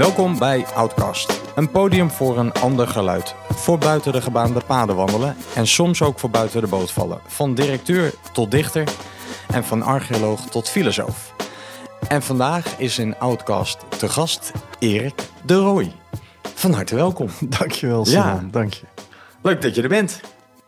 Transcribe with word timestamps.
Welkom 0.00 0.38
bij 0.38 0.64
Outcast. 0.74 1.40
Een 1.56 1.70
podium 1.70 2.10
voor 2.10 2.38
een 2.38 2.52
ander 2.52 2.86
geluid. 2.88 3.34
Voor 3.48 3.78
buiten 3.78 4.12
de 4.12 4.22
gebaande 4.22 4.60
paden 4.66 4.96
wandelen 4.96 5.36
en 5.54 5.66
soms 5.66 6.02
ook 6.02 6.18
voor 6.18 6.30
buiten 6.30 6.60
de 6.60 6.66
boot 6.66 6.92
vallen. 6.92 7.20
Van 7.26 7.54
directeur 7.54 8.12
tot 8.32 8.50
dichter 8.50 8.88
en 9.52 9.64
van 9.64 9.82
archeoloog 9.82 10.40
tot 10.50 10.68
filosoof. 10.68 11.34
En 12.08 12.22
vandaag 12.22 12.78
is 12.78 12.98
in 12.98 13.18
Outcast 13.18 13.78
te 13.98 14.08
gast 14.08 14.52
Erik 14.78 15.14
de 15.44 15.54
Rooij. 15.54 15.92
Van 16.54 16.72
harte 16.72 16.94
welkom. 16.94 17.28
Dankjewel 17.58 18.04
Simon, 18.04 18.24
Ja. 18.24 18.44
dank 18.50 18.72
je. 18.72 18.86
Leuk 19.42 19.62
dat 19.62 19.74
je 19.74 19.82
er 19.82 19.88
bent. 19.88 20.20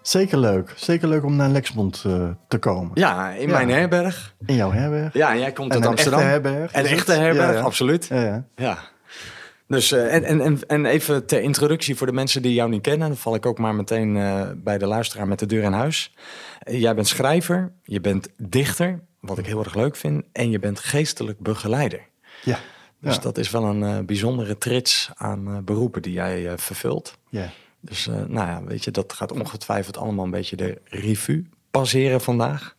Zeker 0.03 0.39
leuk. 0.39 0.73
Zeker 0.77 1.09
leuk 1.09 1.25
om 1.25 1.37
naar 1.37 1.49
Lexmond 1.49 2.03
eh, 2.07 2.13
te 2.49 2.59
komen. 2.59 2.91
Ja, 2.95 3.31
in 3.31 3.49
Ja. 3.49 3.53
mijn 3.55 3.71
herberg. 3.71 4.35
In 4.47 4.55
jouw 4.55 4.71
herberg. 4.73 5.13
Ja, 5.13 5.31
en 5.31 5.39
jij 5.39 5.53
komt 5.53 5.69
En 5.71 5.75
uit 5.75 5.85
een 5.85 5.91
Amsterdam. 5.91 6.21
echte 6.21 6.31
herberg, 6.33 6.75
Een 6.75 6.87
echte 6.87 7.13
herberg, 7.13 7.51
Ja, 7.51 7.59
ja. 7.59 7.61
absoluut. 7.61 8.11
Ja. 8.57 8.79
Dus, 9.73 9.93
eh, 9.93 10.15
en, 10.15 10.25
en, 10.25 10.41
en, 10.41 10.59
en 10.67 10.87
even 10.87 11.27
ter 11.27 11.41
introductie 11.41 11.97
voor 11.97 12.07
de 12.07 12.13
mensen 12.13 12.43
die 12.43 12.55
jou 12.55 12.71
niet 12.71 12.83
kennen. 12.83 13.09
Dan 13.09 13.17
val 13.17 13.35
ik 13.35 13.47
ook 13.47 13.59
maar 13.59 13.75
meteen 13.75 14.17
eh, 14.17 14.51
bij 14.57 14.79
de 14.79 14.87
luisteraar 14.87 15.29
met 15.29 15.39
de 15.39 15.47
deur 15.47 15.63
in 15.63 15.73
huis. 15.73 16.15
Eh, 16.59 16.81
jij 16.81 16.95
bent 16.95 17.07
schrijver, 17.07 17.73
je 17.83 18.01
bent 18.01 18.29
dichter, 18.37 19.01
wat 19.21 19.39
ik 19.39 19.47
heel 19.47 19.65
erg 19.65 19.75
leuk 19.75 19.97
vind. 19.97 20.25
En 20.33 20.51
je 20.51 20.59
bent 20.59 20.79
geestelijk 20.79 21.39
begeleider. 21.39 22.01
Ja. 22.45 22.59
Dus 23.01 23.15
Ja. 23.15 23.21
dat 23.21 23.39
is 23.39 23.51
wel 23.51 23.65
een 23.65 24.07
bijzondere 24.07 24.59
trits 24.59 25.11
aan 25.15 25.65
beroepen 25.65 26.03
die 26.03 26.13
jij 26.13 26.59
vervult. 26.59 27.19
Ja. 27.29 27.51
Dus 27.81 28.07
nou 28.07 28.49
ja, 28.49 28.63
weet 28.65 28.85
je, 28.85 28.91
dat 28.91 29.13
gaat 29.13 29.33
ongetwijfeld 29.33 29.97
allemaal 29.97 30.25
een 30.25 30.31
beetje 30.31 30.57
de 30.57 30.81
revue 30.85 31.49
passeren 31.71 32.21
vandaag. 32.21 32.77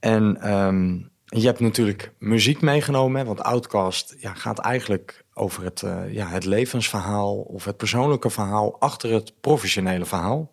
En 0.00 0.40
ehm, 0.40 0.94
je 1.24 1.46
hebt 1.46 1.60
natuurlijk 1.60 2.12
muziek 2.18 2.60
meegenomen, 2.60 3.20
hè, 3.20 3.26
want 3.26 3.42
Outcast 3.42 4.14
ja, 4.18 4.34
gaat 4.34 4.58
eigenlijk 4.58 5.24
over 5.40 5.64
het, 5.64 5.82
eh, 5.82 6.12
ja, 6.12 6.28
het 6.28 6.44
levensverhaal 6.44 7.36
of 7.36 7.64
het 7.64 7.76
persoonlijke 7.76 8.30
verhaal 8.30 8.80
achter 8.80 9.12
het 9.12 9.32
professionele 9.40 10.04
verhaal. 10.04 10.52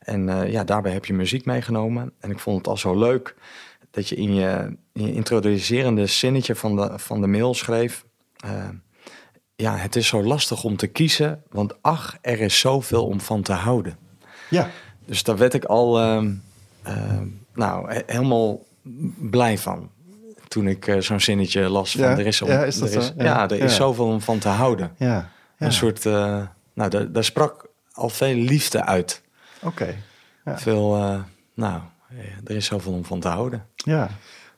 En 0.00 0.28
eh, 0.28 0.50
ja, 0.52 0.64
daarbij 0.64 0.92
heb 0.92 1.04
je 1.04 1.12
muziek 1.12 1.44
meegenomen. 1.44 2.12
En 2.20 2.30
ik 2.30 2.38
vond 2.38 2.56
het 2.58 2.66
al 2.66 2.76
zo 2.76 2.98
leuk 2.98 3.34
dat 3.90 4.08
je 4.08 4.16
in 4.16 4.34
je, 4.34 4.76
in 4.92 5.06
je 5.06 5.12
introducerende 5.14 6.06
zinnetje 6.06 6.54
van 6.54 6.76
de, 6.76 6.98
van 6.98 7.20
de 7.20 7.26
mail 7.26 7.54
schreef. 7.54 8.04
eh, 8.36 8.68
ja, 9.56 9.76
het 9.76 9.96
is 9.96 10.06
zo 10.06 10.22
lastig 10.22 10.64
om 10.64 10.76
te 10.76 10.86
kiezen, 10.86 11.42
want 11.50 11.82
ach, 11.82 12.16
er 12.20 12.40
is 12.40 12.58
zoveel 12.58 13.06
om 13.06 13.20
van 13.20 13.42
te 13.42 13.52
houden. 13.52 13.96
Ja. 14.50 14.70
Dus 15.04 15.22
daar 15.22 15.36
werd 15.36 15.54
ik 15.54 15.64
al 15.64 15.98
ehm, 16.00 16.32
ehm, 16.82 17.26
nou, 17.54 17.92
he- 17.92 18.02
helemaal 18.06 18.64
blij 19.30 19.58
van. 19.58 19.90
Toen 20.50 20.66
ik 20.66 20.86
eh, 20.86 20.98
zo'n 20.98 21.20
zinnetje 21.20 21.68
las 21.68 21.92
van 21.92 22.00
Ja, 22.00 22.18
er 22.18 22.26
is, 22.26 22.42
om, 22.42 22.48
ja, 22.48 22.64
is 22.64 22.80
er 22.80 22.96
is, 22.96 23.06
zo? 23.06 23.12
ja, 23.16 23.48
er 23.48 23.58
is 23.58 23.74
zoveel 23.74 24.06
om 24.06 24.20
van 24.20 24.38
te 24.38 24.48
houden. 24.48 24.92
Ja. 24.96 25.30
Een 25.58 25.72
soort, 25.72 26.06
eh, 26.06 26.42
nou, 26.74 26.90
daar, 26.90 27.12
daar 27.12 27.24
sprak 27.24 27.68
al 27.92 28.08
veel 28.08 28.34
liefde 28.34 28.84
uit. 28.84 29.22
Oké. 29.62 29.94
Veel, 30.44 30.96
eh, 30.96 31.20
nou, 31.54 31.80
er 32.44 32.56
is 32.56 32.66
zoveel 32.66 32.92
om 32.92 33.04
van 33.04 33.20
te 33.20 33.28
houden. 33.28 33.66
Ja. 33.74 34.10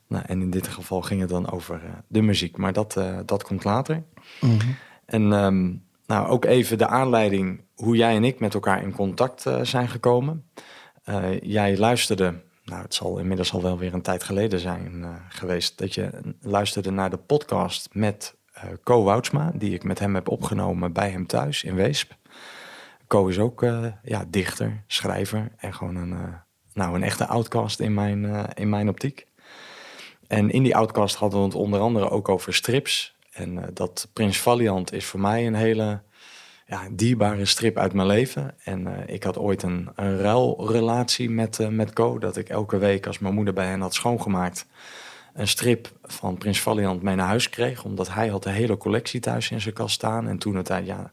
Nou, 0.07 0.25
en 0.27 0.41
in 0.41 0.51
dit 0.51 0.69
geval 0.69 1.03
ging 1.03 1.21
het 1.21 1.31
dan 1.31 1.51
over 1.51 1.81
de 2.07 2.23
muziek, 2.23 2.57
maar 2.57 2.73
dat, 2.73 3.01
dat 3.27 3.43
komt 3.43 3.65
later. 3.65 4.03
Mhm. 4.41 4.69
En 5.05 5.33
ehm, 5.33 5.73
nou, 6.07 6.29
ook 6.29 6.45
even 6.45 6.79
de 6.79 6.87
aanleiding 6.87 7.61
hoe 7.75 7.97
jij 7.97 8.17
en 8.17 8.25
ik 8.25 8.41
met 8.41 8.55
elkaar 8.55 8.83
in 8.83 8.93
contact 8.93 9.45
zijn 9.63 9.89
gekomen. 9.89 10.45
Jij 11.43 11.79
luisterde, 11.79 12.35
nou 12.65 12.83
het 12.83 12.95
zal 12.95 13.19
inmiddels 13.19 13.53
al 13.53 13.63
wel 13.63 13.79
weer 13.79 13.95
een 13.95 14.03
tijd 14.03 14.25
geleden 14.25 14.59
zijn 14.59 15.05
eh, 15.05 15.15
geweest, 15.29 15.79
dat 15.79 15.95
je 15.95 16.11
luisterde 16.41 16.91
naar 16.91 17.11
de 17.11 17.17
podcast 17.17 17.89
met 17.93 18.35
eh 18.53 18.63
Co 18.83 19.03
Woutsma, 19.03 19.53
die 19.55 19.75
ik 19.75 19.85
met 19.85 19.99
hem 19.99 20.15
heb 20.15 20.29
opgenomen 20.29 20.93
bij 20.93 21.11
hem 21.11 21.27
thuis 21.27 21.65
in 21.65 21.75
Weesp. 21.75 22.13
Co 23.07 23.27
is 23.27 23.39
ook 23.39 23.63
eh, 23.63 23.87
ja, 24.03 24.25
dichter, 24.29 24.83
schrijver 24.87 25.53
en 25.57 25.75
gewoon 25.75 25.97
een, 25.97 26.17
nou, 26.75 26.95
een 26.95 27.03
echte 27.03 27.27
outcast 27.27 27.81
in 27.81 27.95
mijn, 27.95 28.47
in 28.55 28.69
mijn 28.69 28.89
optiek. 28.89 29.27
En 30.27 30.51
in 30.51 30.63
die 30.63 30.77
outcast 30.77 31.17
hadden 31.17 31.39
we 31.39 31.45
het 31.45 31.55
onder 31.55 31.81
andere 31.81 32.11
ook 32.11 32.29
over 32.29 32.55
strips. 32.55 33.17
En 33.33 33.71
dat 33.75 34.09
Prins 34.13 34.41
Valiant 34.41 34.93
is 34.93 35.05
voor 35.05 35.21
mij 35.21 35.47
een 35.47 35.55
hele 35.55 36.03
ja, 36.67 36.81
dierbare 36.93 37.45
strip 37.45 37.77
uit 37.79 37.93
mijn 37.93 38.07
leven. 38.07 38.55
En 38.65 38.87
eh, 38.87 39.15
ik 39.15 39.23
had 39.23 39.39
ooit 39.39 39.63
een, 39.63 39.89
een 39.95 40.19
ruilrelatie 40.19 41.31
met, 41.31 41.59
eh, 41.61 41.69
met 41.69 41.93
Co. 41.93 42.19
Dat 42.19 42.37
ik 42.37 42.49
elke 42.49 42.79
week, 42.79 43.07
als 43.07 43.19
mijn 43.19 43.35
moeder 43.35 43.55
bij 43.55 43.67
hen 43.67 43.81
had 43.81 43.95
schoongemaakt... 43.95 44.67
een 45.35 45.49
strip 45.49 45.91
van 46.03 46.39
Prins 46.39 46.61
Valiant 46.61 47.03
mee 47.03 47.15
naar 47.15 47.27
huis 47.27 47.49
kreeg. 47.51 47.85
Omdat 47.85 48.15
hij 48.15 48.29
had 48.29 48.43
de 48.43 48.51
hele 48.51 48.77
collectie 48.77 49.21
thuis 49.21 49.51
in 49.51 49.61
zijn 49.61 49.75
kast 49.75 49.95
staan. 49.95 50.29
En 50.29 50.39
toen 50.39 50.57
het 50.57 50.69
hij, 50.69 50.85
ja, 50.85 51.13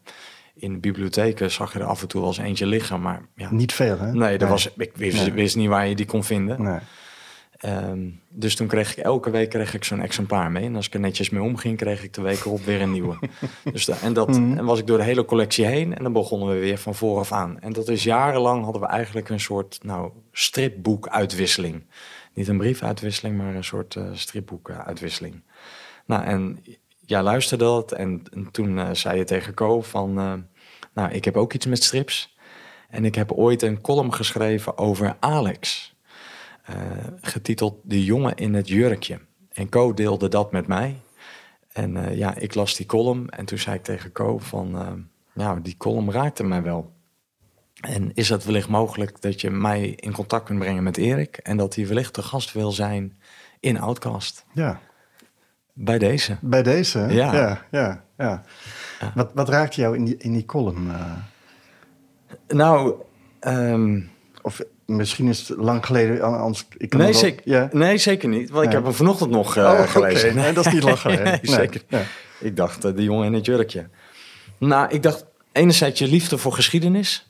in 0.55 0.73
de 0.73 0.79
bibliotheken 0.79 1.51
zag 1.51 1.73
je 1.73 1.79
er 1.79 1.85
af 1.85 2.01
en 2.01 2.07
toe 2.07 2.19
wel 2.21 2.29
eens 2.29 2.39
eentje 2.39 2.65
liggen. 2.65 3.01
Maar 3.01 3.21
ja, 3.35 3.51
Niet 3.51 3.73
veel, 3.73 3.99
hè? 3.99 4.13
nee, 4.13 4.37
er 4.37 4.47
Was, 4.47 4.73
ik 4.77 4.91
wist, 4.95 5.17
Nee. 5.17 5.31
wist 5.31 5.55
niet 5.55 5.67
waar 5.69 5.87
je 5.87 5.95
die 5.95 6.05
kon 6.05 6.23
vinden. 6.23 6.63
Nee. 6.63 6.79
Ehm, 7.59 8.09
dus 8.29 8.55
toen 8.55 8.67
kreeg 8.67 8.91
ik 8.97 9.03
elke 9.03 9.29
week 9.29 9.49
kreeg 9.49 9.73
ik 9.73 9.83
zo'n 9.83 10.01
exemplaar 10.01 10.51
mee. 10.51 10.65
En 10.65 10.75
als 10.75 10.85
ik 10.87 10.93
er 10.93 10.99
netjes 10.99 11.29
mee 11.29 11.41
omging, 11.41 11.77
kreeg 11.77 12.03
ik 12.03 12.13
de 12.13 12.21
week 12.21 12.39
erop 12.39 12.63
weer 12.63 12.81
een 12.81 12.91
nieuwe. 12.91 13.19
dus 13.73 13.85
da- 13.85 13.97
en, 14.01 14.13
dat, 14.13 14.27
en 14.35 14.65
was 14.65 14.79
ik 14.79 14.87
door 14.87 14.97
de 14.97 15.03
hele 15.03 15.25
collectie 15.25 15.65
heen. 15.65 15.95
En 15.95 16.03
dan 16.03 16.13
begonnen 16.13 16.47
we 16.49 16.59
weer 16.59 16.77
van 16.77 16.95
vooraf 16.95 17.31
aan. 17.31 17.59
En 17.59 17.73
dat 17.73 17.87
is 17.87 18.03
jarenlang 18.03 18.63
hadden 18.63 18.81
we 18.81 18.87
eigenlijk 18.87 19.29
een 19.29 19.39
soort 19.39 19.79
nou, 19.83 20.11
stripboekuitwisseling. 20.31 21.85
Niet 22.33 22.47
een 22.47 22.57
briefuitwisseling, 22.57 23.37
maar 23.37 23.55
een 23.55 23.63
soort 23.63 23.95
eh 23.95 24.03
stripboekuitwisseling. 24.13 25.43
Nou, 26.05 26.23
en 26.23 26.63
jij 27.05 27.21
luisterde 27.21 27.63
dat. 27.63 27.91
En, 27.91 28.21
en 28.33 28.51
toen 28.51 28.79
eh, 28.79 28.89
zei 28.91 29.17
je 29.17 29.23
tegen 29.23 29.53
Co 29.53 29.81
van... 29.81 30.19
eh, 30.19 30.33
nou, 30.93 31.11
ik 31.11 31.25
heb 31.25 31.37
ook 31.37 31.53
iets 31.53 31.65
met 31.65 31.83
strips. 31.83 32.37
En 32.89 33.05
ik 33.05 33.15
heb 33.15 33.31
ooit 33.31 33.61
een 33.61 33.81
column 33.81 34.13
geschreven 34.13 34.77
over 34.77 35.17
Alex 35.19 35.93
eh, 36.69 37.07
getiteld 37.21 37.79
De 37.83 38.03
jongen 38.03 38.35
in 38.35 38.53
het 38.53 38.67
jurkje. 38.67 39.19
En 39.51 39.69
Co 39.69 39.93
deelde 39.93 40.27
dat 40.27 40.51
met 40.51 40.67
mij. 40.67 41.01
En 41.71 41.97
eh, 41.97 42.17
ja, 42.17 42.35
ik 42.35 42.55
las 42.55 42.75
die 42.75 42.85
column 42.85 43.29
en 43.29 43.45
toen 43.45 43.57
zei 43.57 43.75
ik 43.75 43.83
tegen 43.83 44.11
Co 44.11 44.37
van... 44.37 44.75
eh, 44.77 44.91
nou, 45.33 45.61
die 45.61 45.77
column 45.77 46.11
raakte 46.11 46.43
mij 46.43 46.63
wel. 46.63 46.93
En 47.79 48.13
is 48.13 48.29
het 48.29 48.45
wellicht 48.45 48.69
mogelijk 48.69 49.21
dat 49.21 49.41
je 49.41 49.49
mij 49.49 49.87
in 49.89 50.11
contact 50.11 50.45
kunt 50.45 50.59
brengen 50.59 50.83
met 50.83 50.97
Erik... 50.97 51.37
en 51.37 51.57
dat 51.57 51.75
hij 51.75 51.87
wellicht 51.87 52.13
te 52.13 52.21
gast 52.21 52.53
wil 52.53 52.71
zijn 52.71 53.19
in 53.59 53.79
Outcast? 53.79 54.45
Ja. 54.53 54.79
Bij 55.73 55.97
deze. 55.97 56.37
Bij 56.41 56.63
deze? 56.63 56.99
Ja. 56.99 57.33
Ja, 57.33 57.65
ja, 57.71 58.03
ja. 58.17 58.43
Wat, 59.15 59.31
wat 59.33 59.49
raakte 59.49 59.81
jou 59.81 59.95
in 59.95 60.05
die, 60.05 60.17
in 60.17 60.33
die 60.33 60.45
column? 60.45 60.91
Nou, 62.47 62.95
ehm, 63.39 64.01
of 64.41 64.61
misschien 64.89 65.27
is 65.27 65.47
het 65.47 65.57
lang 65.57 65.85
geleden, 65.85 66.21
anders... 66.21 66.65
Ik 66.77 66.89
kan 66.89 66.99
nee, 66.99 67.11
wel- 67.11 67.19
zeker, 67.19 67.41
Ja. 67.45 67.69
nee, 67.71 67.97
zeker 67.97 68.29
niet. 68.29 68.49
Want 68.49 68.65
ik 68.65 68.71
heb 68.71 68.83
hem 68.83 68.93
vanochtend 68.93 69.29
nog 69.29 69.57
eh, 69.57 69.63
Oh, 69.63 69.89
gelezen. 69.89 70.35
Nee, 70.35 70.53
dat 70.53 70.65
is 70.65 70.73
niet 70.73 70.83
lang 70.83 70.99
geleden. 70.99 71.23
nee, 71.31 71.39
zeker. 71.41 71.81
Ja. 71.87 72.01
Ik 72.39 72.55
dacht, 72.55 72.85
eh, 72.85 72.95
de 72.95 73.03
jongen 73.03 73.25
in 73.25 73.33
het 73.33 73.45
jurkje. 73.45 73.87
Nou, 74.57 74.89
ik 74.89 75.03
dacht 75.03 75.25
enerzijds 75.51 75.99
je 75.99 76.07
liefde 76.07 76.37
voor 76.37 76.53
geschiedenis. 76.53 77.29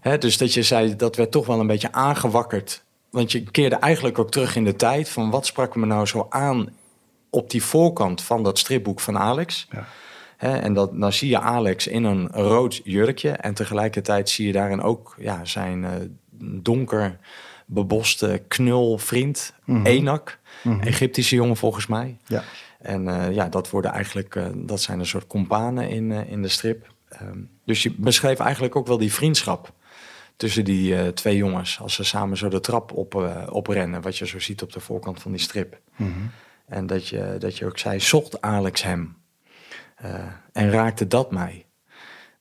Hè, 0.00 0.18
dus 0.18 0.38
dat 0.38 0.54
je 0.54 0.62
zei, 0.62 0.96
dat 0.96 1.16
werd 1.16 1.30
toch 1.30 1.46
wel 1.46 1.60
een 1.60 1.66
beetje 1.66 1.92
aangewakkerd. 1.92 2.82
Want 3.10 3.32
je 3.32 3.42
keerde 3.42 3.76
eigenlijk 3.76 4.18
ook 4.18 4.30
terug 4.30 4.56
in 4.56 4.64
de 4.64 4.76
tijd... 4.76 5.08
van 5.08 5.30
wat 5.30 5.46
sprak 5.46 5.76
me 5.76 5.86
nou 5.86 6.06
zo 6.06 6.26
aan 6.30 6.68
op 7.30 7.50
die 7.50 7.62
voorkant 7.62 8.22
van 8.22 8.42
dat 8.42 8.58
stripboek 8.58 9.00
van 9.00 9.18
Alex... 9.18 9.68
Ja. 9.70 9.86
En 10.38 10.72
dat, 10.74 10.90
dan 11.00 11.12
zie 11.12 11.28
je 11.28 11.40
Alex 11.40 11.86
in 11.86 12.04
een 12.04 12.28
rood 12.28 12.80
jurkje. 12.84 13.30
En 13.30 13.54
tegelijkertijd 13.54 14.28
zie 14.30 14.46
je 14.46 14.52
daarin 14.52 14.82
ook 14.82 15.14
ja, 15.18 15.44
zijn 15.44 15.84
eh, 15.84 15.90
donker 16.42 17.18
beboste 17.66 18.42
knulvriend, 18.48 19.54
Enak. 19.82 20.38
Egyptische 20.80 21.34
jongen 21.34 21.56
volgens 21.56 21.86
mij. 21.86 22.16
Ja. 22.26 22.44
En 22.82 23.08
eh, 23.08 23.34
ja, 23.34 23.48
dat 23.48 23.70
worden 23.70 23.90
eigenlijk, 23.90 24.34
eh, 24.34 24.46
dat 24.54 24.80
zijn 24.80 24.98
een 24.98 25.06
soort 25.06 25.26
companen 25.26 25.88
in, 25.88 26.12
eh, 26.12 26.30
in 26.30 26.42
de 26.42 26.48
strip. 26.48 26.92
Ehm, 27.08 27.38
dus 27.64 27.82
je 27.82 27.94
beschreef 27.96 28.38
eigenlijk 28.38 28.76
ook 28.76 28.86
wel 28.86 28.98
die 28.98 29.12
vriendschap 29.12 29.72
tussen 30.36 30.64
die 30.64 31.12
twee 31.12 31.36
jongens. 31.36 31.80
Als 31.80 31.94
ze 31.94 32.04
samen 32.04 32.36
zo 32.36 32.48
de 32.48 32.60
trap 32.60 32.92
op, 32.92 33.14
oprennen, 33.50 34.02
wat 34.02 34.18
je 34.18 34.26
zo 34.26 34.38
ziet 34.38 34.62
op 34.62 34.72
de 34.72 34.80
voorkant 34.80 35.22
van 35.22 35.30
die 35.30 35.40
strip. 35.40 35.80
En 36.66 36.86
dat 36.86 37.08
je, 37.08 37.36
dat 37.38 37.58
je 37.58 37.66
ook 37.66 37.78
zei, 37.78 38.00
zocht 38.00 38.40
Alex 38.40 38.82
hem? 38.82 39.16
En 40.52 40.70
raakte 40.70 41.06
dat 41.06 41.30
mij? 41.30 41.61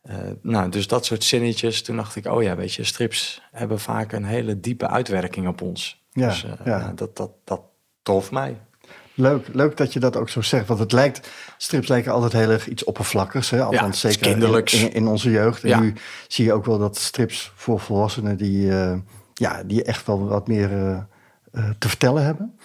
Eh, 0.01 0.17
nou, 0.41 0.69
dus 0.69 0.87
dat 0.87 1.05
soort 1.05 1.23
zinnetjes. 1.23 1.81
Toen 1.81 1.95
dacht 1.95 2.15
ik, 2.15 2.25
oh 2.25 2.43
ja, 2.43 2.55
weet 2.55 2.73
je, 2.73 2.83
strips 2.83 3.41
hebben 3.51 3.79
vaak 3.79 4.11
een 4.11 4.25
hele 4.25 4.59
diepe 4.59 4.87
uitwerking 4.87 5.47
op 5.47 5.61
ons. 5.61 6.03
Ja, 6.11 6.27
dus 6.27 6.43
eh, 6.43 6.51
ja. 6.65 6.79
ja, 6.79 6.91
dat, 6.95 7.17
dat, 7.17 7.31
dat 7.43 7.61
trof 8.01 8.31
mij. 8.31 8.57
Leuk, 9.13 9.47
leuk 9.53 9.77
dat 9.77 9.93
je 9.93 9.99
dat 9.99 10.15
ook 10.15 10.29
zo 10.29 10.41
zegt. 10.41 10.67
Want 10.67 10.79
het 10.79 10.91
lijkt, 10.91 11.29
strips 11.57 11.87
lijken 11.87 12.11
altijd 12.11 12.33
heel 12.33 12.49
erg 12.49 12.67
iets 12.67 12.83
oppervlakkigs. 12.83 13.49
Hè? 13.49 13.63
Althans, 13.63 14.03
is 14.03 14.13
zeker 14.13 14.31
kinderlijks. 14.31 14.73
in, 14.73 14.93
in, 14.93 15.07
onze 15.07 15.31
jeugd. 15.31 15.63
En 15.63 15.69
Ja. 15.69 15.79
nu 15.79 15.93
zie 16.27 16.45
je 16.45 16.53
ook 16.53 16.65
wel 16.65 16.77
dat 16.77 16.97
strips 16.97 17.51
voor 17.55 17.79
volwassenen... 17.79 18.37
die, 18.37 18.71
eh, 18.71 18.97
ja, 19.33 19.63
die 19.63 19.83
echt 19.83 20.05
wel 20.05 20.27
wat 20.27 20.47
meer 20.47 20.69
te 21.79 21.87
vertellen 21.89 22.23
hebben. 22.23 22.57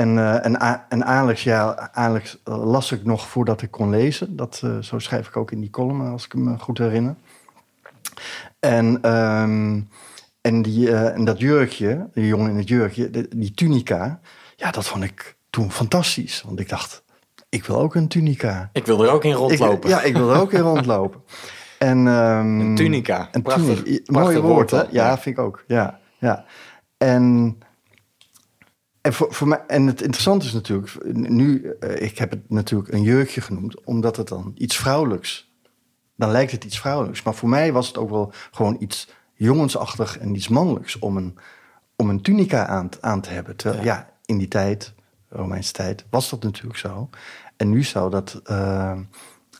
En, 0.00 0.18
eh, 0.18 0.44
en, 0.46 0.58
en 0.88 1.04
Alex, 1.04 1.42
ja, 1.42 1.90
Alex 1.92 2.38
eh, 2.44 2.64
las 2.64 2.92
ik 2.92 3.04
nog 3.04 3.28
voordat 3.28 3.62
ik 3.62 3.70
kon 3.70 3.90
lezen. 3.90 4.36
Dat, 4.36 4.60
eh, 4.64 4.78
zo 4.78 4.98
schrijf 4.98 5.28
ik 5.28 5.36
ook 5.36 5.50
in 5.50 5.60
die 5.60 5.70
column, 5.70 6.00
als 6.10 6.24
ik 6.24 6.34
me 6.34 6.58
goed 6.58 6.78
herinner. 6.78 7.14
En, 8.60 8.98
ehm, 9.02 9.80
en, 10.40 10.62
die, 10.62 10.90
eh, 10.92 11.14
en 11.14 11.24
dat 11.24 11.38
jurkje, 11.38 12.08
die 12.12 12.26
jongen 12.26 12.50
in 12.50 12.56
het 12.56 12.68
jurkje, 12.68 13.10
de- 13.10 13.28
die 13.36 13.54
tunica, 13.54 14.20
ja, 14.56 14.70
dat 14.70 14.86
vond 14.88 15.04
ik 15.04 15.36
toen 15.50 15.70
fantastisch. 15.70 16.42
Want 16.46 16.60
ik 16.60 16.68
dacht, 16.68 17.02
ik 17.48 17.64
wil 17.64 17.78
ook 17.80 17.94
een 17.94 18.08
tunica. 18.08 18.70
Ik 18.72 18.86
wil 18.86 19.02
er 19.04 19.10
ook 19.10 19.24
in 19.24 19.32
rondlopen. 19.32 19.90
Ik, 19.90 19.96
ja, 19.96 20.02
ik 20.02 20.16
wil 20.16 20.30
er 20.32 20.40
ook 20.40 20.52
in 20.52 20.60
rondlopen. 20.60 21.20
En, 21.78 22.06
ehm, 22.06 22.60
Een 22.60 22.74
tunica. 22.74 23.28
Een 23.32 23.42
Prachtig- 23.42 23.82
tunica. 23.82 24.02
prachtig 24.04 24.32
Mooi 24.34 24.38
woord, 24.38 24.70
woord, 24.70 24.86
hè? 24.86 24.90
Ja. 24.90 25.18
vind 25.18 25.38
ik 25.38 25.44
ook. 25.44 25.64
Ja, 25.66 25.98
ja. 26.18 26.44
En, 26.98 27.58
en, 29.00 29.12
voor, 29.12 29.34
voor 29.34 29.48
mij, 29.48 29.62
en 29.66 29.86
het 29.86 30.02
interessante 30.02 30.46
is 30.46 30.52
natuurlijk, 30.52 31.14
nu, 31.14 31.76
eh, 31.80 32.02
ik 32.02 32.18
heb 32.18 32.30
het 32.30 32.50
natuurlijk 32.50 32.92
een 32.92 33.02
jurkje 33.02 33.40
genoemd, 33.40 33.84
omdat 33.84 34.16
het 34.16 34.28
dan 34.28 34.52
iets 34.54 34.76
vrouwelijks, 34.76 35.52
dan 36.16 36.30
lijkt 36.30 36.52
het 36.52 36.64
iets 36.64 36.80
vrouwelijks. 36.80 37.22
Maar 37.22 37.34
voor 37.34 37.48
mij 37.48 37.72
was 37.72 37.86
het 37.86 37.98
ook 37.98 38.10
wel 38.10 38.32
gewoon 38.50 38.76
iets 38.78 39.08
jongensachtig 39.34 40.18
en 40.18 40.34
iets 40.34 40.48
mannelijks 40.48 40.98
om 40.98 41.16
een, 41.16 41.38
om 41.96 42.10
een 42.10 42.22
tunica 42.22 42.66
aan, 42.66 42.88
te- 42.88 42.98
aan 43.00 43.20
te 43.20 43.30
hebben. 43.30 43.56
Terwijl, 43.56 43.84
ja. 43.84 44.10
in 44.24 44.38
die 44.38 44.48
tijd, 44.48 44.94
Romeinse 45.28 45.72
tijd, 45.72 46.04
was 46.10 46.30
dat 46.30 46.42
natuurlijk 46.42 46.78
zo. 46.78 47.10
En 47.56 47.70
nu 47.70 47.82
zou 47.82 48.10
dat 48.10 48.40
eh, 48.44 48.98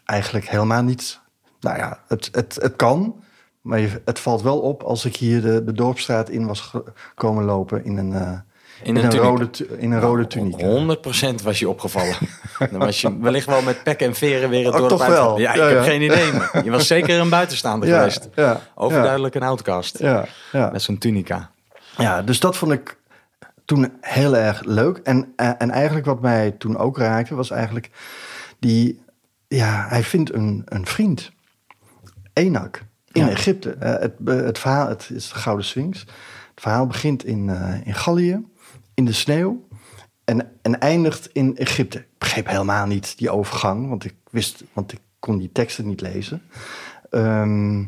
eigenlijk 0.04 0.48
helemaal 0.48 0.82
niet. 0.82 1.20
Nou 1.60 1.76
ja, 1.76 2.02
het, 2.06 2.28
het, 2.32 2.58
het 2.60 2.76
kan, 2.76 3.22
maar 3.60 4.00
het 4.04 4.18
valt 4.18 4.42
wel 4.42 4.60
op 4.60 4.82
als 4.82 5.04
ik 5.04 5.16
hier 5.16 5.40
de, 5.42 5.64
de 5.64 5.72
dorpstraat 5.72 6.28
in 6.28 6.46
was 6.46 6.72
komen 7.14 7.44
lopen 7.44 7.84
in 7.84 7.96
een, 7.96 8.12
eh, 8.12 8.38
in 8.82 8.96
een 8.96 9.10
rode, 9.16 9.50
in 9.78 9.90
een 9.92 10.00
rode 10.00 10.26
tunica. 10.26 10.96
100% 11.32 11.42
was 11.42 11.58
je 11.58 11.68
opgevallen. 11.68 12.14
Dan 12.70 12.78
was 12.78 13.00
je 13.00 13.18
wellicht 13.20 13.46
wel 13.46 13.62
met 13.62 13.82
pek 13.82 14.00
en 14.00 14.14
veren 14.14 14.48
weer 14.50 14.64
het 14.64 14.74
Oh, 14.74 14.78
dorp 14.80 14.90
toch 14.90 15.06
wel. 15.06 15.38
Ja, 15.38 15.50
ik 15.50 15.56
Ja, 15.56 15.64
heb 15.66 15.76
ja. 15.76 15.82
geen 15.82 16.02
idee. 16.02 16.32
Maar 16.32 16.64
je 16.64 16.70
was 16.70 16.86
zeker 16.86 17.18
een 17.20 17.28
buitenstaander 17.28 17.88
Ja, 17.88 17.98
geweest. 17.98 18.28
ja, 18.34 18.60
Overduidelijk 18.74 19.34
een 19.34 19.42
outcast. 19.42 19.98
Ja, 19.98 20.24
ja. 20.52 20.70
Met 20.70 20.82
zo'n 20.82 20.98
tunica. 20.98 21.50
Ja, 21.96 22.22
dus 22.22 22.40
dat 22.40 22.56
vond 22.56 22.72
ik 22.72 22.98
toen 23.64 23.92
heel 24.00 24.36
erg 24.36 24.62
leuk. 24.64 24.96
En, 24.98 25.32
eh, 25.36 25.50
en 25.58 25.70
eigenlijk 25.70 26.06
wat 26.06 26.20
mij 26.20 26.50
toen 26.50 26.76
ook 26.78 26.98
raakte, 26.98 27.34
was 27.34 27.50
eigenlijk 27.50 27.90
die... 28.58 29.02
Ja, 29.48 29.86
hij 29.88 30.02
vindt 30.02 30.34
een, 30.34 30.62
een 30.64 30.86
vriend. 30.86 31.30
Enak. 32.32 32.82
In. 33.12 33.28
Egypte. 33.28 33.70
Eh, 33.70 33.90
het, 34.00 34.18
be- 34.18 34.32
het 34.32 34.58
verhaal, 34.58 34.88
het 34.88 35.10
is 35.14 35.28
de 35.28 35.34
Gouden 35.34 35.64
Sphinx. 35.66 36.00
Het 36.00 36.60
verhaal 36.68 36.86
begint 36.86 37.24
in, 37.24 37.48
eh, 37.48 37.74
in 37.86 37.94
Gallië, 37.94 38.44
in 39.00 39.06
de 39.06 39.12
sneeuw. 39.12 39.68
En, 40.24 40.78
eindigt 40.80 41.28
in 41.32 41.56
Egypte. 41.56 41.98
Ik 41.98 42.18
begreep 42.18 42.46
helemaal 42.46 42.86
niet 42.86 43.18
die 43.18 43.30
overgang, 43.30 43.88
want 43.88 44.04
ik 44.04 44.14
wist, 44.30 44.64
want 44.72 44.92
ik 44.92 45.00
kon 45.18 45.38
die 45.38 45.52
teksten 45.52 45.86
niet 45.86 46.00
lezen. 46.00 46.42
Ehm, 47.10 47.78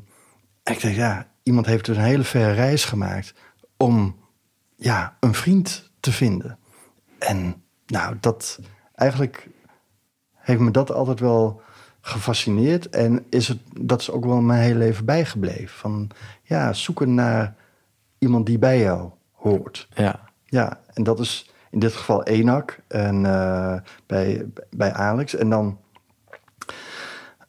en 0.63 0.73
ik 0.73 0.81
dacht, 0.81 0.95
ja, 0.95 1.27
iemand 1.43 1.67
heeft 1.67 1.85
dus 1.85 1.97
een 1.97 2.03
hele 2.03 2.25
verre 2.25 2.53
reis 2.53 2.85
gemaakt 2.85 3.35
om 3.77 4.17
ja, 4.77 5.17
een 5.21 5.35
vriend 5.35 5.91
te 6.01 6.13
vinden. 6.13 6.59
En 7.19 7.63
nou, 7.87 8.17
dat 8.21 8.61
eigenlijk 8.95 9.49
heeft 10.35 10.61
me 10.61 10.71
dat 10.71 10.93
altijd 10.93 11.21
wel 11.21 11.61
gefascineerd. 12.01 12.89
En 12.89 13.27
is 13.31 13.49
het, 13.49 13.59
dat 13.81 14.01
is 14.01 14.11
ook 14.11 14.25
wel 14.25 14.41
mijn 14.41 14.63
hele 14.63 14.79
leven 14.79 15.05
bijgebleven. 15.05 15.79
Van 15.79 16.11
ja, 16.43 16.73
zoeken 16.73 17.15
naar 17.15 17.55
iemand 18.19 18.47
die 18.47 18.59
bij 18.59 18.81
jou 18.81 19.11
hoort. 19.33 19.89
Ja. 19.95 20.31
Ja, 20.53 20.79
en 20.95 21.03
dat 21.03 21.21
is 21.21 21.51
in 21.71 21.79
dit 21.79 21.93
geval 21.93 22.23
Enak 22.23 22.79
en 22.89 23.27
eh, 23.27 23.75
bij, 24.07 24.47
bij 24.71 24.93
Alex. 24.93 25.35
En 25.35 25.51
dan. 25.51 25.79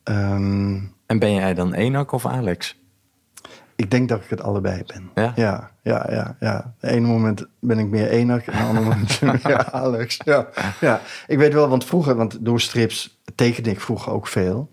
ehm, 0.04 0.80
En 1.06 1.20
ben 1.20 1.34
jij 1.34 1.54
dan 1.54 1.74
Enak 1.74 2.12
of 2.12 2.26
Alex? 2.26 2.82
ik 3.76 3.92
denk 3.92 4.10
dat 4.10 4.24
ik 4.24 4.30
het 4.30 4.42
allebei 4.42 4.84
ben. 4.86 5.12
Ja? 5.16 5.32
Ja, 5.36 5.72
ja, 5.82 6.06
ja. 6.10 6.36
ja. 6.40 6.74
De 6.80 6.88
ene 6.90 7.08
moment 7.08 7.46
ben 7.60 7.80
ik 7.80 7.88
meer 7.88 8.10
Enak 8.10 8.42
en 8.46 8.58
de 8.58 8.64
andere 8.64 8.86
moment 8.86 9.12
ja, 9.44 9.72
Alex. 9.84 10.20
Ja, 10.26 10.48
ja. 10.80 11.02
Ik 11.28 11.38
weet 11.38 11.54
wel, 11.54 11.68
want 11.70 11.86
vroeger, 11.86 12.16
want 12.16 12.38
door 12.46 12.62
strips 12.62 13.22
tekende 13.36 13.70
ik 13.70 13.82
vroeger 13.82 14.12
ook 14.12 14.28
veel. 14.28 14.72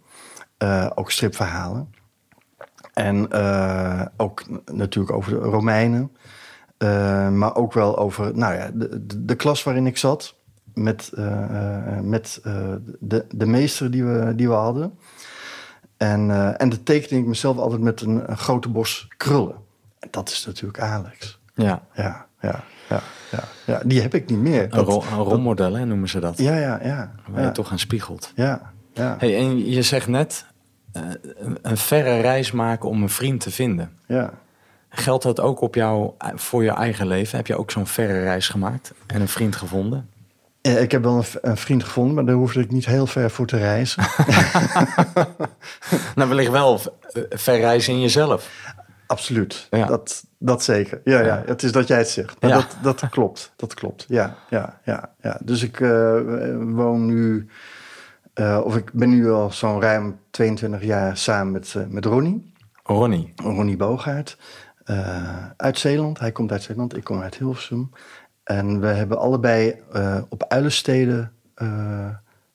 Eh, 0.56 0.90
ook 0.94 1.10
stripverhalen. 1.10 1.94
En 2.94 3.30
eh, 3.30 4.02
ook 4.16 4.42
natuurlijk 4.72 5.16
over 5.16 5.32
de 5.32 5.38
Romeinen. 5.38 6.16
Eh, 6.80 7.28
maar 7.28 7.54
ook 7.56 7.72
wel 7.72 7.98
over 7.98 8.36
nou 8.36 8.54
ja, 8.54 8.70
de, 8.74 9.06
de, 9.06 9.24
de 9.24 9.34
klas 9.34 9.62
waarin 9.62 9.86
ik 9.86 9.96
zat. 9.96 10.34
Met, 10.74 11.10
eh, 11.14 11.42
eh, 11.96 12.00
met 12.02 12.40
de, 12.98 13.24
de 13.30 13.46
meester 13.46 13.90
die 13.90 14.04
we, 14.04 14.34
die 14.34 14.48
we 14.48 14.54
hadden. 14.54 14.98
En, 15.96 16.30
en 16.58 16.68
dat 16.68 16.84
tekende 16.84 17.20
ik 17.20 17.26
mezelf 17.26 17.56
altijd 17.58 17.80
met 17.80 18.00
een, 18.00 18.30
een 18.30 18.36
grote 18.36 18.68
bos 18.68 19.08
krullen. 19.16 19.54
En 19.98 20.08
dat 20.10 20.28
is 20.28 20.46
natuurlijk 20.46 20.80
Alex. 20.80 21.40
Ja. 21.54 21.82
Ja, 21.94 22.26
ja, 22.40 22.64
ja, 22.88 23.00
ja. 23.30 23.42
ja 23.66 23.82
die 23.84 24.00
heb 24.00 24.14
ik 24.14 24.30
niet 24.30 24.38
meer. 24.38 24.62
Een, 24.62 24.70
Dat- 24.70 24.86
ro- 24.86 25.02
een 25.12 25.24
rolmodel, 25.24 25.74
hè, 25.74 25.84
noemen 25.84 26.08
ze 26.08 26.20
dat. 26.20 26.38
ja, 26.38 26.56
ja, 26.56 26.80
ja. 26.82 27.12
Waar 27.28 27.40
ja, 27.40 27.46
je 27.46 27.52
toch 27.52 27.70
aan 27.70 27.78
spiegelt. 27.78 28.32
ja, 28.34 28.72
ja, 28.92 29.14
Hey, 29.18 29.36
en 29.38 29.70
je 29.70 29.82
zegt 29.82 30.08
net, 30.08 30.46
een, 30.92 31.58
een 31.62 31.76
verre 31.76 32.20
reis 32.20 32.52
maken 32.52 32.88
om 32.88 33.02
een 33.02 33.08
vriend 33.08 33.40
te 33.40 33.50
vinden. 33.50 33.90
ja. 34.06 34.32
Geldt 34.90 35.22
dat 35.22 35.40
ook 35.40 35.60
op 35.60 35.75
jou, 35.75 36.10
voor 36.34 36.64
je 36.64 36.70
eigen 36.70 37.06
leven? 37.06 37.37
Heb 37.37 37.46
je 37.46 37.58
ook 37.58 37.70
zo'n 37.70 37.87
verre 37.87 38.22
reis 38.22 38.48
gemaakt 38.48 38.92
en 39.06 39.20
een 39.20 39.28
vriend 39.28 39.56
gevonden? 39.56 40.08
Ja, 40.62 40.70
ik 40.78 40.90
heb 40.90 41.02
wel 41.02 41.25
een, 41.40 41.56
vriend 41.56 41.84
gevonden, 41.84 42.14
maar 42.14 42.25
daar 42.25 42.34
hoefde 42.34 42.60
ik 42.60 42.70
niet 42.70 42.87
heel 42.87 43.06
ver 43.06 43.31
voor 43.31 43.46
te 43.46 43.56
reizen. 43.56 44.02
Nou, 46.14 46.28
wellicht 46.28 46.50
wel 46.50 46.81
eh, 47.12 47.22
ver 47.28 47.58
reizen 47.58 47.92
in 47.94 48.00
jezelf. 48.00 48.50
Absoluut, 49.06 49.66
Ja. 49.70 49.87
dat, 49.87 50.25
dat 50.38 50.62
zeker. 50.64 51.00
Ja, 51.04 51.19
ja, 51.20 51.26
Ja. 51.26 51.42
het 51.46 51.62
is 51.62 51.72
dat 51.72 51.87
jij 51.88 51.98
het 51.98 52.08
zegt. 52.08 52.37
Ja. 52.40 52.48
dat, 52.48 52.76
dat 52.82 53.08
klopt, 53.08 53.52
dat 53.56 53.75
klopt. 53.75 54.04
Ja, 54.08 54.37
ja, 54.50 54.81
ja, 54.84 55.10
ja. 55.22 55.38
Dus 55.42 55.62
ik 55.62 55.81
eh, 55.81 56.19
woon 56.58 57.06
nu, 57.06 57.48
eh, 58.34 58.60
of 58.64 58.76
ik 58.76 58.92
ben 58.92 59.08
nu 59.08 59.31
al 59.31 59.50
zo'n 59.52 59.81
ruim 59.81 60.19
22 60.31 60.82
jaar 60.82 61.16
samen 61.16 61.52
met, 61.52 61.75
eh, 61.76 61.82
met 61.88 62.04
Ronnie. 62.04 62.52
Ronnie. 62.82 63.32
Ronnie 63.37 63.76
Boogaard. 63.76 64.37
Eh, 64.90 65.50
uit 65.56 65.78
Zeeland. 65.78 66.19
Hij 66.19 66.32
komt 66.32 66.52
uit 66.52 66.62
Zeeland, 66.62 66.96
ik 66.96 67.04
kom 67.04 67.20
uit 67.20 67.37
Hilversum. 67.37 67.90
En 68.42 68.81
we 68.81 68.87
hebben 68.87 69.19
allebei 69.19 69.75
eh, 69.92 70.22
op 70.28 70.44
uilensteden 70.49 71.32
eh, 71.54 72.09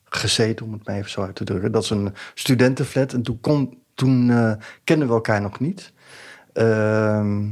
gezeten, 0.03 0.65
om 0.65 0.73
het 0.73 0.85
maar 0.85 0.95
even 0.95 1.09
zo 1.09 1.21
uit 1.21 1.35
te 1.35 1.43
drukken. 1.43 1.71
Dat 1.71 1.83
is 1.83 1.89
een 1.89 2.13
studentenflat. 2.33 3.13
En 3.13 3.21
toen, 3.21 3.39
kon, 3.39 3.81
toen 3.93 4.27
kenden 4.83 5.07
we 5.07 5.13
elkaar 5.13 5.41
nog 5.41 5.59
niet. 5.59 5.93
Ehm, 6.53 7.49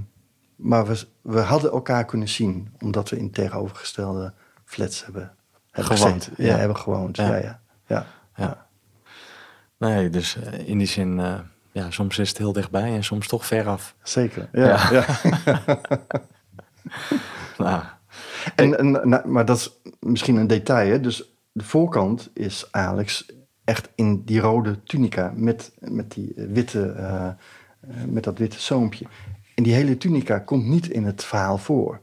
maar 0.55 0.85
we, 0.85 1.05
we 1.21 1.39
hadden 1.39 1.71
elkaar 1.71 2.05
kunnen 2.05 2.29
zien, 2.29 2.73
omdat 2.79 3.09
we 3.09 3.17
in 3.17 3.31
tegenovergestelde 3.31 4.33
flats 4.65 5.03
hebben, 5.03 5.35
hebben 5.71 5.97
Gewoond, 5.97 6.23
gezeten. 6.23 6.43
Ja, 6.43 6.51
ja. 6.51 6.57
hebben 6.57 6.77
gewoond. 6.77 7.17
Ja. 7.17 7.27
Ja, 7.27 7.35
ja, 7.35 7.59
ja. 7.87 8.05
Ja. 8.35 8.67
Nee, 9.77 10.09
dus 10.09 10.37
in 10.65 10.77
die 10.77 10.87
zin, 10.87 11.21
ja, 11.73 11.91
soms 11.91 12.17
is 12.19 12.29
het 12.29 12.37
heel 12.37 12.53
dichtbij 12.53 12.93
en 12.95 13.03
soms 13.03 13.27
toch 13.27 13.45
ver 13.45 13.67
af. 13.67 13.95
Zeker. 14.03 14.49
Ja, 14.51 14.89
ja. 14.91 15.05
Nou, 17.57 17.83
En, 18.55 18.77
en, 18.79 18.91
nou, 18.91 19.27
maar 19.27 19.45
dat 19.45 19.57
is 19.57 19.71
misschien 19.99 20.35
een 20.35 20.47
detail. 20.47 20.89
Hè? 20.91 20.99
Dus 20.99 21.33
de 21.51 21.63
voorkant 21.63 22.29
is 22.33 22.67
Alex 22.71 23.25
echt 23.63 23.89
in 23.95 24.23
die 24.23 24.39
rode 24.39 24.83
tunica 24.83 25.31
met, 25.35 25.71
met, 25.79 26.11
die 26.11 26.33
witte, 26.35 26.91
eh, 26.91 27.25
eh, 27.25 27.33
met 28.07 28.23
dat 28.23 28.37
witte 28.37 28.59
zoompje. 28.59 29.05
En 29.55 29.63
die 29.63 29.73
hele 29.73 29.97
tunica 29.97 30.39
komt 30.39 30.65
niet 30.65 30.87
in 30.89 31.03
het 31.03 31.23
verhaal 31.23 31.57
voor. 31.57 31.99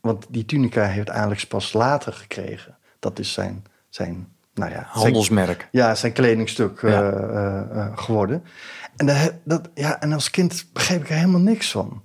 Want 0.00 0.26
die 0.28 0.44
tunica 0.44 0.84
heeft 0.84 1.10
Alex 1.10 1.46
pas 1.46 1.72
later 1.72 2.12
gekregen. 2.12 2.76
Dat 2.98 3.18
is 3.18 3.32
zijn, 3.32 3.64
zijn, 3.88 4.28
nou 4.54 4.70
ja, 4.70 4.76
zijn, 4.76 4.88
handelsmerk. 5.04 5.68
ja, 5.70 5.94
zijn 5.94 6.12
kledingstuk 6.12 6.82
eh, 6.82 6.90
Ja. 6.90 7.10
eh, 7.10 7.60
eh, 7.80 7.98
geworden. 7.98 8.44
En, 8.96 9.06
dat, 9.06 9.32
dat, 9.44 9.68
ja, 9.74 10.00
en 10.00 10.12
als 10.12 10.30
kind 10.30 10.66
begreep 10.72 11.00
ik 11.02 11.08
er 11.08 11.14
helemaal 11.16 11.40
niks 11.40 11.70
van. 11.70 12.02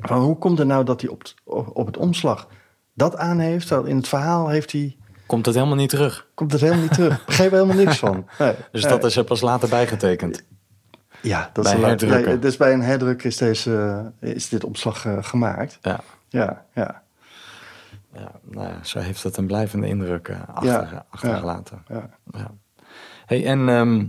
Van 0.00 0.20
hoe 0.22 0.36
komt 0.38 0.58
het 0.58 0.66
nou 0.68 0.84
dat 0.84 1.00
hij 1.00 1.10
op, 1.10 1.18
het- 1.22 1.34
op 1.72 1.86
het 1.86 1.96
omslag 1.96 2.48
dat 2.94 3.16
aan 3.16 3.38
heeft? 3.38 3.70
In 3.70 3.96
het 3.96 4.08
verhaal 4.08 4.48
heeft 4.48 4.72
hij, 4.72 4.96
Komt 5.26 5.46
het 5.46 5.54
helemaal 5.54 5.76
niet 5.76 5.88
terug. 5.88 6.26
komt 6.34 6.52
het 6.52 6.60
helemaal 6.60 6.82
niet 6.82 6.92
terug. 6.92 7.18
Ik 7.20 7.26
begreep 7.26 7.52
er 7.52 7.58
helemaal 7.58 7.84
niks 7.84 7.98
van. 7.98 8.26
Nee, 8.38 8.54
Dus 8.72 8.82
nee. 8.82 8.92
dat 8.92 9.04
is 9.04 9.16
er 9.16 9.24
pas 9.24 9.40
later 9.40 9.68
bijgetekend. 9.68 10.42
ja, 11.20 11.50
dat 11.52 11.64
bij 11.64 11.72
is 11.94 12.02
nee, 12.02 12.38
dus 12.38 12.56
bij 12.56 12.72
een 12.72 12.82
herdruk 12.82 13.22
is, 13.24 13.36
deze, 13.36 14.12
is 14.20 14.48
dit 14.48 14.64
omslag 14.64 15.04
eh, 15.04 15.16
gemaakt. 15.20 15.78
Ja. 15.80 16.00
Ja, 16.28 16.64
ja, 16.74 17.02
Ja, 18.14 18.30
nou 18.42 18.68
ja, 18.68 18.78
zo 18.82 18.98
heeft 18.98 19.22
het 19.22 19.36
een 19.36 19.46
blijvende 19.46 19.86
indruk 19.88 20.28
eh, 20.28 20.40
achter, 20.54 20.70
Ja, 20.92 21.04
achtergelaten. 21.10 21.82
ja. 21.88 22.10
Ja. 22.32 22.50
Hey, 23.26 23.46
en 23.46 23.68
ehm, 23.68 24.04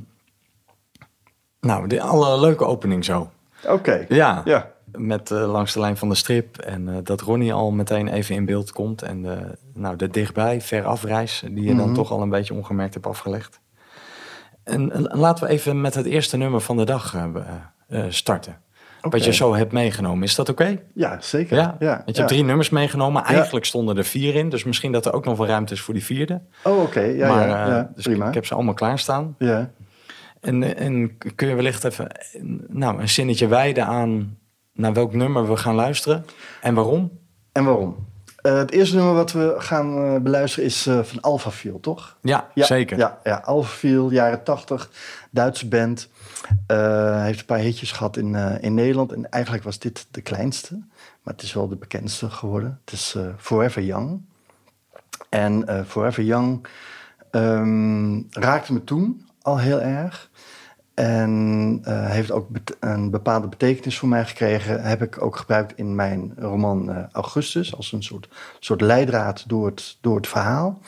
nou, 1.59 1.87
de 1.87 2.01
alle 2.01 2.39
leuke 2.39 2.65
opening 2.65 3.05
zo. 3.05 3.29
Oké. 3.67 4.05
Ja. 4.09 4.41
Ja. 4.45 4.71
met 4.91 5.29
uh, 5.29 5.51
langs 5.51 5.73
de 5.73 5.79
lijn 5.79 5.97
van 5.97 6.09
de 6.09 6.15
strip. 6.15 6.57
En 6.57 6.87
uh, 6.87 6.95
dat 7.03 7.21
Ronnie 7.21 7.53
al 7.53 7.71
meteen 7.71 8.07
even 8.07 8.35
in 8.35 8.45
beeld 8.45 8.71
komt. 8.71 9.01
En 9.01 9.21
de, 9.21 9.37
nou, 9.73 9.95
de 9.95 10.07
dichtbij, 10.07 10.61
ver 10.61 10.85
afreis, 10.85 11.43
die 11.51 11.63
je 11.63 11.75
dan 11.75 11.85
Mhm. 11.85 11.93
toch 11.93 12.11
al 12.11 12.21
een 12.21 12.29
beetje 12.29 12.53
ongemerkt 12.53 12.93
hebt 12.93 13.05
afgelegd. 13.07 13.59
En, 14.63 14.91
en 14.91 15.01
laten 15.17 15.43
we 15.47 15.49
even 15.53 15.81
met 15.81 15.93
het 15.95 16.05
eerste 16.05 16.37
nummer 16.37 16.61
van 16.61 16.77
de 16.77 16.83
dag 16.85 17.15
eh, 17.15 17.25
eh, 17.87 18.03
starten. 18.09 18.57
Wat 19.01 19.23
je 19.25 19.33
zo 19.33 19.55
hebt 19.55 19.71
meegenomen. 19.71 20.23
Is 20.23 20.35
dat 20.35 20.49
oké? 20.49 20.79
Ja, 20.93 21.17
zeker. 21.21 21.57
Ja? 21.57 21.75
ja, 21.79 21.87
Want 21.89 22.01
je 22.05 22.11
ja. 22.11 22.17
hebt 22.17 22.27
drie 22.27 22.43
nummers 22.43 22.69
meegenomen. 22.69 23.23
Eigenlijk 23.23 23.65
stonden 23.65 23.97
er 23.97 24.03
vier 24.03 24.35
in. 24.35 24.49
Dus 24.49 24.63
misschien 24.63 24.91
dat 24.91 25.05
er 25.05 25.13
ook 25.13 25.25
nog 25.25 25.37
wel 25.37 25.47
ruimte 25.47 25.73
is 25.73 25.81
voor 25.81 25.93
die 25.93 26.03
vierde. 26.05 26.41
Oh, 26.63 26.81
oké. 26.81 26.99
Ja, 27.01 27.27
maar, 27.35 27.41
eh, 27.41 27.71
ja, 27.71 27.91
dus 27.95 28.03
prima. 28.03 28.21
ik, 28.23 28.27
ik 28.27 28.33
heb 28.33 28.45
ze 28.45 28.53
allemaal 28.53 28.73
klaarstaan. 28.73 29.35
Ja. 29.37 29.69
En, 30.41 30.77
en 30.77 31.17
kun 31.35 31.47
je 31.47 31.55
wellicht 31.55 31.83
even 31.83 32.11
nou, 32.67 33.01
een 33.01 33.09
zinnetje 33.09 33.47
wijden 33.47 33.85
aan 33.85 34.37
naar 34.73 34.93
welk 34.93 35.13
nummer 35.13 35.47
we 35.47 35.57
gaan 35.57 35.75
luisteren 35.75 36.25
en 36.61 36.73
waarom? 36.73 37.11
En 37.51 37.63
waarom? 37.63 38.07
Eh, 38.47 38.57
het 38.57 38.71
eerste 38.71 38.95
nummer 38.95 39.13
wat 39.13 39.31
we 39.31 39.55
gaan 39.57 39.97
eh, 39.97 40.21
beluisteren 40.21 40.65
is 40.65 40.87
eh, 40.87 41.03
van 41.03 41.21
Alpha 41.21 41.51
Feel, 41.51 41.79
toch? 41.79 42.17
Ja, 42.21 42.49
Ja, 42.53 42.65
zeker. 42.65 42.97
Ja, 42.97 43.19
ja. 43.23 43.41
Alpha 43.45 43.69
Feel, 43.69 44.11
jaren 44.11 44.43
80, 44.43 44.89
Duitse 45.31 45.67
band. 45.67 46.09
Heeft 46.67 47.39
een 47.39 47.45
paar 47.45 47.59
hitjes 47.59 47.91
gehad 47.91 48.17
in, 48.17 48.35
in 48.61 48.73
Nederland. 48.73 49.11
En 49.11 49.29
eigenlijk 49.29 49.63
was 49.63 49.79
dit 49.79 50.07
de 50.11 50.21
kleinste. 50.21 50.75
Maar 51.23 51.33
het 51.33 51.41
is 51.41 51.53
wel 51.53 51.67
de 51.67 51.75
bekendste 51.75 52.29
geworden. 52.29 52.79
Het 52.85 52.93
is 52.93 53.15
Forever 53.37 53.81
Young. 53.81 54.21
En 55.29 55.85
Forever 55.87 56.23
Young 56.23 56.67
ehm, 57.31 58.21
raakte 58.29 58.73
me 58.73 58.83
toen 58.83 59.26
al 59.47 59.59
heel 59.59 59.81
erg. 59.81 60.29
En 60.93 61.79
eh, 61.83 62.09
heeft 62.09 62.31
ook 62.31 62.47
een 62.79 63.09
bepaalde 63.09 63.47
betekenis 63.47 63.97
voor 63.99 64.09
mij 64.09 64.25
gekregen. 64.25 64.83
Heb 64.83 65.01
ik 65.01 65.21
ook 65.21 65.35
gebruikt 65.35 65.77
in 65.77 65.95
mijn 65.95 66.33
roman 66.37 66.91
eh, 66.91 67.03
Augustus. 67.11 67.75
Als 67.75 67.91
een 67.91 68.03
soort, 68.03 68.29
soort 68.59 68.81
leidraad 68.81 69.43
door 69.49 69.65
het, 69.65 69.97
door 70.01 70.15
het 70.15 70.27
verhaal. 70.27 70.79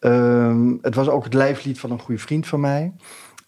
Ehm, 0.00 0.72
het 0.82 0.94
was 0.94 1.08
ook 1.08 1.24
het 1.24 1.34
lijflied 1.34 1.80
van 1.80 1.90
een 1.90 2.00
goede 2.00 2.20
vriend 2.20 2.46
van 2.46 2.60
mij. 2.60 2.92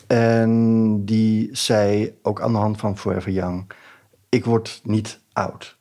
En 0.07 1.05
die 1.05 1.49
zei 1.53 2.19
ook 2.23 2.41
aan 2.41 2.53
de 2.53 2.59
hand 2.59 2.79
van 2.79 2.99
Forever 2.99 3.33
Young: 3.33 3.71
Ik 4.29 4.45
word 4.45 4.81
niet 4.85 5.21
oud. 5.33 5.79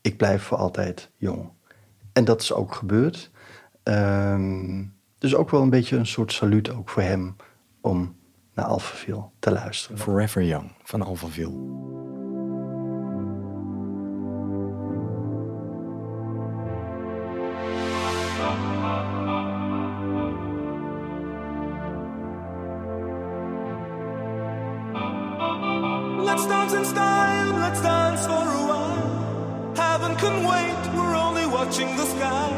Ik 0.00 0.16
blijf 0.16 0.42
voor 0.42 0.58
altijd 0.58 1.10
jong. 1.16 1.50
En 2.12 2.24
dat 2.24 2.42
is 2.42 2.52
ook 2.52 2.74
gebeurd. 2.74 3.30
Ehm, 3.82 4.84
dus 5.18 5.34
ook 5.34 5.50
wel 5.50 5.62
een 5.62 5.70
beetje 5.70 5.96
een 5.96 6.06
soort 6.06 6.32
saluut 6.32 6.70
ook 6.70 6.88
voor 6.88 7.02
hem 7.02 7.36
om 7.80 8.16
naar 8.58 8.66
Alphaville 8.66 9.24
te 9.38 9.52
luisteren. 9.52 9.98
Forever 9.98 10.42
Young 10.42 10.72
van 10.82 11.02
Alphaville. 11.02 11.86
Let's 26.24 26.46
dance 26.46 26.76
in 26.76 26.84
style, 26.84 27.58
let's 27.58 27.80
dance 27.82 28.26
for 28.26 28.32
a 28.32 28.66
while. 28.66 29.72
Heaven 29.74 30.16
can 30.16 30.44
wait, 30.46 30.94
we're 30.94 31.16
only 31.16 31.46
watching 31.46 31.96
the 31.96 32.04
skies. 32.04 32.57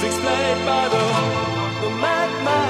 Music's 0.00 0.20
played 0.22 0.64
by 0.64 0.88
the, 0.88 1.04
the 1.80 1.90
madman. 2.00 2.67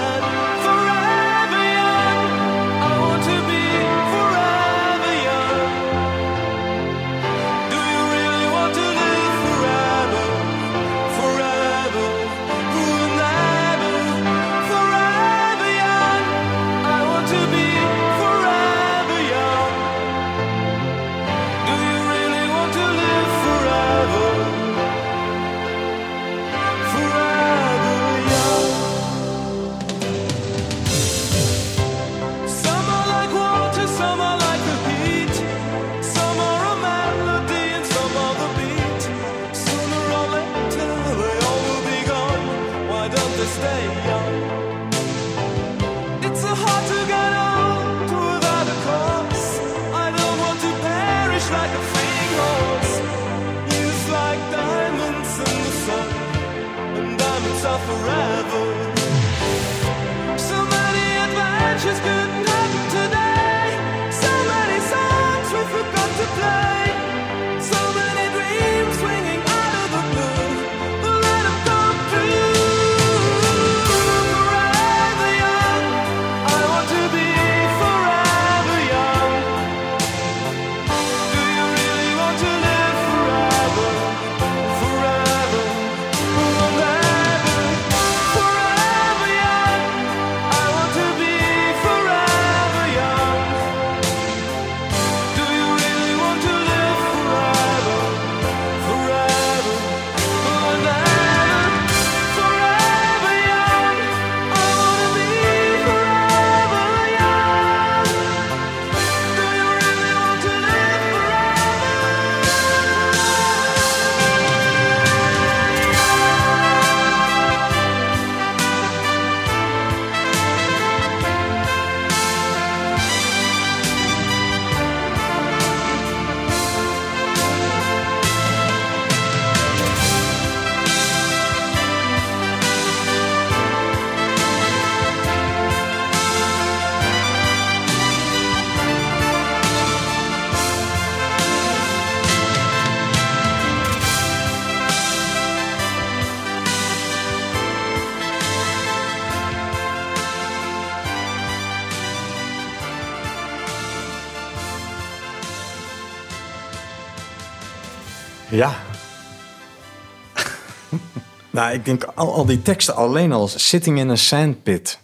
Nou, 161.61 161.73
ik 161.73 161.85
denk 161.85 162.05
al, 162.05 162.35
al 162.35 162.45
die 162.45 162.63
teksten 162.63 162.95
alleen 162.95 163.33
al. 163.33 163.49
Sitting 163.49 163.99
in 163.99 164.11
a 164.11 164.17
sandpit. 164.17 164.99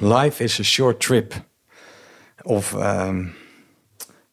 Life 0.00 0.44
is 0.44 0.60
a 0.60 0.62
short 0.62 1.00
trip. 1.00 1.34
Of 2.42 2.74
ehm, 2.74 3.26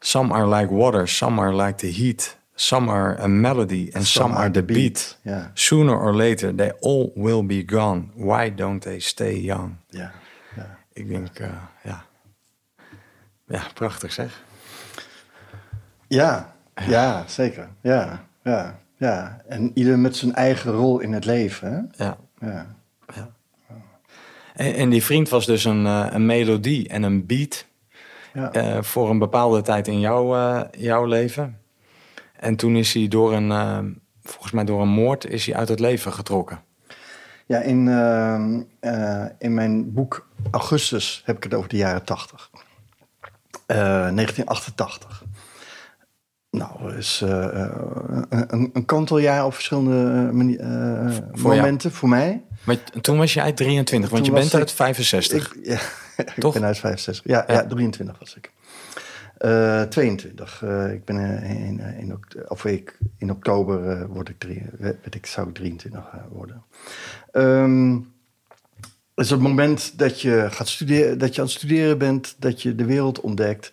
Some 0.05 0.31
are 0.31 0.45
like 0.45 0.69
water, 0.69 1.07
some 1.07 1.39
are 1.39 1.51
like 1.51 1.79
the 1.79 1.89
heat. 1.89 2.35
Some 2.55 2.89
are 2.89 3.15
a 3.15 3.27
melody 3.27 3.91
and 3.95 4.05
some, 4.05 4.33
are 4.33 4.49
the 4.49 4.61
beat. 4.61 5.17
Sooner 5.55 5.97
or 5.97 6.13
later, 6.13 6.51
they 6.51 6.71
all 6.81 7.11
will 7.15 7.41
be 7.41 7.63
gone. 7.63 8.11
Why 8.13 8.49
don't 8.49 8.83
they 8.83 8.99
stay 8.99 9.35
young? 9.35 9.77
Ja, 9.89 10.11
ja. 10.55 10.77
Ik 10.93 11.09
denk, 11.09 11.39
eh, 11.39 11.49
ja. 11.83 12.05
Ja, 13.47 13.61
prachtig 13.73 14.11
zeg. 14.11 14.41
Ja, 16.07 16.53
ja, 16.87 17.23
zeker. 17.27 17.69
Ja, 17.81 18.25
ja, 18.43 18.79
ja. 19.05 19.41
En 19.47 19.71
ieder 19.73 19.99
met 19.99 20.15
zijn 20.15 20.33
eigen 20.33 20.71
rol 20.71 20.99
in 20.99 21.13
het 21.13 21.25
leven. 21.25 21.71
Hè? 21.97 22.05
Ja. 22.05 22.17
Ja. 22.39 22.75
En, 24.55 24.73
en 24.75 24.89
die 24.89 25.03
vriend 25.03 25.29
was 25.29 25.45
dus 25.45 25.65
een, 25.65 25.85
eh, 25.85 26.07
een 26.09 26.25
melodie 26.25 26.87
en 26.87 27.03
een 27.03 27.25
beat 27.25 27.65
Ja. 28.33 28.51
eh, 28.51 28.81
voor 28.81 29.09
een 29.09 29.19
bepaalde 29.19 29.61
tijd 29.61 29.87
in 29.87 29.99
jouw, 29.99 30.35
eh, 30.35 30.61
jouw 30.71 31.05
leven. 31.05 31.59
En 32.39 32.55
toen 32.55 32.75
is 32.75 32.93
hij 32.93 33.07
door 33.07 33.33
een, 33.33 33.99
volgens 34.23 34.51
mij 34.51 34.63
door 34.63 34.81
een 34.81 34.87
moord, 34.87 35.25
is 35.25 35.45
hij 35.45 35.55
uit 35.55 35.69
het 35.69 35.79
leven 35.79 36.13
getrokken. 36.13 36.59
Ja, 37.45 37.59
in, 37.59 37.87
in 39.39 39.53
mijn 39.53 39.93
boek 39.93 40.27
Augustus 40.51 41.21
heb 41.25 41.35
ik 41.35 41.43
het 41.43 41.53
over 41.53 41.69
de 41.69 41.77
jaren 41.77 42.03
80. 42.03 42.49
Eh, 43.65 43.77
1988. 43.77 45.23
Nou, 46.57 46.95
is 46.97 47.21
eh, 47.23 47.61
eh, 47.63 47.69
een, 48.29 48.69
een 48.73 48.85
kanteljaar 48.85 49.45
op 49.45 49.53
verschillende 49.53 50.29
jou? 50.57 51.41
momenten 51.41 51.91
voor 51.91 52.09
mij. 52.09 52.43
Maar 52.63 52.77
toen 53.01 53.17
was 53.17 53.33
je 53.33 53.41
uit 53.41 53.57
23, 53.57 54.09
want 54.09 54.23
Toen 54.23 54.33
je 54.33 54.39
bent 54.39 54.53
uit 54.55 54.69
ik- 54.69 54.75
65. 54.75 55.55
Ik, 55.55 55.65
ja, 55.65 55.79
ik 56.23 56.33
Toch? 56.39 56.53
ben 56.53 56.63
uit 56.63 56.77
65. 56.77 57.25
Ja, 57.25 57.43
ja. 57.47 57.53
Ja. 57.53 57.65
23 57.67 58.19
was 58.19 58.35
ik. 58.35 58.51
Eh 59.37 59.81
22. 59.81 60.63
Eh, 60.63 60.91
ik 60.91 61.05
ben 61.05 61.43
in, 61.43 61.79
in, 61.99 62.13
oct- 62.13 62.47
of 62.49 62.65
ik, 62.65 62.97
in 63.17 63.31
oktober 63.31 64.07
word 64.07 64.29
ik 64.29 64.39
drie, 64.39 64.63
werd 64.79 65.15
ik, 65.15 65.25
zou 65.25 65.47
ik 65.47 65.53
23 65.53 65.99
eh, 66.13 66.19
worden. 66.31 66.63
Ehm, 67.31 67.93
het 69.15 69.25
is 69.25 69.29
het 69.29 69.39
moment 69.39 69.97
dat 69.97 70.21
je 70.21 70.47
gaat 70.51 70.67
studeren, 70.67 71.17
dat 71.17 71.35
je 71.35 71.41
aan 71.41 71.47
het 71.47 71.55
studeren 71.55 71.97
bent, 71.97 72.35
dat 72.39 72.61
je 72.61 72.75
de 72.75 72.85
wereld 72.85 73.21
ontdekt. 73.21 73.69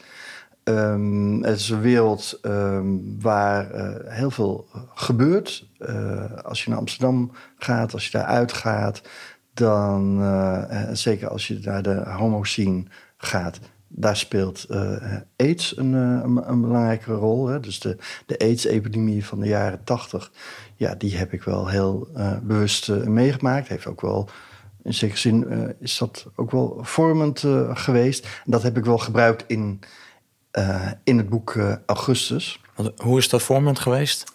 Ehm, 0.64 1.42
het 1.42 1.58
is 1.58 1.68
een 1.68 1.80
wereld 1.80 2.38
ehm, 2.42 2.86
waar 3.20 3.70
eh, 3.70 4.14
heel 4.14 4.30
veel 4.30 4.66
gebeurt. 4.94 5.68
Eh, 5.78 6.32
als 6.42 6.64
je 6.64 6.70
naar 6.70 6.78
Amsterdam 6.78 7.32
gaat, 7.56 7.92
als 7.92 8.04
je 8.04 8.18
daar 8.18 8.26
uitgaat, 8.26 9.02
dan 9.54 10.20
eh, 10.20 10.88
eh, 10.88 10.94
zeker 10.96 11.28
als 11.28 11.48
je 11.48 11.58
naar 11.62 11.82
de 11.82 12.02
homo 12.10 12.44
scene 12.44 12.84
gaat, 13.16 13.60
daar 13.94 14.16
speelt 14.16 14.64
eh, 14.64 15.16
AIDS 15.36 15.76
een, 15.76 15.94
eh, 15.94 16.44
een, 16.46 16.60
belangrijke 16.60 17.12
rol. 17.12 17.46
Hè? 17.46 17.60
Dus 17.60 17.80
de, 17.80 17.96
de 18.26 18.38
AIDS-epidemie 18.38 19.24
van 19.24 19.40
de 19.40 19.46
jaren 19.46 19.84
tachtig, 19.84 20.32
ja, 20.76 20.94
die 20.94 21.16
heb 21.16 21.32
ik 21.32 21.42
wel 21.42 21.68
heel 21.68 22.08
eh, 22.14 22.38
bewust 22.42 22.88
eh, 22.88 22.96
meegemaakt. 22.96 23.68
Heeft 23.68 23.86
ook 23.86 24.00
wel, 24.00 24.28
in 24.82 24.94
zekere 24.94 25.18
zin 25.18 25.48
eh, 25.48 25.68
is 25.78 25.98
dat 25.98 26.26
ook 26.36 26.50
wel 26.50 26.78
vormend 26.80 27.44
eh, 27.44 27.76
geweest. 27.76 28.24
En 28.24 28.50
dat 28.50 28.62
heb 28.62 28.76
ik 28.76 28.84
wel 28.84 28.98
gebruikt 28.98 29.44
in, 29.46 29.80
eh, 29.80 29.88
in 31.04 31.16
het 31.18 31.28
boek 31.28 31.54
eh, 31.54 31.72
Augustus. 31.86 32.60
Want 32.74 32.92
hoe 32.96 33.18
is 33.18 33.28
dat 33.28 33.42
vormend 33.42 33.78
geweest? 33.78 34.32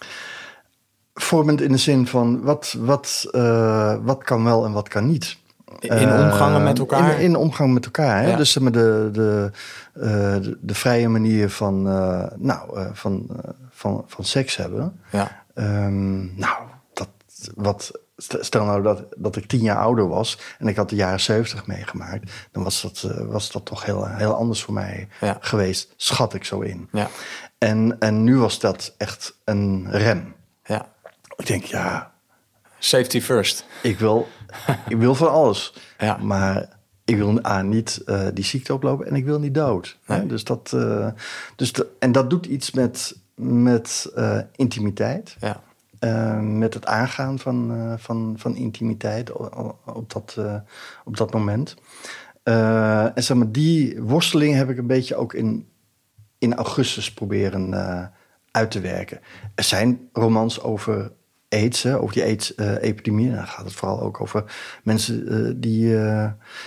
Vormend 1.14 1.62
in 1.62 1.72
de 1.72 1.78
zin 1.78 2.08
van 2.08 2.42
wat, 2.42 2.76
wat, 2.80 3.28
eh, 3.32 3.96
wat 4.02 4.24
kan 4.24 4.44
wel 4.44 4.66
en 4.66 4.72
wat 4.72 4.88
kan 4.88 5.08
niet. 5.08 5.38
In 5.80 6.12
omgangen 6.14 6.64
met 6.64 6.74
Eh, 6.74 6.80
elkaar? 6.80 7.14
In, 7.14 7.20
in 7.20 7.36
omgang 7.36 7.74
met 7.74 7.86
elkaar. 7.86 8.22
Hè? 8.22 8.30
Ja. 8.30 8.36
Dus 8.38 8.54
de, 8.54 9.10
de, 9.12 9.52
eh, 9.94 10.02
de, 10.42 10.58
de 10.62 10.76
vrije 10.76 11.08
manier 11.10 11.50
van, 11.50 11.88
eh, 11.88 12.24
nou, 12.36 12.78
eh, 12.80 12.86
van, 12.94 13.26
eh, 13.30 13.50
van, 13.70 14.04
van 14.08 14.24
seks 14.26 14.56
hebben. 14.56 15.00
Ja. 15.12 15.44
Ehm, 15.54 16.40
nou, 16.40 16.58
dat, 16.94 17.10
wat, 17.56 17.92
stel 18.18 18.66
nou 18.66 18.82
dat, 18.84 19.04
dat 19.18 19.36
ik 19.36 19.46
tien 19.48 19.62
jaar 19.62 19.78
ouder 19.78 20.08
was 20.08 20.38
en 20.60 20.68
ik 20.68 20.76
had 20.76 20.90
de 20.90 20.96
jaren 20.96 21.20
zeventig 21.20 21.66
meegemaakt, 21.68 22.32
dan 22.52 22.64
was 22.64 22.82
dat, 22.82 23.04
eh, 23.12 23.26
was 23.26 23.52
dat 23.52 23.66
toch 23.66 23.86
heel, 23.86 24.08
heel 24.08 24.34
anders 24.36 24.64
voor 24.64 24.74
mij 24.74 25.08
Ja. 25.20 25.38
geweest, 25.40 25.94
schat 25.96 26.34
ik 26.34 26.44
zo 26.44 26.60
in. 26.60 26.88
Ja. 26.92 27.08
En, 27.58 27.96
en 28.00 28.24
nu 28.24 28.38
was 28.38 28.60
dat 28.60 28.94
echt 28.98 29.38
een 29.44 29.88
rem. 29.92 30.36
ja. 30.66 30.86
Ik 31.36 31.46
denk, 31.48 31.64
ja, 31.64 32.12
Safety 32.80 33.22
first. 33.22 33.66
ik 33.84 34.00
wil, 34.00 34.28
ik 34.88 34.98
wil 34.98 35.16
van 35.16 35.32
alles. 35.32 35.74
Ja. 35.98 36.18
Maar 36.18 36.70
ik 37.06 37.18
wil 37.18 37.46
A, 37.46 37.62
niet 37.62 38.02
eh, 38.06 38.28
die 38.34 38.44
ziekte 38.44 38.74
oplopen 38.74 39.08
en 39.08 39.16
ik 39.16 39.26
wil 39.26 39.40
niet 39.40 39.54
dood. 39.54 39.98
Nee. 40.06 40.26
Dus 40.26 40.44
dat, 40.44 40.72
eh, 40.74 41.08
dus 41.56 41.74
de, 41.74 41.88
en 42.00 42.12
dat 42.12 42.30
doet 42.30 42.46
iets 42.46 42.72
met, 42.72 43.16
met 43.36 44.12
intimiteit. 44.56 45.36
Ja. 45.40 45.62
Eh, 46.00 46.40
met 46.40 46.74
het 46.74 46.86
aangaan 46.86 47.40
van, 47.40 47.72
eh, 47.72 47.94
van, 47.98 48.36
van 48.38 48.56
intimiteit 48.56 49.32
op 49.86 50.06
dat, 50.08 50.36
eh, 50.38 50.56
op 51.06 51.18
dat 51.18 51.34
moment. 51.34 51.76
En 52.44 53.24
zeg 53.24 53.38
die 53.48 54.02
worsteling 54.02 54.56
heb 54.56 54.70
ik 54.70 54.78
een 54.78 54.88
beetje 54.88 55.16
ook 55.16 55.34
in, 55.34 55.68
in 56.38 56.56
augustus 56.56 57.14
proberen 57.14 57.74
uit 58.52 58.72
te 58.72 58.80
werken. 58.80 59.20
Er 59.56 59.64
zijn 59.64 60.10
romans 60.14 60.62
over 60.62 61.12
AIDS, 61.50 61.86
over 61.86 62.14
die 62.14 62.24
AIDS-epidemie. 62.24 63.32
Dan 63.32 63.48
gaat 63.48 63.66
het 63.66 63.74
vooral 63.74 64.02
ook 64.02 64.22
over 64.22 64.44
mensen 64.84 65.62
die, 65.62 65.90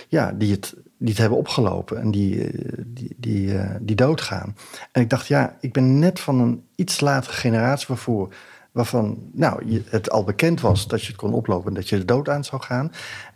ja, 0.07 0.31
die, 0.31 0.51
het, 0.51 0.75
die 0.97 1.09
het 1.09 1.17
hebben 1.17 1.37
opgelopen 1.37 2.01
en 2.01 2.11
die, 2.11 2.49
die, 2.85 3.15
die, 3.17 3.59
die 3.79 3.95
doodgaan. 3.95 4.55
En 4.91 5.01
ik 5.01 5.09
dacht, 5.09 5.27
ja, 5.27 5.57
ik 5.59 5.73
ben 5.73 5.99
net 5.99 6.19
van 6.19 6.39
een 6.39 6.63
iets 6.75 6.99
latere 6.99 7.33
generatie 7.33 7.87
waarvoor, 7.87 8.33
waarvan 8.71 9.29
nou, 9.31 9.65
je, 9.65 9.83
het 9.85 10.09
al 10.09 10.23
bekend 10.23 10.61
was 10.61 10.87
dat 10.87 11.01
je 11.01 11.07
het 11.07 11.15
kon 11.15 11.33
oplopen 11.33 11.67
en 11.67 11.73
dat 11.73 11.89
je 11.89 11.97
de 11.97 12.05
dood 12.05 12.29
aan 12.29 12.43
zou 12.43 12.61
gaan. 12.61 12.91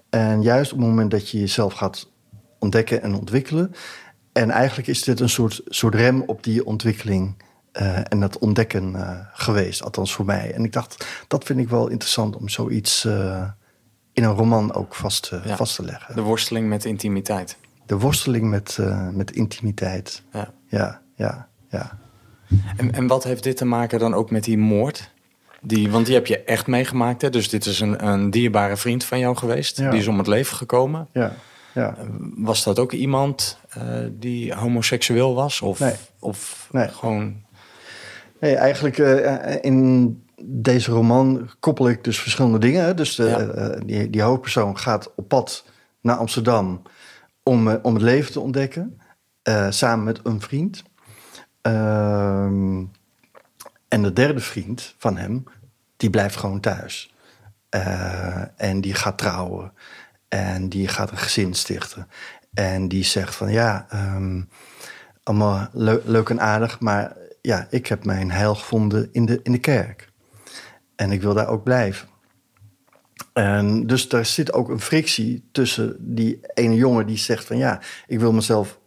En 0.10 0.42
juist 0.42 0.72
op 0.74 0.78
het 0.80 0.88
moment 0.88 1.12
dat 1.12 1.30
je 1.30 1.40
jezelf 1.40 1.74
gaat 1.74 2.10
ontdekken 2.60 3.02
en 3.02 3.16
ontwikkelen. 3.16 3.72
En 4.32 4.50
eigenlijk 4.50 4.88
is 4.88 5.04
dit 5.04 5.20
een 5.20 5.30
soort, 5.30 5.62
soort 5.66 5.96
rem 5.96 6.24
op 6.26 6.44
die 6.44 6.66
ontwikkeling 6.66 7.44
eh, 7.72 7.98
en 8.12 8.20
dat 8.20 8.38
ontdekken 8.38 8.96
eh, 8.96 9.20
geweest, 9.34 9.84
althans 9.84 10.14
voor 10.14 10.26
mij. 10.26 10.54
En 10.54 10.64
ik 10.64 10.74
dacht, 10.74 11.06
dat 11.28 11.44
vind 11.44 11.60
ik 11.60 11.70
wel 11.70 11.88
interessant 11.88 12.36
om 12.36 12.50
zoiets 12.50 13.06
eh, 13.06 13.50
in 14.14 14.24
een 14.24 14.34
roman 14.34 14.74
ook 14.74 14.96
vast, 14.96 15.32
Ja. 15.44 15.56
vast 15.56 15.76
te 15.76 15.84
leggen. 15.84 16.16
De 16.16 16.22
worsteling 16.22 16.68
met 16.70 16.86
intimiteit. 16.86 17.58
De 17.86 17.98
worsteling 17.98 18.50
met, 18.50 18.80
met 19.12 19.32
intimiteit. 19.32 20.24
Ja. 20.32 20.54
Ja, 20.68 21.02
ja, 21.16 21.48
ja. 21.70 21.98
En, 22.78 22.94
en 22.94 23.08
wat 23.08 23.24
heeft 23.24 23.44
dit 23.44 23.58
te 23.58 23.66
maken 23.66 24.00
dan 24.00 24.14
ook 24.14 24.32
met 24.32 24.44
die 24.44 24.58
moord? 24.58 25.14
Die, 25.66 25.92
want 25.92 26.06
die 26.06 26.16
heb 26.16 26.28
je 26.28 26.40
echt 26.44 26.68
meegemaakt. 26.68 27.22
Hè? 27.22 27.30
Dus 27.30 27.50
dit 27.50 27.66
is 27.66 27.80
een, 27.80 28.08
een 28.08 28.30
dierbare 28.30 28.78
vriend 28.78 29.04
van 29.04 29.20
jou 29.20 29.36
geweest. 29.36 29.78
Ja. 29.78 29.90
Die 29.90 30.00
is 30.00 30.08
om 30.08 30.18
het 30.18 30.28
leven 30.28 30.56
gekomen. 30.58 31.08
ja, 31.14 31.34
ja. 31.74 31.96
Was 32.36 32.64
dat 32.64 32.80
ook 32.80 32.92
iemand 32.92 33.60
eh, 33.70 33.82
die 34.12 34.54
homoseksueel 34.54 35.36
was? 35.36 35.62
Of, 35.62 35.80
Nee. 35.80 35.94
of 36.20 36.68
Nee. 36.72 36.88
gewoon... 36.88 37.44
Nee, 38.40 38.56
eigenlijk 38.56 38.98
eh, 38.98 39.56
in 39.62 40.24
deze 40.44 40.92
roman 40.92 41.50
koppel 41.60 41.90
ik 41.90 42.04
dus 42.04 42.20
verschillende 42.20 42.58
dingen. 42.60 42.96
Dus 42.96 43.16
de, 43.16 43.24
Ja. 43.24 43.38
eh, 43.40 43.82
die, 43.86 44.10
die 44.10 44.22
hoofdpersoon 44.22 44.78
gaat 44.78 45.12
op 45.16 45.28
pad 45.28 45.66
naar 46.02 46.16
Amsterdam 46.16 46.82
om, 47.44 47.68
eh, 47.70 47.76
om 47.82 47.94
het 47.94 48.04
leven 48.04 48.32
te 48.32 48.40
ontdekken. 48.40 49.00
eh, 49.42 49.68
samen 49.70 50.06
met 50.06 50.20
een 50.24 50.42
vriend. 50.42 50.84
Ehm, 51.62 52.84
en 53.96 54.02
de 54.02 54.14
derde 54.14 54.40
vriend 54.40 54.96
van 54.98 55.18
hem, 55.18 55.44
die 55.98 56.10
blijft 56.10 56.36
gewoon 56.36 56.60
thuis. 56.60 57.14
Eh, 57.70 58.42
en 58.56 58.82
die 58.82 58.94
gaat 58.94 59.18
trouwen. 59.18 59.74
En 60.28 60.70
die 60.70 60.88
gaat 60.88 61.12
een 61.12 61.18
gezin 61.18 61.54
stichten. 61.54 62.08
En 62.54 62.88
die 62.88 63.04
zegt 63.04 63.36
van 63.36 63.52
ja, 63.52 63.86
ehm, 63.90 64.42
allemaal 65.24 65.68
leu- 65.72 66.02
leuk 66.04 66.30
en 66.30 66.42
aardig, 66.42 66.80
maar 66.80 67.16
ja, 67.42 67.68
ik 67.70 67.88
heb 67.88 68.06
mijn 68.06 68.32
heil 68.32 68.56
gevonden 68.56 69.10
in 69.12 69.26
de, 69.26 69.40
in 69.44 69.52
de 69.52 69.60
kerk. 69.60 70.10
En 70.96 71.12
ik 71.12 71.22
wil 71.22 71.34
daar 71.34 71.48
ook 71.48 71.64
blijven. 71.64 72.08
En 73.34 73.88
dus 73.88 74.10
daar 74.10 74.26
zit 74.26 74.54
ook 74.54 74.70
een 74.70 74.82
frictie 74.82 75.50
tussen 75.52 75.96
die 76.00 76.40
ene 76.54 76.76
jongen 76.76 77.08
die 77.08 77.18
zegt 77.18 77.46
van 77.46 77.58
ja, 77.58 77.82
ik 78.08 78.20
wil 78.20 78.34
mezelf 78.34 78.80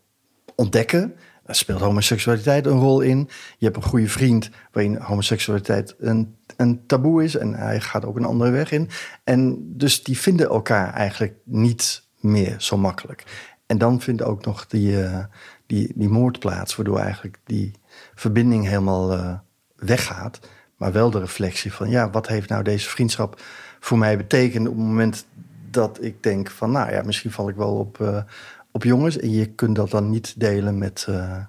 ontdekken. 0.54 1.16
Speelt 1.50 1.80
homoseksualiteit 1.80 2.66
een 2.66 2.78
rol 2.78 3.00
in. 3.00 3.28
Je 3.58 3.64
hebt 3.64 3.76
een 3.76 3.82
goede 3.82 4.08
vriend 4.08 4.50
waarin 4.72 4.96
homoseksualiteit 4.96 5.94
een, 5.98 6.36
een 6.56 6.86
taboe 6.86 7.24
is 7.24 7.36
en 7.36 7.54
hij 7.54 7.80
gaat 7.80 8.04
ook 8.04 8.16
een 8.16 8.24
andere 8.24 8.50
weg 8.50 8.70
in. 8.70 8.88
En 9.24 9.58
dus 9.76 10.02
die 10.04 10.18
vinden 10.18 10.48
elkaar 10.48 10.92
eigenlijk 10.92 11.34
niet 11.44 12.02
meer 12.20 12.54
zo 12.58 12.76
makkelijk. 12.76 13.24
En 13.66 13.78
dan 13.78 14.00
vindt 14.00 14.22
ook 14.22 14.44
nog 14.44 14.66
die, 14.66 15.04
eh, 15.04 15.24
die, 15.66 15.92
die 15.94 16.08
moord 16.08 16.38
plaats, 16.38 16.76
waardoor 16.76 16.98
eigenlijk 16.98 17.38
die 17.44 17.72
verbinding 18.14 18.66
helemaal 18.66 19.12
eh, 19.12 19.34
weggaat. 19.76 20.38
maar 20.76 20.92
wel 20.92 21.10
de 21.10 21.18
reflectie 21.18 21.72
van, 21.72 21.90
ja, 21.90 22.10
wat 22.10 22.28
heeft 22.28 22.48
nou 22.48 22.62
deze 22.62 22.88
vriendschap 22.88 23.42
voor 23.80 23.98
mij 23.98 24.16
betekend 24.16 24.68
op 24.68 24.76
het 24.76 24.84
moment 24.84 25.26
dat 25.70 26.02
ik 26.02 26.22
denk 26.22 26.50
van, 26.50 26.70
nou 26.70 26.92
ja, 26.92 27.02
misschien 27.02 27.30
val 27.30 27.48
ik 27.48 27.56
wel 27.56 27.74
op, 27.74 28.00
eh, 28.00 28.22
op 28.78 28.84
jongens. 28.84 29.18
En 29.18 29.30
je 29.30 29.46
kunt 29.46 29.76
dat 29.76 29.90
dan 29.90 30.10
niet 30.10 30.40
delen 30.40 30.78
met, 30.78 31.06
eh, 31.08 31.44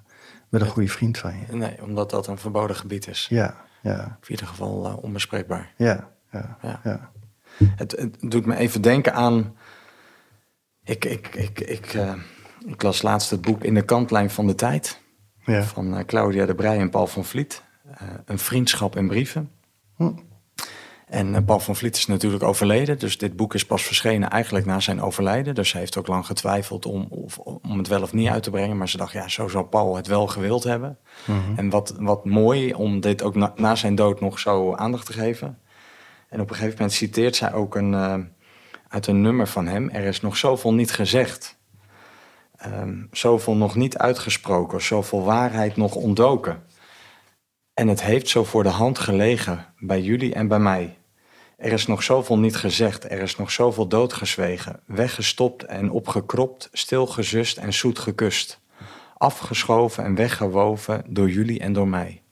met 0.48 0.60
een 0.60 0.66
goede 0.66 0.88
vriend 0.88 1.18
van 1.18 1.34
je. 1.38 1.56
Nee, 1.56 1.82
omdat 1.82 2.10
dat 2.10 2.26
een 2.26 2.38
verboden 2.38 2.76
gebied 2.76 3.06
is. 3.08 3.26
Ja, 3.30 3.54
ja, 3.82 4.18
In 4.22 4.30
ieder 4.30 4.46
geval 4.46 4.86
eh, 4.86 5.02
onbespreekbaar. 5.02 5.72
ja, 5.76 6.08
ja, 6.32 6.58
Ja. 6.62 6.80
ja. 6.84 7.10
Het, 7.76 7.92
het 7.92 8.16
doet 8.30 8.46
me 8.46 8.56
even 8.56 8.82
denken 8.82 9.14
aan. 9.14 9.56
Ik, 10.84 11.04
ik, 11.04 11.34
ik, 11.34 11.60
ik, 11.60 11.86
eh, 11.94 12.12
ik 12.66 12.82
las 12.82 13.02
laatst 13.02 13.30
het 13.30 13.40
boek 13.40 13.64
In 13.64 13.74
de 13.74 13.82
kantlijn 13.82 14.30
van 14.30 14.46
de 14.46 14.54
tijd. 14.54 15.00
ja. 15.44 15.62
Van 15.62 16.04
Claudia 16.06 16.46
de 16.46 16.54
Brij 16.54 16.78
en 16.78 16.90
Paul 16.90 17.06
van 17.06 17.24
Vliet. 17.24 17.62
Een 18.24 18.38
vriendschap 18.38 18.96
in 18.96 19.08
brieven. 19.08 19.50
Hm. 19.96 20.12
En 21.10 21.34
eh, 21.34 21.42
Paul 21.44 21.60
van 21.60 21.76
Vliet 21.76 21.96
is 21.96 22.06
natuurlijk 22.06 22.42
overleden. 22.42 22.98
Dus 22.98 23.18
dit 23.18 23.36
boek 23.36 23.54
is 23.54 23.66
pas 23.66 23.82
verschenen 23.82 24.30
eigenlijk 24.30 24.66
na 24.66 24.80
zijn 24.80 25.02
overlijden. 25.02 25.54
Dus 25.54 25.72
hij 25.72 25.80
heeft 25.80 25.96
ook 25.96 26.06
lang 26.06 26.26
getwijfeld 26.26 26.86
om, 26.86 27.06
of, 27.10 27.38
om 27.38 27.78
het 27.78 27.88
wel 27.88 28.02
of 28.02 28.12
niet 28.12 28.28
uit 28.28 28.42
te 28.42 28.50
brengen. 28.50 28.76
Maar 28.76 28.88
ze 28.88 28.96
dacht, 28.96 29.12
ja, 29.12 29.28
zo 29.28 29.48
zou 29.48 29.64
Paul 29.64 29.96
het 29.96 30.06
wel 30.06 30.26
gewild 30.26 30.64
hebben. 30.64 30.98
En 31.56 31.70
wat, 31.70 31.94
wat 31.98 32.24
mooi 32.24 32.74
om 32.74 33.00
dit 33.00 33.22
ook 33.22 33.34
na, 33.34 33.52
na 33.56 33.74
zijn 33.74 33.94
dood 33.94 34.20
nog 34.20 34.38
zo 34.38 34.74
aandacht 34.74 35.06
te 35.06 35.12
geven. 35.12 35.58
En 36.28 36.40
op 36.40 36.50
een 36.50 36.56
gegeven 36.56 36.76
moment 36.78 36.92
citeert 36.92 37.36
zij 37.36 37.52
ook 37.52 37.74
een, 37.74 37.94
eh, 37.94 38.18
uit 38.88 39.06
een 39.06 39.20
nummer 39.20 39.46
van 39.48 39.66
hem. 39.66 39.90
Er 39.90 40.04
is 40.04 40.20
nog 40.20 40.36
zoveel 40.36 40.74
niet 40.74 40.92
gezegd. 40.92 41.58
Ehm, 42.56 42.94
zoveel 43.10 43.56
nog 43.56 43.74
niet 43.74 43.98
uitgesproken. 43.98 44.82
Zoveel 44.82 45.24
waarheid 45.24 45.76
nog 45.76 45.94
ontdoken. 45.94 46.62
En 47.74 47.88
het 47.88 48.02
heeft 48.02 48.28
zo 48.28 48.44
voor 48.44 48.62
de 48.62 48.68
hand 48.68 48.98
gelegen 48.98 49.66
bij 49.78 50.00
jullie 50.00 50.34
en 50.34 50.48
bij 50.48 50.58
mij. 50.58 50.98
Er 51.60 51.72
is 51.72 51.86
nog 51.86 52.02
zoveel 52.02 52.38
niet 52.38 52.56
gezegd, 52.56 53.04
er 53.10 53.18
is 53.20 53.36
nog 53.36 53.50
zoveel 53.50 53.86
doodgezwegen, 53.88 54.80
weggestopt 54.86 55.64
en 55.64 55.90
opgekropt, 55.90 56.68
stilgezust 56.72 57.56
en 57.56 57.72
zoet 57.72 57.98
gekust. 57.98 58.60
Afgeschoven 59.16 60.04
en 60.04 60.14
weggewoven 60.14 61.02
door 61.08 61.30
jullie 61.30 61.60
en 61.60 61.72
door 61.72 61.88
mij. 61.88 62.22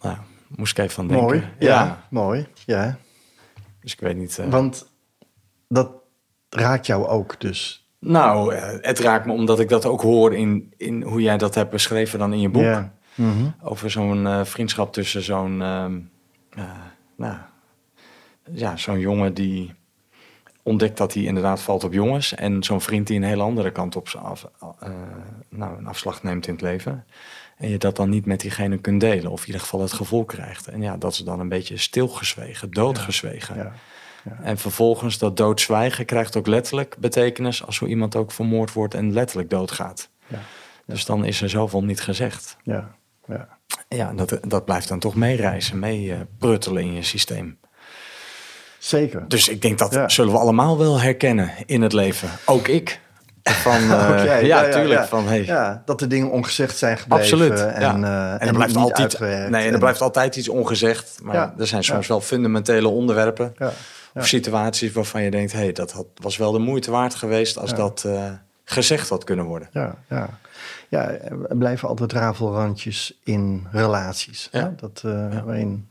Nou, 0.00 0.16
moest 0.48 0.72
ik 0.78 0.84
even 0.84 0.94
van 0.94 1.06
denken. 1.08 1.26
Mooi, 1.26 1.48
ja, 1.58 2.06
mooi, 2.10 2.46
ja. 2.66 2.98
Dus 3.80 3.92
ik 3.92 4.00
weet 4.00 4.16
niet. 4.16 4.38
eh, 4.38 4.48
Want 4.48 4.86
dat 5.68 5.90
raakt 6.50 6.86
jou 6.86 7.06
ook 7.06 7.40
dus. 7.40 7.88
Nou, 8.00 8.54
eh, 8.54 8.78
het 8.80 8.98
raakt 8.98 9.26
me 9.26 9.32
omdat 9.32 9.60
ik 9.60 9.68
dat 9.68 9.84
ook 9.86 10.00
hoor 10.00 10.34
in, 10.34 10.72
in 10.76 11.02
hoe 11.02 11.22
jij 11.22 11.38
dat 11.38 11.54
hebt 11.54 11.70
beschreven 11.70 12.18
dan 12.18 12.32
in 12.32 12.40
je 12.40 12.48
boek. 12.48 12.62
Ja. 12.62 12.94
Mhm. 13.14 13.46
Over 13.62 13.90
zo'n 13.90 14.26
eh, 14.26 14.44
vriendschap 14.44 14.92
tussen 14.92 15.22
zo'n, 15.22 15.62
ehm, 15.62 15.98
eh, 16.50 16.64
nou, 17.16 17.36
ja, 18.52 18.76
zo'n 18.76 18.98
jongen 18.98 19.34
die 19.34 19.74
ontdekt 20.62 20.96
dat 20.96 21.14
hij 21.14 21.22
inderdaad 21.22 21.60
valt 21.60 21.84
op 21.84 21.92
jongens. 21.92 22.34
En 22.34 22.62
zo'n 22.62 22.80
vriend 22.80 23.06
die 23.06 23.16
een 23.16 23.22
hele 23.22 23.42
andere 23.42 23.70
kant 23.70 23.96
op 23.96 24.08
af, 24.22 24.46
eh, 24.80 24.90
nou, 25.48 25.78
een 25.78 25.86
afslag 25.86 26.22
neemt 26.22 26.46
in 26.46 26.52
het 26.52 26.62
leven. 26.62 27.06
En 27.56 27.68
je 27.68 27.78
dat 27.78 27.96
dan 27.96 28.08
niet 28.08 28.26
met 28.26 28.40
diegene 28.40 28.78
kunt 28.78 29.00
delen. 29.00 29.30
Of 29.30 29.40
in 29.40 29.46
ieder 29.46 29.60
geval 29.60 29.80
het 29.80 29.92
gevoel 29.92 30.24
krijgt. 30.24 30.68
En 30.68 30.82
ja, 30.82 30.96
dat 30.96 31.12
is 31.12 31.18
dan 31.18 31.40
een 31.40 31.48
beetje 31.48 31.76
stilgezwegen, 31.76 32.70
doodgezwegen. 32.70 33.56
Ja. 33.56 33.72
En 34.42 34.58
vervolgens 34.58 35.18
dat 35.18 35.36
doodzwijgen 35.36 36.04
krijgt 36.04 36.36
ook 36.36 36.46
letterlijk 36.46 36.96
betekenis 36.98 37.66
als 37.66 37.76
zo 37.76 37.86
iemand 37.86 38.16
ook 38.16 38.32
vermoord 38.32 38.72
wordt 38.72 38.94
en 38.94 39.12
letterlijk 39.12 39.50
doodgaat. 39.50 40.10
Ja. 40.26 40.38
Dus 40.86 41.04
dan 41.04 41.24
is 41.24 41.42
er 41.42 41.50
zoveel 41.50 41.84
niet 41.84 42.00
gezegd. 42.00 42.56
Ja. 42.62 42.94
Ja. 43.26 43.55
Ja, 43.88 44.12
dat, 44.12 44.38
dat 44.48 44.64
blijft 44.64 44.88
dan 44.88 44.98
toch 44.98 45.14
meereizen, 45.14 45.78
mee 45.78 46.12
eh, 46.12 46.18
pruttelen 46.38 46.82
in 46.82 46.92
je 46.94 47.02
systeem. 47.02 47.58
Zeker. 48.78 49.28
Dus 49.28 49.48
ik 49.48 49.62
denk 49.62 49.78
dat 49.78 49.92
Ja. 49.94 50.08
zullen 50.08 50.32
we 50.32 50.38
allemaal 50.38 50.78
wel 50.78 51.00
herkennen 51.00 51.50
in 51.66 51.82
het 51.82 51.92
leven. 51.92 52.28
Ook 52.44 52.68
ik. 52.68 53.00
Van, 53.42 53.72
eh, 53.92 54.42
ja, 54.42 54.62
tuurlijk. 54.68 55.00
ja. 55.00 55.06
Van, 55.06 55.26
hey, 55.26 55.44
Ja, 55.44 55.82
dat 55.84 55.98
de 55.98 56.06
dingen 56.06 56.30
ongezegd 56.30 56.76
zijn 56.78 56.98
gebleven. 56.98 57.24
Absoluut. 57.24 57.60
En, 57.60 58.04
eh, 58.04 58.32
en 58.32 58.40
er 58.40 58.52
blijft 58.54 58.76
altijd, 58.76 59.18
nee, 59.20 59.30
en 59.32 59.54
er 59.54 59.72
En- 59.72 59.78
blijft 59.78 60.00
altijd 60.00 60.36
iets 60.36 60.48
ongezegd. 60.48 61.18
Maar 61.22 61.52
er 61.58 61.66
zijn 61.66 61.84
soms 61.84 62.06
wel 62.06 62.20
fundamentele 62.20 62.88
onderwerpen 62.88 63.54
of 64.14 64.26
situaties 64.26 64.92
waarvan 64.92 65.22
je 65.22 65.30
denkt: 65.30 65.52
hé, 65.52 65.58
hey, 65.58 65.72
dat 65.72 65.92
had, 65.92 66.06
was 66.14 66.36
wel 66.36 66.52
de 66.52 66.58
moeite 66.58 66.90
waard 66.90 67.14
geweest 67.14 67.58
als 67.58 67.74
dat 67.74 68.04
eh, 68.06 68.30
gezegd 68.64 69.08
had 69.08 69.24
kunnen 69.24 69.44
worden. 69.44 69.68
Ja, 69.72 69.94
ja. 70.08 70.28
Ja, 70.88 71.10
er 71.10 71.56
blijven 71.56 71.88
altijd 71.88 72.12
rafelrandjes 72.12 73.18
in 73.24 73.66
relaties. 73.72 74.48
Ja. 74.52 74.60
Hè? 74.60 74.74
Dat, 74.74 75.02
eh, 75.04 75.44
Waarin 75.44 75.88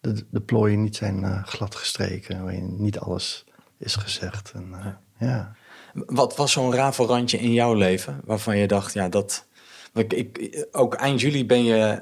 de, 0.00 0.24
de 0.30 0.40
plooien 0.40 0.82
niet 0.82 0.96
zijn 0.96 1.24
eh, 1.24 1.44
glad 1.44 1.74
gestreken. 1.74 2.42
Waarin 2.42 2.74
niet 2.82 2.98
alles 2.98 3.44
is 3.78 3.94
gezegd. 3.94 4.52
En, 4.54 4.68
eh, 4.72 4.86
ja. 5.28 5.52
Wat 5.94 6.36
was 6.36 6.52
zo'n 6.52 6.74
rafelrandje 6.74 7.38
in 7.38 7.52
jouw 7.52 7.74
leven 7.74 8.20
waarvan 8.24 8.56
je 8.56 8.66
dacht, 8.66 8.92
ja, 8.92 9.08
dat. 9.08 9.46
Ik, 9.94 10.12
ik, 10.12 10.66
ook 10.72 10.94
eind 10.94 11.20
juli 11.20 11.46
ben 11.46 11.64
je 11.64 12.00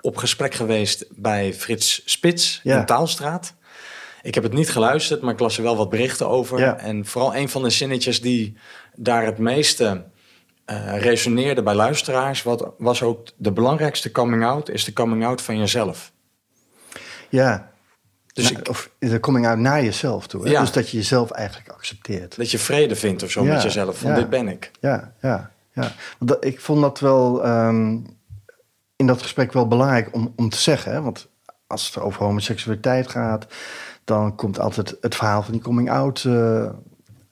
op 0.00 0.16
gesprek 0.16 0.54
geweest 0.54 1.06
bij 1.10 1.54
Frits 1.54 2.02
Spits 2.04 2.60
Ja. 2.62 2.78
in 2.78 2.86
Taalstraat. 2.86 3.54
Ik 4.22 4.34
heb 4.34 4.42
het 4.42 4.52
niet 4.52 4.70
geluisterd, 4.70 5.22
maar 5.22 5.32
ik 5.32 5.38
las 5.40 5.56
er 5.56 5.62
wel 5.62 5.76
wat 5.76 5.90
berichten 5.90 6.28
over. 6.28 6.58
Ja. 6.58 6.78
En 6.78 7.06
vooral 7.06 7.36
een 7.36 7.48
van 7.48 7.62
de 7.62 7.70
zinnetjes 7.70 8.20
die 8.20 8.56
daar 8.94 9.24
het 9.24 9.38
meeste 9.38 10.04
eh, 10.64 11.00
resoneerde 11.00 11.62
bij 11.62 11.74
luisteraars, 11.74 12.42
wat, 12.42 12.72
was 12.78 13.02
ook 13.02 13.28
de 13.36 13.52
belangrijkste 13.52 14.10
coming 14.10 14.44
out, 14.44 14.70
is 14.70 14.84
de 14.84 14.92
coming 14.92 15.24
out 15.24 15.42
van 15.42 15.58
jezelf. 15.58 16.12
ja. 17.28 17.72
Dus 18.32 18.50
Nou, 18.50 18.60
ik, 18.60 18.68
Of 18.68 18.90
de 18.98 19.20
coming 19.20 19.46
out 19.46 19.58
naar 19.58 19.84
jezelf 19.84 20.26
toe. 20.26 20.44
Hè? 20.44 20.50
Ja. 20.50 20.60
Dus 20.60 20.72
dat 20.72 20.90
je 20.90 20.96
jezelf 20.96 21.30
eigenlijk 21.30 21.68
accepteert. 21.68 22.36
dat 22.36 22.50
je 22.50 22.58
vrede 22.58 22.96
vindt 22.96 23.22
of 23.22 23.30
zo 23.30 23.44
Ja, 23.44 23.52
met 23.52 23.62
jezelf, 23.62 23.98
van 23.98 24.10
ja. 24.10 24.16
dit 24.16 24.30
ben 24.30 24.48
ik. 24.48 24.70
Ja, 24.80 25.14
ja, 25.20 25.50
ja. 25.72 25.92
Want 26.18 26.30
dat, 26.30 26.44
ik 26.44 26.60
vond 26.60 26.80
dat 26.80 27.00
wel 27.00 27.44
ehm, 27.44 27.98
in 28.96 29.06
dat 29.06 29.22
gesprek 29.22 29.52
wel 29.52 29.68
belangrijk 29.68 30.08
om, 30.12 30.32
om 30.36 30.48
te 30.48 30.58
zeggen. 30.58 30.92
Hè? 30.92 31.02
Want 31.02 31.28
als 31.66 31.86
het 31.86 31.98
over 31.98 32.24
homoseksualiteit 32.24 33.08
gaat, 33.08 33.46
dan 34.04 34.34
komt 34.36 34.58
altijd 34.58 34.96
het 35.00 35.14
verhaal 35.14 35.42
van 35.42 35.52
die 35.52 35.62
coming 35.62 35.90
out 35.90 36.24
eh, 36.24 36.70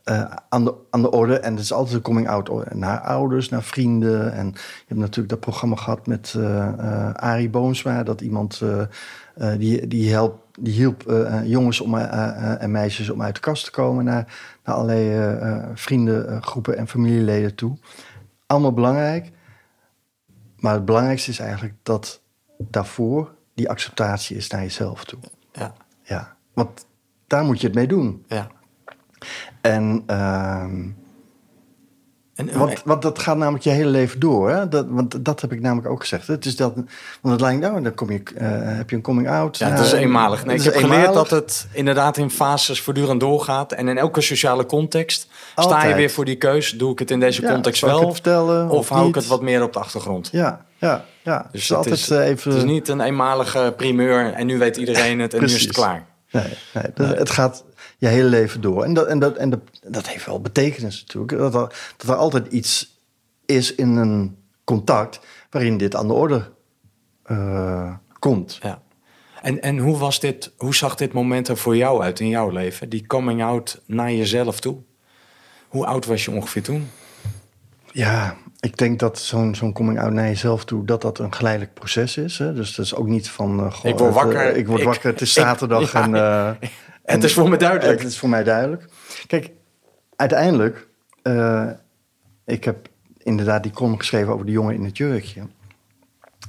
eh, 0.05 0.35
aan, 0.49 0.65
de, 0.65 0.75
aan 0.91 1.03
de 1.03 1.11
orde. 1.11 1.39
En 1.39 1.53
het 1.53 1.63
is 1.63 1.73
altijd 1.73 1.97
een 1.97 2.03
coming 2.03 2.29
out 2.29 2.75
naar 2.75 3.01
ouders, 3.01 3.49
naar 3.49 3.63
vrienden. 3.63 4.33
En 4.33 4.47
je 4.47 4.85
hebt 4.87 5.01
natuurlijk 5.01 5.29
dat 5.29 5.41
programma 5.41 5.77
gehad 5.77 6.07
met 6.07 6.35
eh, 6.37 7.13
Arie 7.13 7.51
Boomsma, 7.51 8.03
dat 8.03 8.21
iemand 8.21 8.63
die, 9.59 9.87
die, 9.87 10.13
help, 10.13 10.45
die 10.61 10.73
hielp 10.73 11.27
jongens 11.45 11.81
om, 11.81 11.97
en 11.97 12.71
meisjes 12.71 13.11
om 13.11 13.23
uit 13.23 13.35
de 13.35 13.41
kast 13.41 13.65
te 13.65 13.71
komen 13.71 14.05
naar, 14.05 14.35
naar 14.65 14.75
allerlei 14.75 15.71
vriendengroepen 15.75 16.77
en 16.77 16.89
familieleden 16.89 17.55
toe. 17.55 17.79
Allemaal 18.47 18.73
belangrijk. 18.73 19.31
Maar 20.59 20.75
het 20.75 20.85
belangrijkste 20.85 21.31
is 21.31 21.39
eigenlijk 21.39 21.75
dat 21.83 22.21
daarvoor 22.59 23.35
die 23.55 23.71
acceptatie 23.71 24.37
is 24.37 24.49
naar 24.49 24.61
jezelf 24.61 25.05
toe. 25.05 25.19
Ja, 25.53 25.73
Ja, 26.03 26.37
want 26.53 26.87
daar 27.27 27.45
moet 27.45 27.61
je 27.61 27.67
het 27.67 27.77
mee 27.77 27.87
doen. 27.87 28.25
ja. 28.27 28.49
En, 29.63 30.03
ehm, 30.07 30.81
En, 32.35 32.59
want, 32.59 32.83
want 32.85 33.03
dat 33.03 33.19
gaat 33.19 33.37
namelijk 33.37 33.65
je 33.65 33.71
hele 33.71 33.91
leven 33.91 34.21
door. 34.21 34.51
Hè? 34.51 34.69
Dat, 34.69 34.87
want 34.89 35.25
dat 35.25 35.41
heb 35.41 35.53
ik 35.53 35.61
namelijk 35.61 35.89
ook 35.89 36.01
gezegd. 36.01 36.27
Het 36.27 36.45
is 36.45 36.57
dat, 36.57 36.75
want 37.21 37.35
het 37.35 37.41
lijkt 37.41 37.61
nou, 37.61 37.83
dan 37.83 37.95
kom 37.95 38.11
je, 38.11 38.23
eh, 38.35 38.49
heb 38.51 38.91
je 38.91 38.97
een 38.97 39.03
coming 39.03 39.29
out. 39.29 39.59
Ja, 39.59 39.69
het 39.69 39.79
is 39.81 39.93
eenmalig. 39.93 40.45
Nee, 40.45 40.57
ik 40.57 40.63
heb 40.63 40.75
geleerd 40.75 41.15
dat 41.15 41.31
het 41.31 41.67
inderdaad 41.73 42.17
in 42.17 42.31
fases 42.31 42.81
voortdurend 42.81 43.21
doorgaat. 43.21 43.73
En 43.73 43.89
in 43.89 43.99
elke 43.99 44.21
sociale 44.21 44.67
context 44.67 45.29
sta 45.57 45.85
je 45.85 45.95
weer 45.95 46.11
voor 46.11 46.25
die 46.25 46.37
keus. 46.37 46.71
Doe 46.71 46.93
ik 46.93 46.99
het 46.99 47.11
in 47.11 47.21
deze 47.21 47.43
Ja, 47.43 47.53
context 47.53 47.83
ik 47.83 47.89
wel? 47.89 48.13
vertellen 48.13 48.69
of 48.69 48.79
of 48.79 48.89
hou 48.89 49.09
ik 49.09 49.15
het 49.15 49.27
wat 49.27 49.43
meer 49.43 49.63
op 49.63 49.73
de 49.73 49.79
achtergrond? 49.79 50.29
Ja, 50.33 50.65
ja, 50.79 51.05
ja. 51.23 51.49
Dus 51.53 51.69
het, 51.69 51.77
altijd 51.77 51.95
is, 51.95 52.11
eh, 52.11 52.27
even... 52.27 52.51
het 52.51 52.61
is 52.63 52.69
niet 52.69 52.89
een 52.89 53.01
eenmalige 53.01 53.75
primeur 53.77 54.33
en 54.33 54.47
nu 54.47 54.59
weet 54.59 54.77
iedereen 54.77 55.21
het 55.21 55.35
en 55.35 55.41
nu 55.41 55.47
is 55.47 55.63
het 55.63 55.73
klaar. 55.73 56.05
Nee, 56.31 56.45
nee, 56.95 57.15
het 57.15 57.31
gaat 57.31 57.65
je 58.03 58.09
hele 58.09 58.29
leven 58.29 58.61
door. 58.61 58.85
En 58.85 58.95
dat, 58.95 59.07
en 59.07 59.19
dat, 59.19 59.37
en 59.37 59.51
dat, 59.51 59.61
dat 59.89 60.09
heeft 60.09 60.27
wel 60.27 60.41
betekenis 60.41 61.01
natuurlijk. 61.01 61.39
Dat 61.39 61.55
er, 61.55 61.95
dat 61.97 62.09
er 62.09 62.15
altijd 62.17 62.47
iets 62.53 63.01
is 63.47 63.75
in 63.75 63.89
een 63.97 64.37
contact 64.65 65.21
waarin 65.51 65.77
dit 65.77 65.95
aan 65.97 66.07
de 66.07 66.13
orde 66.13 66.51
eh, 67.23 67.95
komt. 68.19 68.59
Ja. 68.63 68.83
En, 69.43 69.63
en 69.63 69.79
hoe, 69.79 69.99
was 69.99 70.21
dit, 70.21 70.53
hoe 70.57 70.75
zag 70.75 70.95
dit 70.95 71.13
moment 71.13 71.49
er 71.49 71.57
voor 71.57 71.77
jou 71.77 72.03
uit 72.03 72.21
in 72.21 72.29
jouw 72.29 72.49
leven? 72.51 72.89
Die 72.89 73.07
coming 73.07 73.43
out 73.43 73.81
naar 73.87 74.13
jezelf 74.13 74.61
toe? 74.61 74.77
Hoe 75.69 75.87
oud 75.87 76.07
was 76.07 76.25
je 76.25 76.31
ongeveer 76.31 76.63
toen? 76.63 76.91
Ja, 77.93 78.37
ik 78.61 78.77
denk 78.77 78.99
dat 78.99 79.19
zo'n 79.19 79.55
zo'n 79.55 79.73
coming 79.73 80.01
out 80.01 80.13
naar 80.13 80.27
jezelf 80.27 80.65
toe, 80.65 80.85
dat 80.85 81.03
dat 81.03 81.19
een 81.19 81.35
geleidelijk 81.35 81.75
proces 81.75 82.17
is. 82.17 82.39
Hè? 82.39 82.53
Dus 82.55 82.75
dat 82.75 82.85
is 82.85 82.95
ook 82.95 83.07
niet 83.07 83.29
van... 83.31 83.61
eh, 83.61 83.73
goh, 83.73 83.91
Ik 83.91 83.99
word 83.99 84.11
even, 84.11 84.23
wakker, 84.25 84.57
ik 84.57 84.67
word 84.67 84.79
ik- 84.81 84.87
wakker, 84.87 85.11
het 85.11 85.21
is 85.21 85.29
ik- 85.37 85.43
zaterdag 85.43 85.93
ja, 85.93 86.03
en... 86.03 86.59
Het 87.05 87.25
is 87.25 87.35
voor 87.35 87.49
me 87.49 87.57
duidelijk. 87.57 87.99
Het 88.01 88.09
is 88.11 88.19
voor 88.19 88.29
mij 88.29 88.45
duidelijk. 88.45 88.85
Kijk, 89.27 89.51
uiteindelijk, 90.17 90.89
eh, 91.23 91.69
ik 92.45 92.65
heb 92.65 92.89
inderdaad 93.19 93.63
die 93.63 93.73
column 93.73 93.99
geschreven 93.99 94.33
over 94.33 94.47
de 94.47 94.53
jongen 94.53 94.75
in 94.75 94.85
het 94.85 94.97
jurkje. 94.97 95.43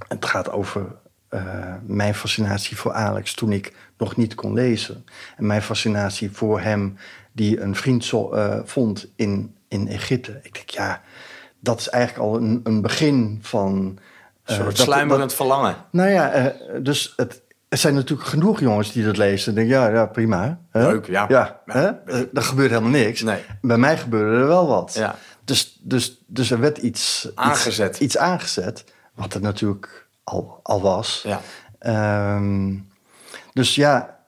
Het 0.07 0.25
gaat 0.25 0.51
over 0.51 0.85
eh, 1.29 1.73
mijn 1.85 2.15
fascinatie 2.15 2.77
voor 2.77 2.93
Alex 2.93 3.33
toen 3.33 3.51
ik 3.51 3.73
nog 3.97 4.15
niet 4.15 4.35
kon 4.35 4.53
lezen. 4.53 5.05
En 5.37 5.45
mijn 5.45 5.61
fascinatie 5.61 6.31
voor 6.31 6.59
hem 6.61 6.97
die 7.31 7.59
een 7.61 7.75
vriend 7.75 8.05
zo, 8.05 8.31
eh, 8.31 8.59
vond 8.63 9.11
in, 9.15 9.55
in 9.67 9.87
Egypte. 9.87 10.39
Ik 10.43 10.53
denk, 10.53 10.69
ja, 10.69 11.01
dat 11.59 11.79
is 11.79 11.89
eigenlijk 11.89 12.23
al 12.29 12.37
een, 12.37 12.61
een 12.63 12.81
begin 12.81 13.39
van... 13.41 13.75
Een 13.75 13.99
eh, 14.43 14.55
soort 14.55 14.77
dat- 14.77 14.85
sluimerend 14.85 15.29
dat- 15.29 15.33
verlangen. 15.37 15.75
nou 15.91 16.09
ja, 16.09 16.53
dus 16.81 17.13
het, 17.15 17.41
er 17.73 17.79
zijn 17.79 17.93
natuurlijk 17.93 18.29
genoeg 18.29 18.59
jongens 18.59 18.91
die 18.91 19.05
dat 19.05 19.17
lezen. 19.17 19.47
En 19.49 19.55
denken, 19.55 19.73
ja, 19.73 19.87
ja, 19.89 20.05
prima. 20.05 20.59
Hè? 20.69 20.87
Leuk, 20.87 21.05
ja. 21.07 21.25
Ja, 21.27 21.61
Ja. 21.65 21.73
hè? 21.73 21.87
Eh, 21.87 22.19
er 22.33 22.41
gebeurt 22.41 22.69
helemaal 22.69 22.91
niks. 22.91 23.21
Nee. 23.21 23.41
Bij 23.61 23.77
mij 23.77 23.97
gebeurde 23.97 24.37
er 24.41 24.47
wel 24.47 24.67
wat. 24.67 24.93
Ja. 24.93 25.15
Dus, 25.45 25.79
dus, 25.83 26.23
dus 26.27 26.51
er 26.51 26.59
werd 26.59 26.77
iets 26.77 27.31
Aangezet. 27.35 27.89
Iets, 27.89 27.99
iets 27.99 28.17
aangezet, 28.17 28.83
wat 29.15 29.33
er 29.33 29.41
natuurlijk 29.41 30.07
al, 30.23 30.59
al 30.63 30.81
was. 30.81 31.23
Ja. 31.25 31.41
Ehm, 31.79 32.75
dus 33.53 33.75
ja, 33.75 34.19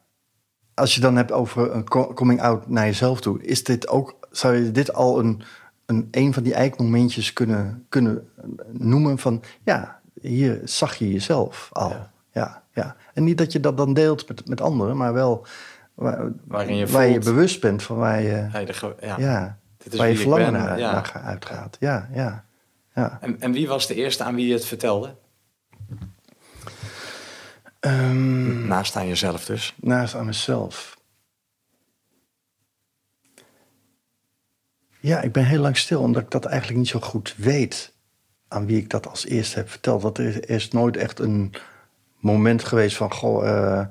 als 0.73 0.95
je 0.95 1.01
dan 1.01 1.15
hebt 1.15 1.31
over 1.31 1.71
een 1.75 1.83
co- 1.89 2.13
coming 2.13 2.41
out 2.41 2.69
naar 2.69 2.85
jezelf 2.85 3.21
toe, 3.21 3.41
is 3.43 3.63
dit 3.63 3.87
ook, 3.87 4.15
zou 4.31 4.55
je 4.55 4.71
dit 4.71 4.93
al 4.93 5.19
een, 5.19 5.43
een, 5.85 6.07
een 6.11 6.33
van 6.33 6.43
die 6.43 6.53
eikmomentjes 6.53 7.33
kunnen, 7.33 7.85
kunnen 7.89 8.29
noemen 8.71 9.17
van, 9.17 9.43
ja, 9.63 9.99
hier 10.21 10.61
zag 10.63 10.95
je 10.95 11.11
jezelf 11.11 11.69
al. 11.71 11.95
Ja. 12.31 12.63
En 13.15 13.23
niet 13.23 13.37
dat 13.37 13.51
je 13.51 13.59
dat 13.59 13.77
dan 13.77 13.93
deelt 13.93 14.27
met, 14.27 14.47
met 14.47 14.61
anderen, 14.61 14.97
maar 14.97 15.13
wel 15.13 15.45
waar, 15.93 16.31
Waarin 16.43 16.75
je 16.75 16.87
waar 16.87 17.07
je 17.07 17.19
bewust 17.19 17.61
bent 17.61 17.83
van 17.83 17.97
waar 17.97 18.21
je, 18.21 18.47
ja. 18.99 19.17
ja. 19.17 19.59
Dit 19.77 19.93
is 19.93 19.99
waar 19.99 20.09
je 20.09 20.17
verlangen 20.17 20.51
ben, 20.51 20.61
naar, 20.61 20.79
ja. 20.79 20.91
naar 20.91 21.21
uitgaat. 21.23 21.77
Ja, 21.79 22.09
ja, 22.13 22.45
ja. 22.95 23.17
En, 23.21 23.41
en 23.41 23.51
wie 23.51 23.67
was 23.67 23.87
de 23.87 23.95
eerste 23.95 24.23
aan 24.23 24.35
wie 24.35 24.47
je 24.47 24.53
het 24.53 24.65
vertelde? 24.65 25.15
Ehm, 27.79 28.67
Naast 28.67 28.95
aan 28.95 29.07
jezelf 29.07 29.45
dus. 29.45 29.73
naast 29.81 30.15
aan 30.15 30.25
mezelf. 30.25 30.97
Ja, 34.99 35.21
ik 35.21 35.31
ben 35.31 35.45
heel 35.45 35.61
lang 35.61 35.77
stil, 35.77 36.01
omdat 36.01 36.23
ik 36.23 36.31
dat 36.31 36.45
eigenlijk 36.45 36.79
niet 36.79 36.87
zo 36.87 36.99
goed 36.99 37.33
weet 37.37 37.93
aan 38.47 38.65
wie 38.65 38.77
ik 38.77 38.89
dat 38.89 39.07
als 39.07 39.25
eerste 39.25 39.57
heb 39.57 39.69
verteld. 39.69 40.01
Want 40.01 40.17
er 40.17 40.25
is, 40.25 40.35
er 40.35 40.49
is 40.49 40.71
nooit 40.71 40.97
echt 40.97 41.19
een 41.19 41.53
moment 42.25 42.63
geweest 42.63 42.97
van, 42.97 43.13
goh, 43.13 43.47
eh, 43.47 43.79
eh, 43.79 43.87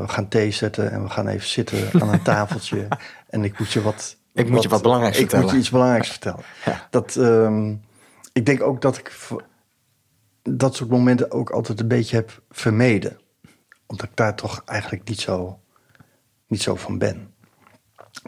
we 0.00 0.08
gaan 0.08 0.28
thee 0.28 0.50
zetten 0.50 0.90
en 0.90 1.02
we 1.02 1.08
gaan 1.08 1.28
even 1.28 1.48
zitten 1.48 2.02
aan 2.02 2.12
een 2.12 2.22
tafeltje. 2.22 2.88
en 3.28 3.44
ik 3.44 3.58
moet 3.58 3.72
je 3.72 3.82
wat... 3.82 4.16
Ik 4.34 4.50
moet 4.50 4.62
je 4.62 4.68
wat 4.68 4.82
belangrijks 4.82 5.16
ik 5.16 5.22
vertellen. 5.22 5.44
moet 5.44 5.54
je 5.54 5.60
iets 5.60 5.70
belangrijks 5.70 6.08
vertellen. 6.08 6.40
Ja. 6.64 6.86
Dat, 6.90 7.16
ehm, 7.16 7.74
ik 8.32 8.46
denk 8.46 8.62
ook 8.62 8.80
dat 8.80 8.98
ik 8.98 9.18
dat 10.42 10.76
soort 10.76 10.90
momenten 10.90 11.30
ook 11.30 11.50
altijd 11.50 11.80
een 11.80 11.88
beetje 11.88 12.16
heb 12.16 12.42
vermeden. 12.50 13.18
Omdat 13.86 14.06
ik 14.06 14.16
daar 14.16 14.34
toch 14.34 14.62
eigenlijk 14.64 15.08
niet 15.08 15.20
zo, 15.20 15.60
niet 16.46 16.62
zo 16.62 16.74
van 16.74 16.98
ben. 16.98 17.34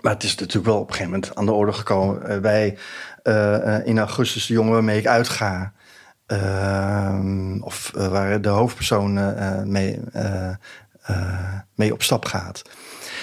Maar 0.00 0.12
het 0.12 0.22
is 0.22 0.34
natuurlijk 0.34 0.66
wel 0.66 0.80
op 0.80 0.88
een 0.88 0.94
gegeven 0.94 1.12
moment 1.12 1.34
aan 1.34 1.46
de 1.46 1.52
orde 1.52 1.72
gekomen. 1.72 2.26
Eh, 2.26 2.38
wij 2.38 2.78
in 3.84 3.98
augustus 3.98 4.46
de 4.46 4.52
jongen 4.52 4.72
waarmee 4.72 4.98
ik 4.98 5.06
uitga. 5.06 5.72
Ehm, 6.40 7.60
of 7.62 7.92
eh, 7.96 8.08
waar 8.08 8.40
de 8.40 8.48
hoofdpersoon 8.48 9.18
eh, 9.18 9.58
eh, 9.58 9.64
mee, 9.66 10.00
mee 11.74 11.92
op 11.92 12.02
stap 12.02 12.24
gaat. 12.24 12.62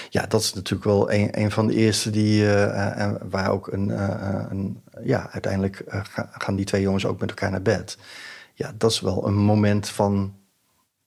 Ja, 0.10 0.26
dat 0.26 0.42
is 0.42 0.54
natuurlijk 0.54 0.84
wel 0.90 1.12
een, 1.12 1.40
een 1.42 1.52
van 1.52 1.68
de 1.68 1.74
eerste 1.74 2.10
die, 2.10 2.52
en 2.72 3.18
waar 3.30 3.50
ook 3.52 3.68
een, 3.68 3.90
een 4.52 4.84
ja, 5.04 5.30
uiteindelijk 5.32 5.84
ga- 5.88 6.30
gaan 6.32 6.56
die 6.56 6.66
twee 6.66 6.82
jongens 6.82 7.06
ook 7.06 7.20
met 7.20 7.30
elkaar 7.30 7.52
naar 7.52 7.62
bed. 7.62 7.98
Ja, 8.54 8.72
dat 8.78 8.92
is 8.92 9.00
wel 9.00 9.28
een 9.28 9.36
moment 9.36 9.90
van 9.90 10.34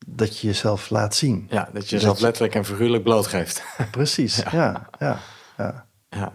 dat 0.06 0.38
je 0.38 0.46
jezelf 0.46 0.90
laat 0.90 1.14
zien. 1.14 1.46
Ja, 1.50 1.68
dat 1.72 1.88
je 1.88 1.96
jezelf 1.96 2.18
je- 2.18 2.24
letterlijk 2.24 2.54
en 2.54 2.64
figuurlijk 2.64 3.02
blootgeeft. 3.02 3.62
Precies, 3.90 4.36
ja, 4.50 4.88
ja, 4.98 5.18
ja. 5.56 5.86
ja. 6.10 6.32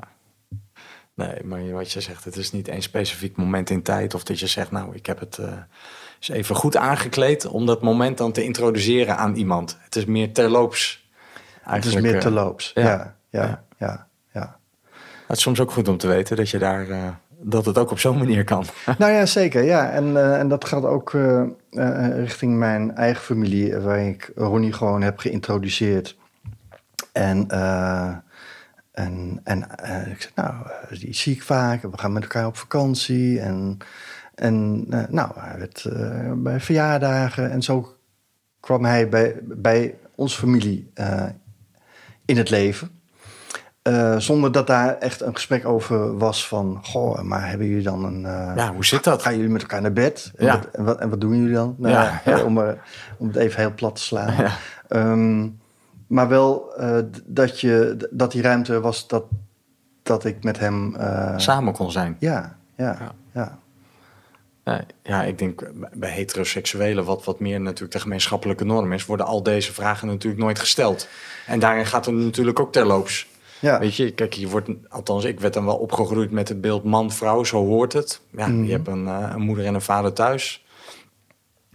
Nee, 1.17 1.43
maar 1.43 1.71
wat 1.71 1.91
je 1.91 2.01
zegt, 2.01 2.23
het 2.23 2.35
is 2.35 2.51
niet 2.51 2.67
één 2.67 2.81
specifiek 2.81 3.37
moment 3.37 3.69
in 3.69 3.81
tijd. 3.81 4.13
Of 4.13 4.23
dat 4.23 4.39
je 4.39 4.47
zegt, 4.47 4.71
nou, 4.71 4.95
ik 4.95 5.05
heb 5.05 5.19
het 5.19 5.37
eh, 5.37 5.51
eens 6.17 6.29
even 6.29 6.55
goed 6.55 6.75
aangekleed 6.77 7.45
om 7.45 7.65
dat 7.65 7.81
moment 7.81 8.17
dan 8.17 8.31
te 8.31 8.43
introduceren 8.43 9.17
aan 9.17 9.35
iemand. 9.35 9.77
Het 9.81 9.95
is 9.95 10.05
meer 10.05 10.31
terloops. 10.33 11.09
Het 11.33 11.41
is 11.61 11.71
Eigenlijk, 11.71 12.05
meer 12.05 12.15
eh, 12.15 12.21
terloops. 12.21 12.71
ja. 12.73 12.81
Ja, 12.83 13.15
ja, 13.29 13.41
Ja. 13.41 13.63
ja, 13.77 14.07
ja. 14.33 14.57
Het 15.27 15.37
is 15.37 15.43
soms 15.43 15.59
ook 15.59 15.71
goed 15.71 15.87
om 15.87 15.97
te 15.97 16.07
weten 16.07 16.35
dat 16.35 16.49
je 16.49 16.57
daar, 16.57 16.89
eh, 16.89 17.07
dat 17.39 17.65
het 17.65 17.77
ook 17.77 17.91
op 17.91 17.99
zo'n 17.99 18.17
manier 18.17 18.43
kan. 18.43 18.65
Nou 18.97 19.11
ja, 19.11 19.25
zeker. 19.25 19.63
Ja. 19.63 19.89
En, 19.89 20.37
en 20.39 20.47
dat 20.47 20.65
gaat 20.65 20.83
ook 20.83 21.13
richting 22.15 22.57
mijn 22.57 22.95
eigen 22.95 23.23
familie, 23.23 23.77
waar 23.77 23.99
ik 24.07 24.31
Ronnie 24.35 24.73
gewoon 24.73 25.01
heb 25.01 25.19
geïntroduceerd. 25.19 26.15
En, 27.11 27.47
en, 28.97 29.39
en 29.43 29.77
eh, 29.77 30.07
ik 30.07 30.21
zei, 30.21 30.33
nou, 30.35 30.53
eh, 30.89 30.99
die 30.99 31.13
zie 31.13 31.33
ik 31.33 31.43
vaak. 31.43 31.81
We 31.81 31.97
gaan 31.97 32.13
met 32.13 32.23
elkaar 32.23 32.47
op 32.47 32.57
vakantie. 32.57 33.39
En, 33.39 33.77
en 34.35 34.85
eh, 34.89 35.03
nou, 35.09 35.31
hij 35.35 35.59
werd, 35.59 35.85
bij 36.43 36.59
verjaardagen. 36.59 37.51
En 37.51 37.61
zo 37.61 37.95
kwam 38.59 38.85
hij 38.85 39.09
bij, 39.09 39.35
bij 39.43 39.95
onze 40.15 40.37
familie 40.37 40.91
in 42.25 42.37
het 42.37 42.49
leven. 42.49 42.91
Zonder 44.17 44.51
dat 44.51 44.67
daar 44.67 44.97
echt 44.97 45.21
een 45.21 45.33
gesprek 45.33 45.65
over 45.65 46.17
was 46.17 46.47
van... 46.47 46.79
Goh, 46.83 47.21
maar 47.21 47.49
hebben 47.49 47.67
jullie 47.67 47.83
dan 47.83 48.03
een... 48.03 48.21
Ja, 48.55 48.73
hoe 48.73 48.85
zit 48.85 49.03
dat? 49.03 49.21
Gaan 49.21 49.35
jullie 49.35 49.49
met 49.51 49.61
elkaar 49.61 49.81
naar 49.81 49.93
bed? 49.93 50.31
En, 50.35 50.45
Ja. 50.45 50.53
wat, 50.53 50.67
en, 50.71 50.83
wat, 50.83 50.99
en 50.99 51.09
wat 51.09 51.21
doen 51.21 51.37
jullie 51.37 51.53
dan? 51.53 51.75
Nou, 51.77 51.93
Ja, 51.93 52.21
ja, 52.25 52.37
ja. 52.37 52.43
Om, 52.43 52.57
om 53.17 53.27
het 53.27 53.35
even 53.35 53.59
heel 53.59 53.73
plat 53.73 53.95
te 53.95 54.01
slaan. 54.01 54.35
Ja. 54.35 54.51
Ehm, 54.87 55.47
maar 56.07 56.27
wel 56.27 56.75
eh, 56.75 56.97
dat, 57.25 57.59
je, 57.59 58.07
dat 58.11 58.31
die 58.31 58.41
ruimte 58.41 58.79
was 58.79 59.07
dat, 59.07 59.23
dat 60.03 60.25
ik 60.25 60.43
met 60.43 60.59
hem... 60.59 60.95
eh, 60.95 61.33
Samen 61.37 61.73
kon 61.73 61.91
zijn. 61.91 62.15
ja, 62.19 62.57
ja, 62.75 62.97
Ja. 62.99 63.11
ja. 63.33 63.57
Ja, 65.03 65.23
ik 65.23 65.37
denk 65.37 65.71
bij 65.93 66.09
heteroseksuelen, 66.09 67.05
wat, 67.05 67.23
wat 67.23 67.39
meer 67.39 67.61
natuurlijk 67.61 67.91
de 67.91 67.99
gemeenschappelijke 67.99 68.65
norm 68.65 68.93
is, 68.93 69.05
worden 69.05 69.25
al 69.25 69.43
deze 69.43 69.73
vragen 69.73 70.07
natuurlijk 70.07 70.43
nooit 70.43 70.59
gesteld. 70.59 71.07
En 71.45 71.59
daarin 71.59 71.85
gaat 71.85 72.05
het 72.05 72.15
natuurlijk 72.15 72.59
ook 72.59 72.71
terloops. 72.71 73.27
ja. 73.59 73.79
Weet 73.79 73.95
je, 73.95 74.11
kijk, 74.11 74.33
je 74.33 74.47
wordt, 74.47 74.69
althans, 74.89 75.23
ik 75.23 75.39
werd 75.39 75.53
dan 75.53 75.65
wel 75.65 75.77
opgegroeid 75.77 76.31
met 76.31 76.47
het 76.49 76.61
beeld 76.61 76.83
man-vrouw, 76.83 77.43
zo 77.43 77.65
hoort 77.65 77.93
het. 77.93 78.21
Ja, 78.31 78.47
Mhm. 78.47 78.63
je 78.63 78.71
hebt 78.71 78.87
een, 78.87 79.07
eh, 79.07 79.31
een 79.33 79.41
moeder 79.41 79.65
en 79.65 79.73
een 79.73 79.81
vader 79.81 80.13
thuis. 80.13 80.65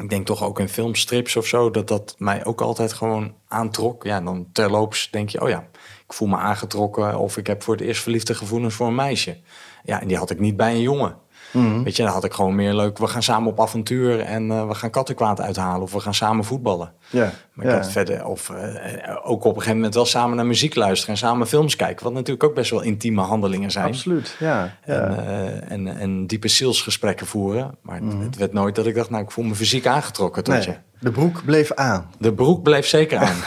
Ik 0.03 0.11
denk 0.11 0.27
toch 0.27 0.43
ook 0.43 0.61
in 0.61 0.69
filmstrips 0.69 1.37
of 1.37 1.47
zo, 1.47 1.71
dat 1.71 1.89
dat 1.89 2.15
mij 2.19 2.45
ook 2.45 2.61
altijd 2.61 2.93
gewoon 2.93 3.35
aantrok. 3.49 4.05
Ja, 4.05 4.21
dan 4.21 4.47
terloops 4.53 5.11
denk 5.11 5.29
je, 5.29 5.41
oh 5.41 5.49
ja, 5.49 5.69
ik 6.07 6.13
voel 6.13 6.29
me 6.29 6.37
aangetrokken 6.37 7.19
of 7.19 7.37
ik 7.37 7.47
heb 7.47 7.63
voor 7.63 7.75
het 7.75 7.83
eerst 7.83 8.03
verliefde 8.03 8.35
gevoelens 8.35 8.75
voor 8.75 8.87
een 8.87 8.95
meisje. 8.95 9.39
Ja, 9.85 10.01
en 10.01 10.09
die 10.09 10.17
had 10.17 10.31
ik 10.31 10.41
niet 10.41 10.57
bij 10.57 10.73
een 10.73 10.81
jongen. 10.81 11.17
Mhm. 11.53 11.83
Weet 11.83 11.97
je, 11.97 12.03
dan 12.03 12.13
had 12.13 12.25
ik 12.25 12.33
gewoon 12.33 12.55
meer 12.55 12.75
leuk, 12.75 12.99
we 12.99 13.07
gaan 13.07 13.23
samen 13.23 13.51
op 13.51 13.61
avontuur 13.61 14.21
en 14.21 14.51
eh, 14.51 14.67
we 14.69 14.75
gaan 14.75 14.91
kattenkwaad 14.91 15.41
uithalen 15.41 15.83
of 15.83 15.93
we 15.93 16.01
gaan 16.01 16.15
samen 16.15 16.45
voetballen. 16.45 16.93
ja, 17.11 17.33
Maar 17.53 17.67
ik 17.67 17.73
had 17.73 17.91
verder, 17.91 18.25
of 18.27 18.51
eh, 18.51 19.17
ook 19.23 19.41
op 19.45 19.45
een 19.45 19.53
gegeven 19.55 19.77
moment 19.77 19.95
wel 19.95 20.05
samen 20.07 20.37
naar 20.37 20.47
muziek 20.47 20.75
luisteren 20.75 21.15
en 21.15 21.21
samen 21.21 21.47
films 21.47 21.77
kijken. 21.77 22.05
Wat 22.05 22.13
natuurlijk 22.13 22.45
ook 22.45 22.55
best 22.55 22.71
wel 22.71 22.83
intieme 22.83 23.23
handelingen 23.23 23.71
zijn. 23.71 23.87
Absoluut, 23.87 24.37
ja. 24.39 24.77
En, 24.85 25.27
eh, 25.27 25.71
en, 25.73 25.87
en 25.99 26.27
diepe 26.27 26.49
zielsgesprekken 26.49 27.27
voeren. 27.27 27.75
Maar 27.83 27.95
het, 27.95 28.05
Mhm. 28.05 28.21
het 28.23 28.37
werd 28.37 28.53
nooit 28.53 28.75
dat 28.75 28.87
ik 28.87 28.95
dacht, 28.95 29.11
nou, 29.11 29.23
ik 29.23 29.31
voel 29.31 29.45
me 29.45 29.55
fysiek 29.55 29.87
aangetrokken 29.87 30.45
tot 30.45 30.55
nee, 30.55 30.63
je. 30.65 30.75
de 31.01 31.11
broek 31.11 31.45
bleef 31.45 31.73
aan. 31.73 32.11
De 32.19 32.33
broek 32.35 32.63
bleef 32.63 32.87
zeker 32.87 33.19
aan. 33.19 33.37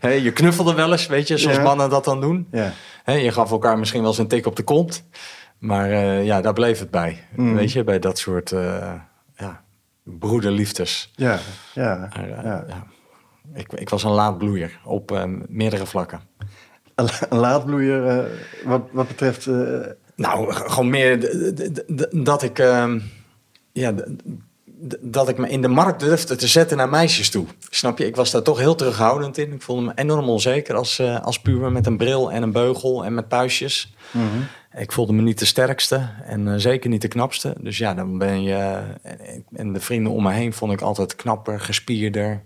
Hé, 0.00 0.08
je 0.10 0.32
knuffelde 0.32 0.74
wel 0.74 0.92
eens, 0.92 1.06
weet 1.06 1.28
je, 1.28 1.38
zoals 1.38 1.56
Ja. 1.56 1.62
mannen 1.62 1.90
dat 1.90 2.04
dan 2.04 2.20
doen. 2.20 2.46
Ja. 2.50 2.72
Je 3.06 3.32
gaf 3.32 3.50
elkaar 3.50 3.78
misschien 3.78 4.00
wel 4.00 4.10
eens 4.10 4.18
een 4.18 4.28
tik 4.28 4.46
op 4.46 4.56
de 4.56 4.62
kont. 4.62 5.04
Maar 5.64 5.90
eh, 5.90 6.24
ja, 6.24 6.40
daar 6.40 6.52
bleef 6.52 6.78
het 6.78 6.90
bij. 6.90 7.24
Mhm. 7.36 7.54
Weet 7.54 7.72
je, 7.72 7.84
bij 7.84 7.98
dat 7.98 8.18
soort 8.18 8.52
eh, 8.52 8.92
ja, 9.36 9.62
broederliefdes. 10.02 11.12
Ja, 11.14 11.38
ja, 11.74 11.96
Maar, 11.98 12.28
eh, 12.28 12.44
ja. 12.44 12.64
ja. 12.68 12.86
Ik, 13.54 13.72
ik 13.72 13.88
was 13.88 14.02
een 14.02 14.10
laadbloeier 14.10 14.80
op 14.84 15.26
meerdere 15.48 15.86
vlakken. 15.86 16.20
Een 16.94 17.08
een 17.28 17.38
laadbloeier 17.38 18.28
wat, 18.64 18.82
wat 18.92 19.08
betreft... 19.08 19.46
Nou, 20.16 20.52
gewoon 20.52 20.90
meer 20.90 21.36
dat 22.10 22.42
ik, 22.42 22.58
ehm, 22.58 23.00
ja, 23.72 23.94
dat 25.00 25.28
ik 25.28 25.38
me 25.38 25.48
in 25.48 25.62
de 25.62 25.68
markt 25.68 26.00
durfde 26.00 26.36
te 26.36 26.46
zetten 26.46 26.76
naar 26.76 26.88
meisjes 26.88 27.30
toe. 27.30 27.46
Snap 27.70 27.98
je? 27.98 28.06
Ik 28.06 28.16
was 28.16 28.30
daar 28.30 28.42
toch 28.42 28.58
heel 28.58 28.74
terughoudend 28.74 29.38
in. 29.38 29.52
Ik 29.52 29.62
voelde 29.62 29.82
me 29.82 29.92
enorm 29.94 30.28
onzeker 30.28 30.74
als, 30.74 31.00
als 31.00 31.40
puber 31.40 31.72
met 31.72 31.86
een 31.86 31.96
bril 31.96 32.32
en 32.32 32.42
een 32.42 32.52
beugel 32.52 33.04
en 33.04 33.14
met 33.14 33.28
puistjes. 33.28 33.94
mhm. 34.10 34.24
Ik 34.76 34.92
voelde 34.92 35.12
me 35.12 35.22
niet 35.22 35.38
de 35.38 35.44
sterkste 35.44 36.08
en 36.24 36.48
eh, 36.48 36.54
zeker 36.56 36.90
niet 36.90 37.02
de 37.02 37.08
knapste. 37.08 37.54
Dus 37.60 37.78
ja, 37.78 37.94
dan 37.94 38.18
ben 38.18 38.42
je. 38.42 38.80
en- 39.02 39.44
en 39.52 39.72
de 39.72 39.80
vrienden 39.80 40.12
om 40.12 40.22
me 40.22 40.32
heen 40.32 40.52
vond 40.52 40.72
ik 40.72 40.80
altijd 40.80 41.16
knapper, 41.16 41.60
gespierder. 41.60 42.42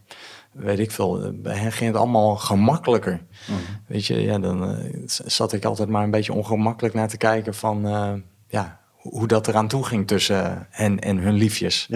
Weet 0.53 0.79
ik 0.79 0.91
veel. 0.91 1.23
eh, 1.23 1.31
Bij 1.35 1.57
hen 1.57 1.73
ging 1.73 1.91
het 1.91 2.01
allemaal 2.01 2.37
gemakkelijker. 2.37 3.21
Weet 3.87 4.07
je, 4.07 4.21
ja, 4.23 4.39
dan 4.39 4.65
eh, 4.77 4.85
zat 5.07 5.53
ik 5.53 5.65
altijd 5.65 5.89
maar 5.89 6.03
een 6.05 6.11
beetje 6.11 6.33
ongemakkelijk 6.33 6.95
naar 6.95 7.09
te 7.09 7.17
kijken 7.17 7.55
van. 7.55 7.87
eh, 7.87 8.13
ja, 8.49 8.81
hoe 8.97 9.27
dat 9.27 9.49
eraan 9.49 9.69
toe 9.69 9.85
ging 9.85 10.07
tussen 10.07 10.67
hen 10.71 10.99
en 11.01 11.17
hun 11.19 11.35
liefjes. 11.35 11.87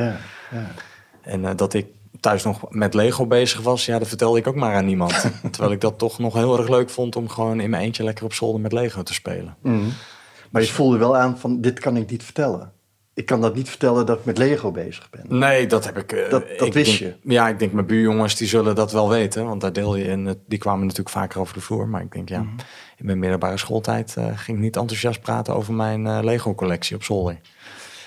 En 1.23 1.45
eh, 1.45 1.51
dat 1.57 1.75
ik 1.75 1.87
thuis 2.21 2.43
nog 2.45 2.71
met 2.71 2.95
Lego 2.95 3.27
bezig 3.27 3.61
was, 3.61 3.87
ja, 3.87 3.99
dat 3.99 4.09
vertelde 4.09 4.39
ik 4.39 4.47
ook 4.47 4.55
maar 4.55 4.75
aan 4.75 4.85
niemand. 4.87 5.25
Terwijl 5.51 5.73
ik 5.73 5.81
dat 5.81 5.99
toch 5.99 6.19
nog 6.19 6.35
heel 6.35 6.59
erg 6.59 6.69
leuk 6.69 6.91
vond 6.91 7.17
om 7.17 7.29
gewoon 7.29 7.61
in 7.61 7.71
mijn 7.71 7.83
eentje 7.83 8.05
lekker 8.05 8.25
op 8.25 8.33
zolder 8.33 8.61
met 8.61 8.73
Lego 8.73 9.03
te 9.03 9.15
spelen. 9.15 9.57
Maar 10.53 10.63
je 10.63 10.69
voelde 10.73 10.99
wel 10.99 11.17
aan 11.17 11.39
van, 11.39 11.61
dit 11.61 11.79
kan 11.81 11.97
ik 11.97 12.11
niet 12.11 12.23
vertellen. 12.25 12.73
Ik 13.15 13.27
kan 13.27 13.41
dat 13.41 13.55
niet 13.55 13.69
vertellen 13.69 14.07
dat 14.07 14.19
ik 14.19 14.25
met 14.25 14.39
Lego 14.39 14.71
bezig 14.71 15.11
ben. 15.11 15.39
Nee, 15.39 15.67
dat 15.67 15.85
heb 15.85 15.99
ik. 15.99 16.13
eh, 16.13 16.31
Dat- 16.31 16.45
dat 16.59 16.67
ik 16.67 16.73
wist 16.73 16.99
denk- 16.99 17.15
Ja, 17.23 17.49
ik 17.49 17.59
denk 17.59 17.73
mijn 17.73 17.87
buurjongens 17.87 18.37
die 18.37 18.49
zullen 18.49 18.75
dat 18.75 18.93
wel 18.93 19.09
weten, 19.09 19.45
want 19.45 19.61
daar 19.61 19.73
deel 19.73 19.97
je 19.97 20.05
in. 20.05 20.37
Die 20.47 20.59
kwamen 20.59 20.81
natuurlijk 20.83 21.11
vaker 21.17 21.41
over 21.41 21.55
de 21.55 21.61
vloer, 21.61 21.89
maar 21.89 22.03
ik 22.03 22.13
denk 22.13 22.29
ja, 22.29 22.39
in 22.97 23.07
mijn 23.07 23.19
middelbare 23.19 23.57
schooltijd 23.57 24.15
eh, 24.17 24.25
ging 24.39 24.57
ik 24.57 24.63
niet 24.63 24.77
enthousiast 24.77 25.21
praten 25.21 25.55
over 25.55 25.75
mijn 25.75 26.07
eh, 26.07 26.19
Lego-collectie 26.23 26.97
op 26.97 27.03
zolder. 27.05 27.39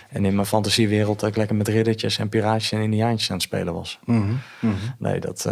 En 0.09 0.25
in 0.25 0.35
mijn 0.35 0.47
fantasiewereld 0.47 1.19
dat 1.19 1.29
ik 1.29 1.35
lekker 1.35 1.55
met 1.55 1.67
riddertjes 1.67 2.17
en 2.17 2.29
piraatjes 2.29 2.71
en 2.71 2.81
indiaantjes 2.81 3.29
aan 3.29 3.35
het 3.35 3.45
spelen 3.45 3.73
was. 3.73 3.99
Nee, 4.99 5.19
dat, 5.19 5.49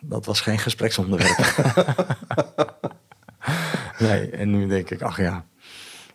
dat 0.00 0.26
was 0.26 0.40
geen 0.40 0.58
gespreksonderwerp. 0.58 1.38
nee, 3.98 4.30
en 4.30 4.50
nu 4.50 4.66
denk 4.66 4.90
ik, 4.90 5.02
ach 5.02 5.16
ja, 5.20 5.44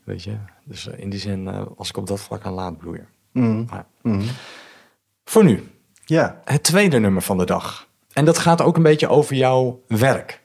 weet 0.05 0.23
je. 0.23 0.35
Dus 0.63 0.87
eh, 0.87 0.99
in 0.99 1.09
die 1.09 1.19
zin 1.19 1.47
eh, 1.47 1.61
was 1.77 1.89
ik 1.89 1.97
op 1.97 2.07
dat 2.07 2.19
vlak 2.19 2.43
een 2.43 2.51
laadbloeier. 2.51 3.07
Maar- 3.31 3.85
Voor 5.25 5.43
nu, 5.43 5.69
Ja, 6.05 6.41
het 6.43 6.63
tweede 6.63 6.99
nummer 6.99 7.21
van 7.21 7.37
de 7.37 7.45
dag. 7.45 7.87
En 8.13 8.25
dat 8.25 8.37
gaat 8.37 8.61
ook 8.61 8.75
een 8.77 8.83
beetje 8.83 9.07
over 9.07 9.35
jouw 9.35 9.81
werk. 9.87 10.41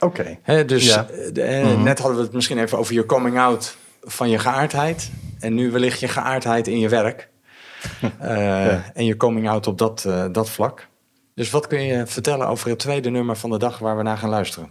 oké. 0.00 0.38
Dus 0.66 0.86
Ja. 0.86 1.06
eh, 1.34 1.70
eh, 1.72 1.80
net 1.82 1.98
hadden 1.98 2.16
we 2.18 2.22
het 2.24 2.32
misschien 2.32 2.58
even 2.58 2.78
over 2.78 2.94
je 2.94 3.06
coming 3.06 3.38
out 3.38 3.76
van 4.02 4.28
je 4.30 4.38
geaardheid. 4.38 5.10
En 5.40 5.54
nu 5.54 5.70
wellicht 5.70 6.00
je 6.00 6.08
geaardheid 6.08 6.66
in 6.66 6.78
je 6.78 6.88
werk. 6.88 7.28
Eh, 8.18 8.96
En 8.96 9.04
je 9.04 9.16
coming 9.16 9.48
out 9.48 9.66
op 9.66 9.78
dat, 9.78 10.04
eh, 10.04 10.24
dat 10.32 10.50
vlak. 10.50 10.86
Dus 11.34 11.50
wat 11.50 11.66
kun 11.66 11.82
je 11.82 12.06
vertellen 12.06 12.46
over 12.48 12.68
het 12.70 12.78
tweede 12.78 13.10
nummer 13.10 13.36
van 13.36 13.50
de 13.50 13.58
dag 13.58 13.78
waar 13.78 13.96
we 13.96 14.02
naar 14.02 14.18
gaan 14.18 14.28
luisteren? 14.30 14.70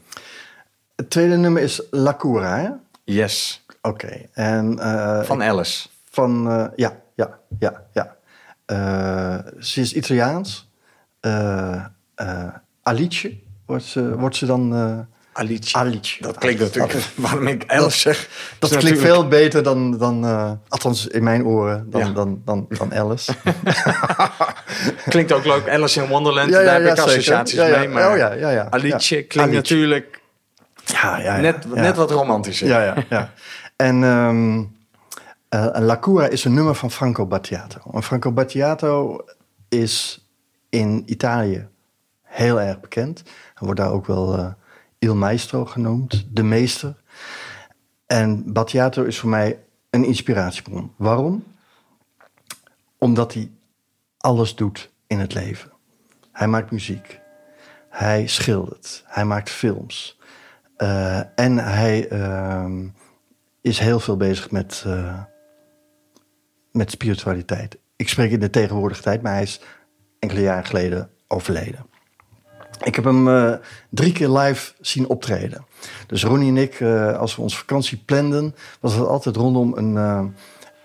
Het 0.95 1.09
tweede 1.09 1.35
nummer 1.37 1.61
is 1.61 1.81
La 1.91 2.15
Cura, 2.15 2.57
hè? 2.59 2.69
Yes, 3.03 3.65
Oké. 3.87 4.21
En 4.33 4.79
eh, 4.79 5.23
van 5.23 5.43
Alice. 5.43 5.87
van 6.11 6.51
eh, 6.51 6.65
ja, 6.75 6.93
ja, 7.15 7.39
ja, 7.59 7.83
ja. 7.93 8.15
Eh, 8.65 9.37
ze 9.59 9.81
is 9.81 9.93
Italiaans. 9.93 10.69
Alice 12.83 13.37
wordt 13.65 13.83
ze, 13.83 14.17
wordt 14.17 14.35
ze 14.35 14.45
dan. 14.45 14.73
Alice. 15.33 15.77
Alice. 15.77 16.21
Dat 16.21 16.37
klinkt 16.37 16.59
natuurlijk, 16.59 16.93
waarom 17.15 17.47
ik 17.47 17.63
Alice 17.67 17.99
zeg. 17.99 18.17
dat 18.59 18.69
klinkt 18.69 18.85
natuurlijk- 18.89 19.13
veel 19.13 19.27
beter 19.27 19.63
dan, 19.63 19.97
dan 19.97 20.23
althans 20.67 21.07
in 21.07 21.23
mijn 21.23 21.45
oren, 21.45 21.89
dan, 21.89 22.01
Ja. 22.01 22.09
dan, 22.11 22.41
dan, 22.45 22.65
dan 22.69 22.93
Alice. 22.93 23.33
Klinkt 25.09 25.31
ook 25.31 25.45
leuk. 25.45 25.69
Alice 25.69 26.01
in 26.01 26.07
Wonderland, 26.09 26.49
Ja, 26.49 26.59
ja, 26.59 26.65
daar 26.65 26.81
heb 26.81 26.91
ik 26.97 26.99
associaties 27.03 27.59
mee. 27.59 27.87
Maar 27.87 28.11
Oh, 28.11 28.17
ja, 28.17 28.33
ja, 28.33 28.49
ja. 28.49 28.67
Alice 28.69 29.07
klinkt 29.07 29.37
Alice. 29.37 29.55
natuurlijk 29.55 30.21
ja, 30.85 31.17
ja, 31.17 31.35
ja, 31.35 31.41
net, 31.41 31.65
ja. 31.73 31.81
net 31.81 31.95
wat 31.95 32.11
romantischer. 32.11 32.67
Ja, 32.67 32.83
ja, 32.83 32.95
ja. 33.09 33.31
En 33.77 34.03
eh, 35.49 35.69
La 35.73 35.99
Cura 35.99 36.27
is 36.27 36.43
een 36.43 36.53
nummer 36.53 36.75
van 36.75 36.91
Franco 36.91 37.25
Battiato. 37.25 37.79
En 37.93 38.03
Franco 38.03 38.31
Battiato 38.31 39.25
is 39.69 40.25
in 40.69 41.03
Italië 41.05 41.67
heel 42.21 42.61
erg 42.61 42.79
bekend. 42.79 43.23
Hij 43.25 43.65
wordt 43.65 43.79
daar 43.79 43.91
ook 43.91 44.05
wel 44.05 44.37
eh, 44.37 44.51
Il 44.99 45.15
Maestro 45.15 45.65
genoemd, 45.65 46.25
de 46.29 46.43
meester. 46.43 46.95
En 48.05 48.53
Battiato 48.53 49.03
is 49.03 49.19
voor 49.19 49.29
mij 49.29 49.59
een 49.89 50.03
inspiratiebron. 50.03 50.93
Waarom? 50.95 51.43
Omdat 52.97 53.33
hij 53.33 53.51
alles 54.17 54.55
doet 54.55 54.91
in 55.07 55.19
het 55.19 55.33
leven. 55.33 55.71
Hij 56.31 56.47
maakt 56.47 56.71
muziek. 56.71 57.19
Hij 57.89 58.27
schildert. 58.27 59.03
Hij 59.05 59.25
maakt 59.25 59.49
films. 59.49 60.19
Eh, 60.77 61.39
en 61.39 61.57
hij 61.57 62.07
ehm, 62.07 62.87
is 63.67 63.79
heel 63.79 63.99
veel 63.99 64.17
bezig 64.17 64.51
met, 64.51 64.83
eh, 64.85 65.21
met 66.71 66.91
spiritualiteit. 66.91 67.77
Ik 67.95 68.09
spreek 68.09 68.31
in 68.31 68.39
de 68.39 68.49
tegenwoordige 68.49 69.01
tijd, 69.01 69.21
maar 69.21 69.33
hij 69.33 69.41
is 69.41 69.61
enkele 70.19 70.41
jaren 70.41 70.65
geleden 70.65 71.09
overleden. 71.27 71.85
Ik 72.83 72.95
heb 72.95 73.03
hem 73.03 73.27
eh, 73.27 73.53
drie 73.89 74.11
keer 74.11 74.29
live 74.29 74.73
zien 74.79 75.07
optreden. 75.07 75.65
Dus 76.07 76.23
Ronnie 76.23 76.49
en 76.49 76.57
ik, 76.57 76.79
eh, 76.79 77.17
als 77.17 77.35
we 77.35 77.41
onze 77.41 77.57
vakantie 77.57 77.97
planden, 78.05 78.55
was 78.79 78.93
het 78.93 79.07
altijd 79.07 79.35
rondom 79.35 79.73
een, 79.77 79.95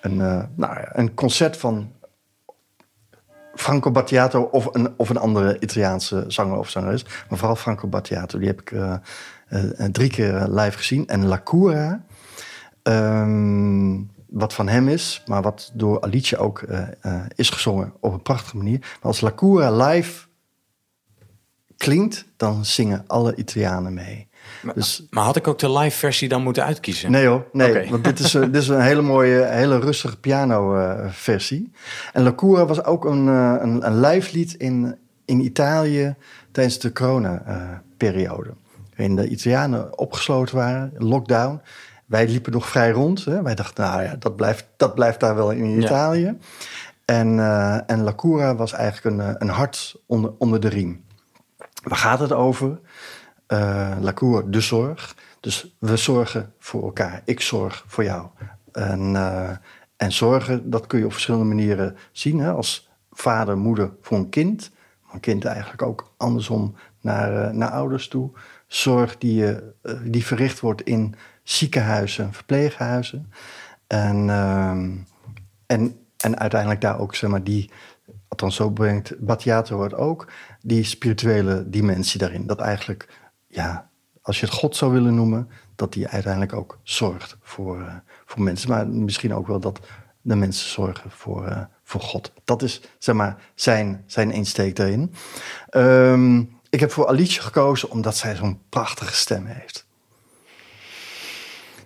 een, 0.01 0.17
nou 0.55 0.77
een 0.93 1.15
concert 1.15 1.57
van 1.57 1.93
Franco 3.55 3.91
Battiato 3.91 4.43
of 4.43 4.75
een, 4.75 4.95
of 4.97 5.09
een 5.09 5.17
andere 5.17 5.57
Italiaanse 5.61 6.25
zanger 6.29 6.59
of 6.59 6.69
zangeres. 6.69 7.05
Maar 7.29 7.39
vooral 7.39 7.57
Franco 7.57 7.89
Battiato, 7.89 8.39
die 8.39 8.49
heb 8.49 8.61
ik 8.61 8.75
drie 9.93 10.11
keer 10.11 10.47
live 10.49 10.77
gezien. 10.77 11.07
En 11.07 11.27
La 11.27 11.41
Cura, 11.45 12.05
ehm, 12.83 14.01
wat 14.29 14.53
van 14.55 14.69
hem 14.69 14.89
is, 14.89 15.23
maar 15.27 15.43
wat 15.43 15.71
door 15.75 16.01
Alice 16.01 16.37
ook 16.39 16.59
eh, 16.63 16.83
eh, 17.01 17.21
is 17.35 17.51
gezongen 17.51 17.93
op 18.01 18.13
een 18.13 18.23
prachtige 18.23 18.57
manier. 18.57 18.79
Maar 18.81 18.99
als 19.03 19.21
La 19.21 19.33
Cura 19.37 19.71
live 19.87 20.27
klinkt, 21.77 22.25
dan 22.37 22.65
zingen 22.65 23.05
alle 23.07 23.35
Italianen 23.37 23.95
mee. 23.95 24.29
Dus 24.75 25.07
Maar 25.11 25.25
had 25.25 25.37
ik 25.37 25.49
ook 25.49 25.59
de 25.59 25.73
live 25.73 25.97
versie 25.99 26.29
dan 26.29 26.43
moeten 26.43 26.65
uitkiezen? 26.65 27.11
Nee 27.11 27.27
hoor, 27.27 27.47
nee. 27.53 27.91
Want 27.91 28.05
dit 28.05 28.19
is, 28.19 28.35
een- 28.35 28.51
dit 28.53 28.63
is 28.63 28.69
een 28.69 28.81
hele 28.81 29.03
mooie, 29.03 29.45
hele 29.45 29.79
rustige 29.79 30.17
piano-versie. 30.19 31.73
en 32.13 32.23
La 32.23 32.35
Cura 32.35 32.67
was 32.67 32.85
ook 32.85 33.05
een, 33.05 33.29
eh, 33.29 33.55
een, 33.61 33.87
een 33.87 34.01
live 34.01 34.37
lied 34.37 34.55
in, 34.55 34.97
in 35.25 35.41
Italië 35.41 36.15
tijdens 36.53 36.79
de 36.79 36.93
corona-periode. 36.93 38.51
waarin 38.97 39.17
de 39.17 39.29
Italianen 39.29 39.99
opgesloten 39.99 40.57
waren, 40.57 40.93
lockdown. 40.99 41.61
Wij 42.13 42.29
liepen 42.29 42.53
nog 42.53 42.69
vrij 42.69 42.91
rond. 42.91 43.25
Hè. 43.25 43.43
Wij 43.43 43.55
dachten, 43.55 43.85
nou 43.85 44.03
ja, 44.03 44.17
dat 44.19 44.37
blijft, 44.37 44.67
dat 44.77 44.95
blijft 44.95 45.21
daar 45.21 45.35
wel 45.35 45.51
in 45.51 45.71
Ja. 45.71 45.83
Italië. 45.83 46.39
En, 47.05 47.39
eh, 47.39 47.91
en 47.91 48.03
La 48.03 48.15
Cura 48.15 48.55
was 48.57 48.73
eigenlijk 48.73 49.17
een, 49.17 49.27
eh, 49.27 49.35
een 49.39 49.49
hart 49.49 49.97
onder, 50.07 50.33
onder 50.39 50.61
de 50.61 50.69
riem. 50.69 51.05
Waar 51.83 51.99
gaat 51.99 52.19
het 52.19 52.33
over? 52.33 52.81
Eh 53.47 53.91
La 54.01 54.13
Cour, 54.13 54.51
de 54.51 54.61
zorg. 54.61 55.17
Dus 55.41 55.77
we 55.79 55.97
zorgen 55.97 56.53
voor 56.59 56.83
elkaar. 56.83 57.23
Ik 57.25 57.41
zorg 57.41 57.85
voor 57.87 58.05
jou. 58.05 58.27
En, 58.73 59.17
en 59.97 60.13
zorgen, 60.13 60.71
dat 60.71 60.87
kun 60.87 60.99
je 60.99 61.05
op 61.05 61.13
verschillende 61.13 61.47
manieren 61.47 61.97
zien. 62.13 62.39
Hè? 62.39 62.51
Als 62.53 62.91
vader, 63.11 63.59
moeder 63.59 63.91
voor 64.03 64.19
een 64.19 64.29
kind. 64.29 64.71
Maar 65.05 65.15
een 65.15 65.21
kind 65.21 65.45
eigenlijk 65.45 65.83
ook 65.83 66.13
andersom 66.17 66.75
naar, 67.01 67.55
naar 67.55 67.71
ouders 67.71 68.09
toe. 68.09 68.31
Zorg 68.67 69.19
die, 69.19 69.47
eh, 69.83 69.93
die 70.05 70.27
verricht 70.27 70.61
wordt 70.61 70.83
in 70.83 71.15
ziekenhuizen, 71.43 72.33
verpleeghuizen. 72.33 73.33
En, 73.87 74.31
ehm, 74.31 74.97
en, 75.67 75.97
en 76.17 76.39
uiteindelijk 76.39 76.81
daar 76.81 76.99
ook, 76.99 77.15
zeg 77.15 77.31
maar, 77.31 77.45
die... 77.45 77.71
Althans, 78.29 78.57
zo 78.57 78.71
brengt 78.71 79.19
Battiato 79.19 79.83
het 79.83 79.95
ook. 79.95 80.33
Die 80.61 80.85
spirituele 80.85 81.71
dimensie 81.71 82.21
daarin. 82.21 82.47
Dat 82.47 82.61
eigenlijk, 82.61 83.09
ja, 83.47 83.91
als 84.23 84.41
je 84.41 84.47
het 84.47 84.55
God 84.55 84.77
zou 84.77 84.93
willen 84.93 85.15
noemen... 85.15 85.49
dat 85.77 85.93
die 85.93 86.09
uiteindelijk 86.09 86.53
ook 86.53 86.79
zorgt 86.83 87.37
voor, 87.41 87.81
eh, 87.81 87.95
voor 88.25 88.43
mensen. 88.43 88.69
Maar 88.69 88.89
misschien 88.89 89.35
ook 89.35 89.47
wel 89.47 89.61
dat 89.61 89.81
de 90.21 90.37
mensen 90.37 90.69
zorgen 90.69 91.11
voor, 91.11 91.47
eh, 91.47 91.61
voor 91.83 92.01
God. 92.01 92.33
Dat 92.45 92.63
is, 92.63 92.83
zeg 92.99 93.15
maar, 93.15 93.37
zijn, 93.55 94.05
zijn 94.07 94.31
insteek 94.31 94.77
daarin. 94.77 95.15
Ehm, 95.69 96.45
ik 96.71 96.81
heb 96.81 96.93
voor 96.93 97.09
Alice 97.09 97.41
gekozen 97.41 97.91
omdat 97.91 98.17
zij 98.17 98.37
zo'n 98.37 98.61
prachtige 98.69 99.15
stem 99.15 99.47
heeft. 99.47 99.82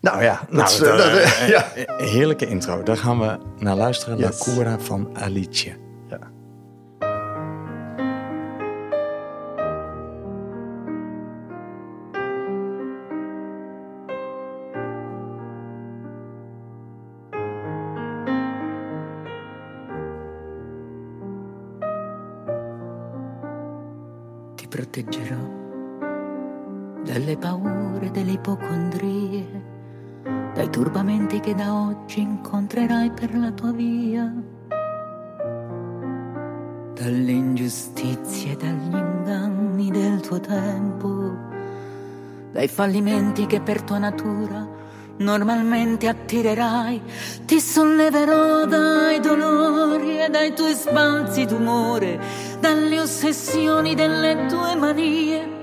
Nou 0.07 0.23
ja, 0.23 0.41
dat 0.41 0.51
Nou, 0.51 0.65
is, 0.69 0.79
dat, 0.79 0.99
dat- 0.99 1.07
eh, 1.09 1.49
ja. 1.49 1.65
eh, 1.75 2.07
heerlijke 2.07 2.47
intro. 2.47 2.83
Daar 2.83 2.97
gaan 2.97 3.19
we 3.19 3.39
naar 3.59 3.77
luisteren. 3.77 4.19
Yes. 4.19 4.47
La 4.47 4.55
Cura 4.55 4.79
van 4.79 5.09
Alice. 5.13 5.77
ja. 6.09 6.19
ti 24.57 24.67
proteggerò 24.69 25.65
dalle 27.05 27.37
paure, 27.39 28.11
delle 28.11 28.33
ipocondrie, 28.33 29.47
dai 30.57 30.71
turbamenti 30.71 31.39
che 31.41 31.55
da 31.55 31.75
oggi 31.75 32.23
incontrerai 32.23 33.11
per 33.11 33.37
la 33.37 33.51
tua 33.51 33.73
via, 33.73 34.33
dalle 36.95 37.31
ingiustizie 37.31 38.53
e 38.53 38.57
dagli 38.57 38.95
inganni 38.97 39.91
del 39.91 40.21
tuo 40.21 40.41
tempo, 40.41 41.31
dai 42.53 42.69
fallimenti 42.69 43.45
che 43.45 43.61
per 43.61 43.83
tua 43.83 43.99
natura 43.99 44.67
normalmente 45.19 46.09
attirerai, 46.09 47.03
ti 47.45 47.61
solleverò 47.61 48.65
dai 48.65 49.21
dolori 49.21 50.23
e 50.23 50.31
dai 50.31 50.55
tuoi 50.55 50.73
sbalzi 50.73 51.45
d'umore, 51.45 52.19
dalle 52.61 52.99
ossessioni 52.99 53.95
delle 53.95 54.47
tue 54.47 54.75
manie. 54.75 55.56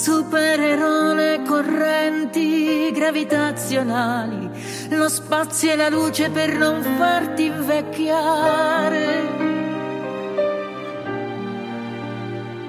Supererò 0.00 1.12
le 1.12 1.42
correnti 1.44 2.88
gravitazionali, 2.92 4.48
lo 4.90 5.08
spazio 5.08 5.72
e 5.72 5.76
la 5.76 5.88
luce 5.88 6.30
per 6.30 6.56
non 6.56 6.80
farti 6.96 7.46
invecchiare. 7.46 9.06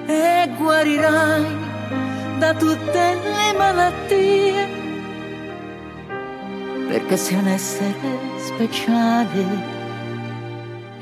E 0.06 0.50
guarirai 0.58 1.46
da 2.38 2.52
tutte 2.54 3.14
le 3.14 3.56
malattie, 3.56 4.68
perché 6.88 7.16
sei 7.16 7.36
un 7.36 7.46
essere 7.46 8.18
speciale 8.38 9.46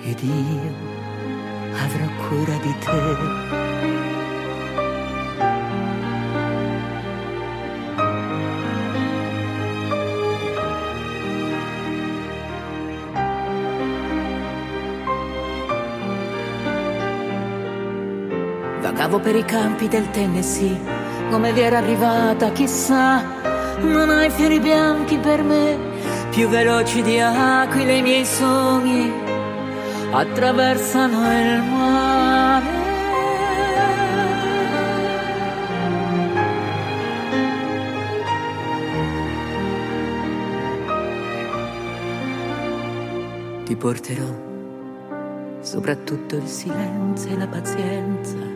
ed 0.03 0.21
io 0.21 0.75
avrò 1.73 2.29
cura 2.29 2.57
di 2.59 2.75
te. 2.81 3.58
Vagavo 19.09 19.25
per 19.25 19.37
i 19.37 19.45
campi 19.45 19.89
del 19.89 20.11
Tennessee 20.11 20.79
come 21.31 21.51
vi 21.55 21.61
era 21.61 21.79
arrivata, 21.79 22.53
chissà, 22.53 23.23
non 23.81 24.11
hai 24.11 24.29
fiori 24.29 24.61
bianchi 24.61 25.17
per 25.17 25.43
me, 25.43 25.79
più 26.29 26.47
veloci 26.47 27.01
di 27.01 27.19
aquile 27.19 27.97
i 27.97 28.03
miei 28.03 28.27
sogni 28.27 29.11
attraversano 30.11 31.41
il 31.41 31.63
mare. 31.63 32.67
Ti 43.65 43.75
porterò 43.77 44.47
soprattutto 45.61 46.37
il 46.37 46.47
silenzio 46.47 47.31
e 47.31 47.39
la 47.39 47.47
pazienza, 47.47 48.48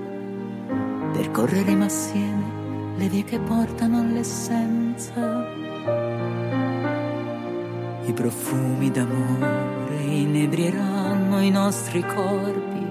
percorreremo 1.32 1.84
assieme 1.86 2.94
le 2.96 3.08
vie 3.08 3.24
che 3.24 3.38
portano 3.38 4.00
all'essenza. 4.00 5.14
I 8.04 8.12
profumi 8.12 8.90
d'amore 8.90 9.96
inebrieranno 9.96 11.40
i 11.40 11.48
nostri 11.48 12.04
corpi. 12.04 12.86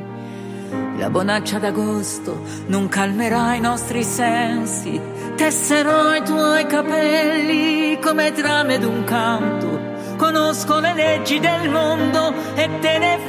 La 0.98 1.12
bonaccia 1.12 1.60
d'agosto 1.60 2.42
non 2.66 2.88
calmerà 2.88 3.54
i 3.54 3.60
nostri 3.60 4.04
sensi. 4.04 5.00
Tesserò 5.36 6.16
i 6.16 6.24
tuoi 6.24 6.66
capelli 6.66 8.00
come 8.02 8.32
trame 8.32 8.80
d'un 8.80 9.04
canto. 9.04 9.90
Conosco 10.18 10.80
le 10.80 10.94
leggi 10.96 11.40
del 11.40 11.70
mondo 11.70 12.34
e 12.56 12.70
te 12.80 12.98
ne 12.98 13.20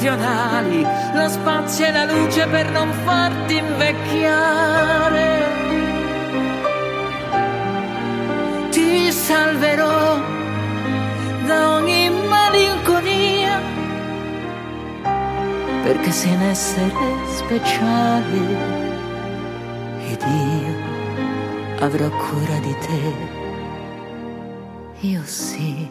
gravitazionali, 0.00 0.86
lo 1.14 1.28
spazio 1.28 1.86
e 1.86 1.92
la 1.92 2.04
luce 2.04 2.46
per 2.46 2.70
non 2.70 2.90
farti 3.04 3.56
invecchiare. 3.56 5.48
Ti 8.70 9.12
salverò 9.12 10.18
da 11.46 11.74
ogni 11.76 12.10
malinconia, 12.10 13.60
perché 15.82 16.10
sei 16.10 16.34
un 16.34 16.42
essere 16.42 16.92
speciale 17.36 18.38
ed 20.08 20.22
io 20.22 20.88
avrò 21.80 22.08
cura 22.08 22.58
di 22.60 22.76
te. 22.80 23.38
Io 25.00 25.22
sì 25.24 25.88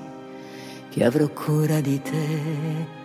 che 0.90 1.04
avrò 1.04 1.28
cura 1.30 1.80
di 1.82 2.02
te. 2.02 2.98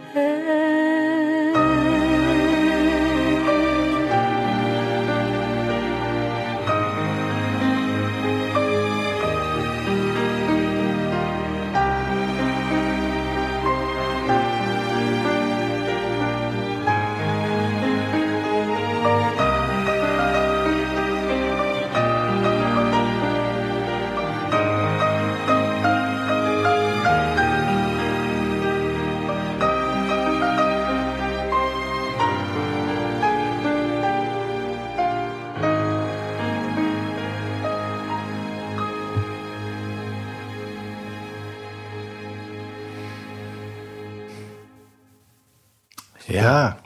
Ja, 46.45 46.77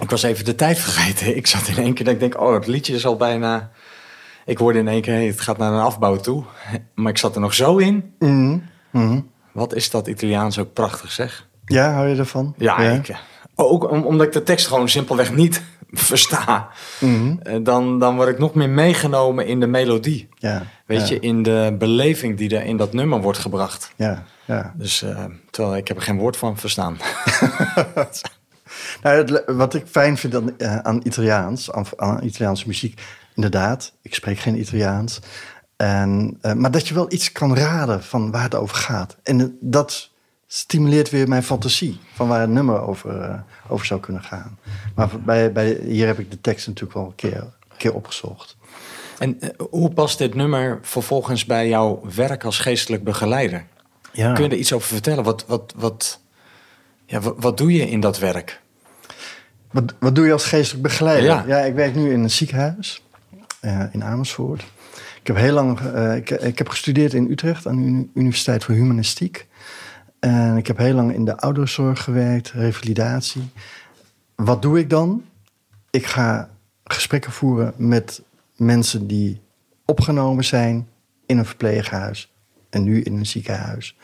Ik 0.00 0.10
was 0.10 0.22
even 0.22 0.44
de 0.44 0.54
tijd 0.54 0.78
vergeten. 0.88 1.36
Ik 1.36 1.46
zat 1.46 1.68
in 1.68 1.76
één 1.76 1.94
keer 1.94 2.04
dat 2.04 2.14
ik 2.14 2.20
denk, 2.20 2.40
oh, 2.40 2.52
het 2.54 2.66
liedje 2.66 2.94
is 2.94 3.06
al 3.06 3.16
bijna... 3.16 3.70
Ik 4.46 4.58
hoorde 4.58 4.78
in 4.78 4.88
één 4.88 5.00
keer, 5.02 5.12
hey, 5.14 5.26
het 5.26 5.40
gaat 5.40 5.58
naar 5.58 5.72
een 5.72 5.80
afbouw 5.80 6.16
toe. 6.16 6.44
Maar 6.94 7.10
ik 7.12 7.18
zat 7.18 7.34
er 7.34 7.40
nog 7.40 7.54
zo 7.54 7.76
in. 7.76 8.14
Mhm. 8.18 9.20
Wat 9.52 9.74
is 9.74 9.90
dat 9.90 10.06
Italiaans 10.08 10.58
ook 10.58 10.72
prachtig, 10.72 11.10
zeg. 11.12 11.46
ja 11.64 11.92
hou 11.92 12.08
je 12.08 12.16
ervan? 12.16 12.54
Ja, 12.58 12.78
Ik, 12.78 13.08
eh, 13.08 13.16
ook 13.54 13.90
om- 13.90 14.02
omdat 14.04 14.26
ik 14.26 14.32
de 14.32 14.42
tekst 14.42 14.66
gewoon 14.66 14.88
simpelweg 14.88 15.32
niet 15.34 15.62
versta. 15.90 16.68
Mhm. 17.00 17.36
Eh, 17.42 17.56
Dan, 17.62 17.98
dan 17.98 18.16
word 18.16 18.28
ik 18.28 18.38
nog 18.38 18.54
meer 18.54 18.68
meegenomen 18.68 19.46
in 19.46 19.60
de 19.60 19.66
melodie. 19.66 20.28
Ja, 20.34 20.62
Weet 20.86 21.08
ja, 21.08 21.14
je, 21.14 21.20
in 21.20 21.42
de 21.42 21.74
beleving 21.78 22.36
die 22.38 22.56
er 22.56 22.64
in 22.64 22.76
dat 22.76 22.92
nummer 22.92 23.20
wordt 23.20 23.38
gebracht. 23.38 23.92
Ja, 23.96 24.24
ja. 24.44 24.72
Dus 24.76 25.02
eh, 25.02 25.24
terwijl 25.50 25.76
ik 25.76 25.88
heb 25.88 25.96
er 25.96 26.02
geen 26.02 26.18
woord 26.18 26.36
van 26.36 26.56
verstaan. 26.56 26.96
Nou, 29.02 29.16
het 29.16 29.44
wat 29.46 29.74
ik 29.74 29.86
fijn 29.86 30.16
vind 30.16 30.34
aan, 30.34 30.58
eh, 30.58 30.78
aan 30.78 31.00
Italiaans, 31.04 31.72
aan, 31.72 31.84
aan 31.96 32.24
Italiaanse 32.24 32.66
muziek, 32.66 33.02
inderdaad, 33.34 33.92
ik 34.02 34.14
spreek 34.14 34.38
geen 34.38 34.60
Italiaans. 34.60 35.20
En, 35.76 36.38
eh, 36.40 36.52
maar 36.52 36.70
dat 36.70 36.88
je 36.88 36.94
wel 36.94 37.12
iets 37.12 37.32
kan 37.32 37.56
raden 37.56 38.02
van 38.02 38.30
waar 38.30 38.42
het 38.42 38.54
over 38.54 38.76
gaat. 38.76 39.16
En 39.22 39.40
eh, 39.40 39.46
dat 39.60 40.10
stimuleert 40.46 41.10
weer 41.10 41.28
mijn 41.28 41.42
fantasie 41.42 42.00
van 42.14 42.28
waar 42.28 42.42
een 42.42 42.52
nummer 42.52 42.80
over, 42.80 43.44
over 43.68 43.86
zou 43.86 44.00
kunnen 44.00 44.22
gaan. 44.22 44.58
Maar 44.94 45.08
bij, 45.24 45.52
bij, 45.52 45.80
hier 45.82 46.06
heb 46.06 46.18
ik 46.18 46.30
de 46.30 46.40
tekst 46.40 46.66
natuurlijk 46.66 46.94
wel 46.94 47.06
een 47.06 47.14
keer, 47.14 47.36
een 47.36 47.76
keer 47.76 47.94
opgezocht. 47.94 48.56
En 49.18 49.38
hoe 49.70 49.90
past 49.90 50.18
dit 50.18 50.34
nummer 50.34 50.78
vervolgens 50.82 51.44
bij 51.44 51.68
jouw 51.68 52.02
werk 52.14 52.44
als 52.44 52.58
geestelijk 52.58 53.04
begeleider? 53.04 53.66
Ja. 54.12 54.32
Kun 54.32 54.44
je 54.44 54.50
er 54.50 54.56
iets 54.56 54.72
over 54.72 54.88
vertellen? 54.88 55.24
Wat, 55.24 55.44
wat, 55.46 55.74
wat, 55.76 56.20
ja, 57.06 57.20
wat, 57.20 57.34
wat 57.38 57.56
doe 57.56 57.72
je 57.72 57.90
in 57.90 58.00
dat 58.00 58.18
werk? 58.18 58.60
Wat, 59.70 59.94
wat 59.98 60.14
doe 60.14 60.26
je 60.26 60.32
als 60.32 60.44
geestelijk 60.44 60.82
begeleider? 60.82 61.24
Ja. 61.24 61.44
Ja, 61.46 61.58
ik 61.58 61.74
werk 61.74 61.94
nu 61.94 62.12
in 62.12 62.22
een 62.22 62.30
ziekenhuis 62.30 63.02
eh, 63.60 63.82
in 63.92 64.04
Amersfoort. 64.04 64.62
Ik 65.20 65.26
heb 65.26 65.36
heel 65.36 65.52
lang 65.52 65.80
eh, 65.80 66.16
ik, 66.16 66.30
ik 66.30 66.58
heb 66.58 66.68
gestudeerd 66.68 67.14
in 67.14 67.30
Utrecht 67.30 67.66
aan 67.66 67.76
de 67.76 67.82
Uni- 67.82 68.10
Universiteit 68.14 68.64
voor 68.64 68.74
Humanistiek. 68.74 69.46
En 70.18 70.56
ik 70.56 70.66
heb 70.66 70.76
heel 70.76 70.94
lang 70.94 71.14
in 71.14 71.24
de 71.24 71.36
ouderenzorg 71.36 72.02
gewerkt, 72.04 72.50
revalidatie. 72.50 73.50
Wat 74.34 74.62
doe 74.62 74.78
ik 74.78 74.90
dan? 74.90 75.24
Ik 75.90 76.06
ga 76.06 76.48
gesprekken 76.84 77.32
voeren 77.32 77.72
met 77.76 78.22
mensen 78.56 79.06
die 79.06 79.40
opgenomen 79.84 80.44
zijn 80.44 80.88
in 81.26 81.38
een 81.38 81.46
verpleeghuis 81.46 82.32
en 82.70 82.82
nu 82.82 83.02
in 83.02 83.16
een 83.16 83.26
ziekenhuis. 83.26 83.96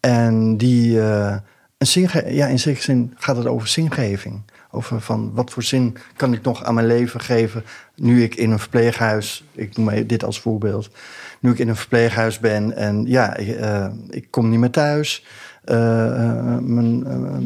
En 0.00 0.56
die, 0.56 1.00
eh, 1.00 1.36
een 1.78 2.34
ja, 2.34 2.46
in 2.46 2.58
zekere 2.58 2.82
zin 2.84 3.14
gaat 3.18 3.36
het 3.36 3.46
over 3.46 3.68
zingeving. 3.68 4.42
Over 4.74 5.00
van 5.00 5.30
wat 5.34 5.50
voor 5.50 5.62
zin 5.62 5.96
kan 6.16 6.32
ik 6.32 6.42
nog 6.42 6.64
aan 6.64 6.74
mijn 6.74 6.86
leven 6.86 7.20
geven 7.20 7.64
nu 7.96 8.22
ik 8.22 8.34
in 8.34 8.50
een 8.50 8.58
verpleeghuis, 8.58 9.44
ik 9.52 9.76
noem 9.76 10.06
dit 10.06 10.24
als 10.24 10.40
voorbeeld, 10.40 10.90
nu 11.40 11.50
ik 11.50 11.58
in 11.58 11.68
een 11.68 11.76
verpleeghuis 11.76 12.38
ben 12.38 12.76
en 12.76 13.04
ja, 13.06 13.36
ik, 13.36 13.48
eh, 13.56 13.86
ik 14.10 14.26
kom 14.30 14.48
niet 14.50 14.58
meer 14.58 14.70
thuis. 14.70 15.26
eh, 15.64 16.06
eh, 16.28 16.58
mijn, 16.60 17.06
eh, 17.06 17.38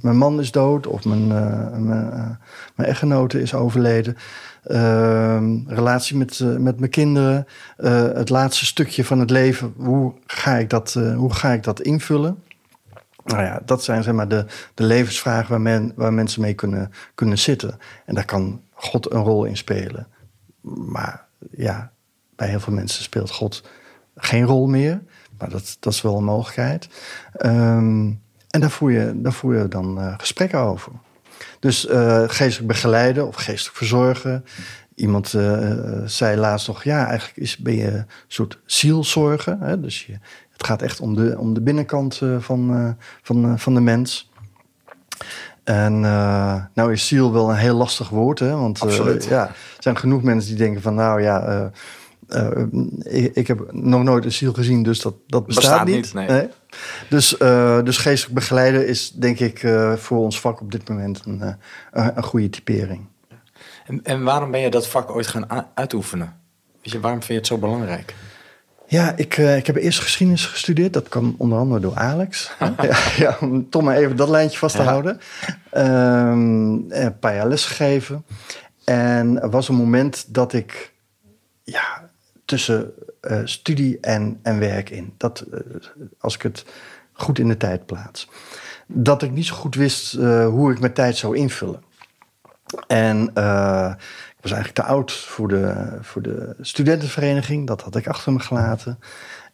mijn, 0.00 0.16
man 0.16 0.40
is 0.40 0.50
dood 0.50 0.86
of 0.86 1.04
mijn, 1.04 1.32
eh, 1.32 1.78
mijn, 1.78 2.12
eh, 2.12 2.30
mijn 2.74 2.88
echtgenote 2.88 3.40
is 3.40 3.54
overleden. 3.54 4.16
Ehm, 4.64 5.56
relatie 5.66 6.16
met, 6.16 6.40
eh, 6.40 6.56
met 6.56 6.78
mijn 6.78 6.90
kinderen. 6.90 7.46
eh, 7.76 8.02
het 8.02 8.28
laatste 8.28 8.64
stukje 8.66 9.04
van 9.04 9.18
het 9.20 9.30
leven. 9.30 9.72
Hoe 9.76 10.12
ga 10.26 10.56
ik 10.56 10.70
dat, 10.70 10.94
eh, 10.98 11.16
hoe 11.16 11.32
ga 11.34 11.52
ik 11.52 11.62
dat 11.62 11.80
invullen? 11.80 12.42
Nou 13.28 13.42
ja, 13.42 13.60
dat 13.64 13.84
zijn 13.84 14.02
zeg 14.02 14.14
maar 14.14 14.28
de, 14.28 14.44
de 14.74 14.82
levensvragen 14.82 15.50
waar, 15.50 15.60
men, 15.60 15.92
waar 15.94 16.12
mensen 16.12 16.40
mee 16.40 16.54
kunnen, 16.54 16.92
kunnen 17.14 17.38
zitten. 17.38 17.78
En 18.04 18.14
daar 18.14 18.24
kan 18.24 18.62
God 18.72 19.12
een 19.12 19.22
rol 19.22 19.44
in 19.44 19.56
spelen. 19.56 20.06
Maar 20.62 21.26
ja, 21.50 21.92
bij 22.36 22.48
heel 22.48 22.60
veel 22.60 22.72
mensen 22.72 23.02
speelt 23.02 23.30
God 23.30 23.62
geen 24.16 24.44
rol 24.44 24.66
meer. 24.66 25.02
Maar 25.38 25.50
dat, 25.50 25.76
dat 25.80 25.92
is 25.92 26.02
wel 26.02 26.16
een 26.16 26.24
mogelijkheid. 26.24 26.88
Ehm, 27.32 28.12
en 28.50 28.60
daar 28.60 28.70
voer 28.70 28.90
je, 28.90 29.12
daar 29.14 29.32
voer 29.32 29.56
je 29.56 29.68
dan 29.68 30.00
eh, 30.00 30.14
gesprekken 30.16 30.58
over. 30.58 30.92
Dus 31.60 31.86
eh, 31.86 32.24
geestelijk 32.26 32.66
begeleiden 32.66 33.26
of 33.26 33.34
geestelijk 33.34 33.76
verzorgen. 33.76 34.44
Iemand 34.94 35.34
eh, 35.34 36.02
zei 36.04 36.36
laatst 36.36 36.66
nog, 36.66 36.84
ja, 36.84 37.06
eigenlijk 37.06 37.38
is, 37.38 37.56
ben 37.56 37.74
je 37.74 37.90
een 37.90 38.06
soort 38.26 38.58
zielzorgen. 38.66 39.60
Hè? 39.60 39.80
Dus 39.80 40.06
je, 40.06 40.18
het 40.58 40.66
gaat 40.66 40.82
echt 40.82 41.00
om 41.00 41.14
de, 41.14 41.34
om 41.38 41.54
de 41.54 41.60
binnenkant 41.60 42.20
eh, 42.22 42.36
van, 42.38 42.74
eh, 42.74 43.04
van, 43.22 43.44
eh, 43.44 43.52
van 43.56 43.74
de 43.74 43.80
mens. 43.80 44.30
En 45.64 46.00
nou 46.74 46.92
is 46.92 47.06
ziel 47.06 47.32
wel 47.32 47.50
een 47.50 47.56
heel 47.56 47.76
lastig 47.76 48.08
woord, 48.08 48.38
hè? 48.38 48.56
Want 48.56 48.78
ja, 49.28 49.46
er 49.46 49.54
zijn 49.78 49.98
genoeg 49.98 50.22
mensen 50.22 50.48
die 50.48 50.58
denken 50.58 50.82
van, 50.82 50.94
nou 50.94 51.22
ja, 51.22 51.70
ik, 53.02 53.34
ik 53.34 53.46
heb 53.46 53.72
nog 53.72 54.02
nooit 54.02 54.24
een 54.24 54.32
ziel 54.32 54.52
gezien, 54.52 54.82
dus 54.82 55.00
dat, 55.00 55.14
dat 55.26 55.46
bestaat, 55.46 55.64
Bestaat 55.64 55.86
niet. 55.86 56.14
niet, 56.14 56.28
nee. 56.28 56.48
Dus, 57.08 57.36
dus 57.84 57.96
geestelijk 57.96 58.34
begeleiden 58.34 58.86
is 58.86 59.10
denk 59.10 59.38
ik 59.38 59.58
voor 59.96 60.18
ons 60.18 60.40
vak 60.40 60.60
op 60.60 60.72
dit 60.72 60.88
moment 60.88 61.22
een, 61.24 61.56
een, 61.92 62.22
goede 62.22 62.50
typering. 62.50 63.06
En, 63.86 64.00
en 64.02 64.22
waarom 64.22 64.50
ben 64.50 64.60
je 64.60 64.70
dat 64.70 64.86
vak 64.86 65.10
ooit 65.10 65.26
gaan 65.26 65.66
uitoefenen? 65.74 66.36
Weet 66.82 66.92
je, 66.92 67.00
waarom 67.00 67.22
vind 67.22 67.32
je 67.32 67.38
het 67.38 67.46
zo 67.46 67.58
belangrijk? 67.58 68.14
Ja, 68.90 69.12
ik, 69.16 69.36
eh, 69.36 69.56
ik 69.56 69.66
heb 69.66 69.76
eerst 69.76 70.00
geschiedenis 70.00 70.46
gestudeerd. 70.46 70.92
Dat 70.92 71.08
kwam 71.08 71.34
onder 71.38 71.58
andere 71.58 71.80
door 71.80 71.94
Alex. 71.94 72.50
ja, 72.82 72.98
ja, 73.16 73.36
om 73.40 73.70
toch 73.70 73.82
maar 73.82 73.96
even 73.96 74.16
dat 74.16 74.28
lijntje 74.28 74.58
vast 74.58 74.76
te 74.76 74.82
Ja. 74.82 74.88
houden. 74.88 75.20
Ehm, 75.70 76.72
een 76.92 77.18
paar 77.20 77.34
jaar 77.34 77.48
lesgegeven. 77.48 78.24
En 78.84 79.40
er 79.42 79.50
was 79.50 79.68
een 79.68 79.74
moment 79.74 80.34
dat 80.34 80.52
ik 80.52 80.92
ja, 81.62 82.10
tussen 82.44 82.92
eh, 83.20 83.40
studie 83.44 83.98
en, 84.00 84.38
en 84.42 84.58
werk 84.58 84.90
in. 84.90 85.14
Dat, 85.16 85.44
als 86.18 86.34
ik 86.34 86.42
het 86.42 86.64
goed 87.12 87.38
in 87.38 87.48
de 87.48 87.56
tijd 87.56 87.86
plaats. 87.86 88.28
Dat 88.86 89.22
ik 89.22 89.30
niet 89.30 89.46
zo 89.46 89.54
goed 89.54 89.74
wist 89.74 90.12
hoe 90.46 90.72
ik 90.72 90.80
mijn 90.80 90.92
tijd 90.92 91.16
zou 91.16 91.36
invullen. 91.36 91.82
En 92.86 93.32
ik 94.38 94.44
was 94.44 94.52
eigenlijk 94.52 94.86
te 94.86 94.94
oud 94.94 95.12
voor 95.12 95.48
de, 95.48 95.88
voor 96.00 96.22
de 96.22 96.54
studentenvereniging. 96.60 97.66
Dat 97.66 97.82
had 97.82 97.96
ik 97.96 98.06
achter 98.06 98.32
me 98.32 98.38
gelaten. 98.38 98.98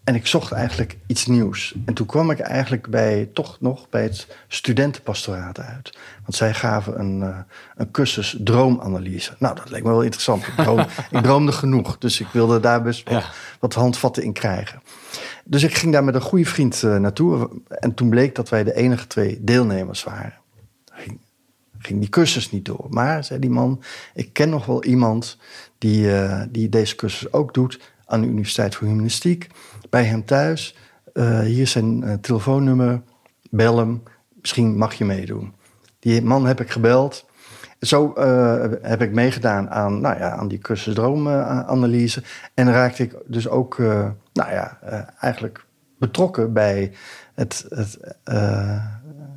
En 0.04 0.14
ik 0.14 0.26
zocht 0.26 0.52
eigenlijk 0.52 0.96
iets 1.06 1.26
nieuws. 1.26 1.74
En 1.84 1.94
toen 1.94 2.06
kwam 2.06 2.30
ik 2.30 2.38
eigenlijk 2.38 2.88
bij, 2.90 3.28
toch 3.32 3.60
nog 3.60 3.88
bij 3.88 4.02
het 4.02 4.26
studentenpastoraat 4.48 5.60
uit. 5.60 5.98
Want 6.22 6.34
zij 6.34 6.54
gaven 6.54 7.00
een, 7.00 7.22
eh, 7.22 7.38
een 7.76 7.90
cursus 7.90 8.36
droomanalyse. 8.40 9.34
Nou, 9.38 9.54
dat 9.54 9.70
leek 9.70 9.82
me 9.82 9.88
wel 9.88 10.02
interessant. 10.02 10.46
Ik, 10.46 10.54
droom, 10.56 10.78
ik 11.10 11.22
droomde 11.22 11.52
genoeg. 11.52 11.98
Dus 11.98 12.20
ik 12.20 12.26
wilde 12.32 12.60
daar 12.60 12.82
best 12.82 13.08
Ja. 13.08 13.22
wat 13.60 13.74
handvatten 13.74 14.22
in 14.22 14.32
krijgen. 14.32 14.82
Dus 15.44 15.62
ik 15.62 15.74
ging 15.74 15.92
daar 15.92 16.04
met 16.04 16.14
een 16.14 16.20
goede 16.20 16.44
vriend 16.44 16.82
eh, 16.82 16.96
naartoe. 16.96 17.50
En 17.68 17.94
toen 17.94 18.08
bleek 18.08 18.34
dat 18.34 18.48
wij 18.48 18.64
de 18.64 18.74
enige 18.74 19.06
twee 19.06 19.38
deelnemers 19.40 20.04
waren. 20.04 20.34
Ging, 21.86 22.00
die 22.00 22.08
cursus 22.08 22.50
niet 22.50 22.64
door. 22.64 22.86
Maar, 22.90 23.24
zei 23.24 23.40
die 23.40 23.50
man, 23.50 23.82
ik 24.14 24.32
ken 24.32 24.48
nog 24.48 24.66
wel 24.66 24.84
iemand 24.84 25.38
die, 25.78 26.16
eh, 26.16 26.42
die 26.50 26.68
deze 26.68 26.96
cursus 26.96 27.32
ook 27.32 27.54
doet 27.54 27.80
aan 28.06 28.20
de 28.20 28.26
Universiteit 28.26 28.74
voor 28.74 28.86
Humanistiek. 28.86 29.48
Bij 29.90 30.04
hem 30.04 30.24
thuis. 30.24 30.76
Eh, 31.12 31.40
hier 31.40 31.62
is 31.62 31.70
zijn 31.70 32.02
eh, 32.02 32.14
telefoonnummer. 32.14 33.02
Bel 33.50 33.78
hem. 33.78 34.02
Misschien 34.40 34.76
mag 34.76 34.94
je 34.94 35.04
meedoen. 35.04 35.54
Die 35.98 36.22
man 36.22 36.46
heb 36.46 36.60
ik 36.60 36.70
gebeld. 36.70 37.26
Zo 37.80 38.12
heb 38.82 39.02
ik 39.02 39.12
meegedaan 39.12 39.70
aan, 39.70 40.00
nou 40.00 40.18
ja, 40.18 40.30
aan 40.30 40.48
die 40.48 40.58
cursus 40.58 40.94
droomanalyse. 40.94 42.22
en 42.54 42.72
raakte 42.72 43.02
ik 43.02 43.16
dus 43.26 43.48
ook 43.48 43.78
nou 44.32 44.50
ja, 44.50 44.78
eigenlijk 45.20 45.66
betrokken 45.98 46.52
bij 46.52 46.92
het, 47.34 47.66
het, 47.68 47.98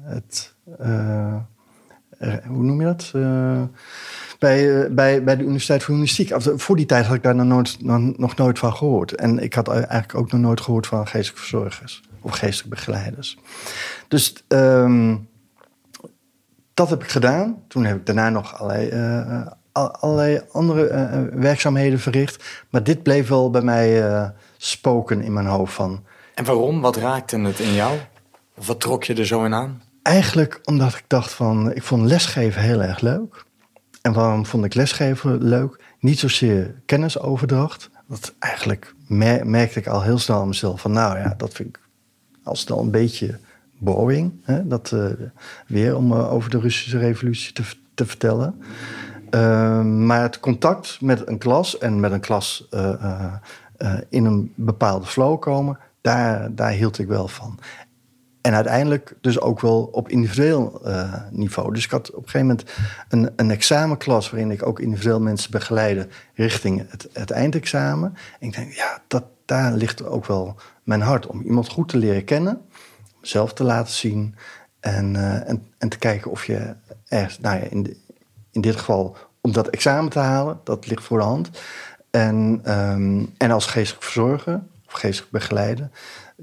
het 0.03 0.55
hoe 2.47 2.63
noem 2.63 2.79
je 2.79 2.85
dat? 2.85 3.11
Eh, 3.15 3.61
bij, 4.39 4.83
eh, 4.83 4.91
bij, 4.91 5.23
bij 5.23 5.35
de 5.37 5.43
Universiteit 5.43 5.83
voor 5.83 5.93
Humanistiek. 5.93 6.31
Voor 6.39 6.75
die 6.75 6.85
tijd 6.85 7.05
had 7.05 7.15
ik 7.15 7.23
daar 7.23 7.35
nog 7.35 7.45
nooit, 7.45 7.77
nog, 8.17 8.35
nooit 8.35 8.59
van 8.59 8.73
gehoord. 8.73 9.15
En 9.15 9.39
ik 9.39 9.53
had 9.53 9.67
eigenlijk 9.67 10.15
ook 10.15 10.31
nog 10.31 10.41
nooit 10.41 10.61
gehoord 10.61 10.87
van 10.87 11.07
geestelijke 11.07 11.39
verzorgers 11.39 12.01
of 12.21 12.31
geestelijke 12.31 12.69
begeleiders. 12.75 13.37
Dus 14.07 14.43
ehm, 14.47 15.15
dat 16.73 16.89
heb 16.89 17.03
ik 17.03 17.09
gedaan. 17.09 17.63
Toen 17.67 17.85
heb 17.85 17.97
ik 17.97 18.05
daarna 18.05 18.29
nog 18.29 18.59
allerlei, 18.59 18.89
eh, 18.89 19.47
al- 19.71 19.91
allerlei 19.91 20.41
andere 20.51 20.87
eh, 20.87 21.21
werkzaamheden 21.31 21.99
verricht. 21.99 22.65
Maar 22.69 22.83
dit 22.83 23.03
bleef 23.03 23.27
wel 23.27 23.49
bij 23.49 23.61
mij 23.61 24.07
eh, 24.09 24.29
spoken 24.57 25.21
in 25.21 25.33
mijn 25.33 25.45
hoofd 25.45 25.73
van... 25.73 26.03
En 26.33 26.45
waarom? 26.45 26.81
Wat 26.81 26.95
raakte 26.95 27.39
het 27.39 27.59
in 27.59 27.73
jou? 27.73 27.97
Wat 28.53 28.79
trok 28.79 29.03
je 29.03 29.13
er 29.13 29.25
zo 29.25 29.43
in 29.45 29.53
aan? 29.53 29.81
Eigenlijk 30.07 30.61
omdat 30.63 30.93
ik 30.93 31.03
dacht 31.07 31.33
van, 31.33 31.73
ik 31.73 31.83
vond 31.83 32.05
lesgeven 32.05 32.61
heel 32.61 32.81
erg 32.81 32.99
leuk. 32.99 33.43
En 34.01 34.13
waarom 34.13 34.45
vond 34.45 34.65
ik 34.65 34.73
lesgeven 34.73 35.43
leuk? 35.43 35.83
Niet 35.99 36.19
zozeer 36.19 36.75
kennisoverdracht. 36.85 37.89
Dat 38.07 38.33
eigenlijk 38.39 38.93
mer- 39.07 39.47
merkte 39.47 39.79
ik 39.79 39.87
al 39.87 40.01
heel 40.01 40.17
snel 40.17 40.39
aan 40.39 40.47
mezelf 40.47 40.81
van, 40.81 40.91
nou 40.91 41.17
ja, 41.17 41.33
dat 41.37 41.53
vind 41.53 41.69
ik 41.69 41.79
al 42.69 42.79
een 42.79 42.91
beetje 42.91 43.39
boring. 43.77 44.33
Hè? 44.43 44.67
Dat 44.67 44.91
eh, 44.91 45.05
weer 45.67 45.95
om 45.95 46.11
eh, 46.11 46.33
over 46.33 46.49
de 46.49 46.59
Russische 46.59 46.97
revolutie 46.97 47.53
te, 47.53 47.63
te 47.93 48.05
vertellen. 48.05 48.61
Ehm, 49.29 50.05
maar 50.05 50.21
het 50.21 50.39
contact 50.39 51.01
met 51.01 51.27
een 51.27 51.37
klas 51.37 51.77
en 51.77 51.99
met 51.99 52.11
een 52.11 52.19
klas 52.19 52.67
eh, 52.69 53.33
in 54.09 54.25
een 54.25 54.53
bepaalde 54.55 55.05
flow 55.05 55.39
komen, 55.39 55.79
daar, 56.01 56.55
daar 56.55 56.71
hield 56.71 56.99
ik 56.99 57.07
wel 57.07 57.27
van. 57.27 57.59
En 58.47 58.53
uiteindelijk 58.53 59.13
dus 59.21 59.39
ook 59.39 59.61
wel 59.61 59.89
op 59.91 60.09
individueel 60.09 60.81
eh, 60.83 61.13
niveau. 61.31 61.73
Dus 61.73 61.83
ik 61.83 61.91
had 61.91 62.11
op 62.11 62.23
een 62.23 62.29
gegeven 62.29 62.47
moment 62.47 62.69
een, 63.09 63.33
een 63.35 63.51
examenklas 63.51 64.29
waarin 64.29 64.51
ik 64.51 64.65
ook 64.65 64.79
individueel 64.79 65.19
mensen 65.19 65.51
begeleide 65.51 66.07
richting 66.33 66.89
het, 66.89 67.09
het 67.13 67.31
eindexamen. 67.31 68.17
En 68.39 68.47
ik 68.47 68.55
denk, 68.55 68.71
ja, 68.71 69.01
dat, 69.07 69.23
daar 69.45 69.73
ligt 69.73 70.05
ook 70.05 70.25
wel 70.25 70.55
mijn 70.83 71.01
hart 71.01 71.27
om 71.27 71.41
iemand 71.41 71.69
goed 71.69 71.89
te 71.89 71.97
leren 71.97 72.23
kennen, 72.23 72.61
zelf 73.21 73.53
te 73.53 73.63
laten 73.63 73.93
zien 73.93 74.35
en, 74.79 75.15
eh, 75.15 75.49
en, 75.49 75.67
en 75.77 75.89
te 75.89 75.97
kijken 75.97 76.31
of 76.31 76.45
je 76.45 76.75
ergens, 77.07 77.39
nou 77.39 77.59
ja, 77.59 77.63
in, 77.63 77.97
in 78.51 78.61
dit 78.61 78.75
geval 78.75 79.17
om 79.41 79.51
dat 79.51 79.67
examen 79.67 80.11
te 80.11 80.19
halen, 80.19 80.59
dat 80.63 80.87
ligt 80.87 81.03
voor 81.03 81.17
de 81.17 81.23
hand. 81.23 81.49
En, 82.11 82.59
ehm, 82.63 83.25
en 83.37 83.51
als 83.51 83.65
geestelijk 83.65 84.03
verzorger 84.03 84.61
of 84.85 84.93
geestelijk 84.93 85.31
begeleider, 85.31 85.89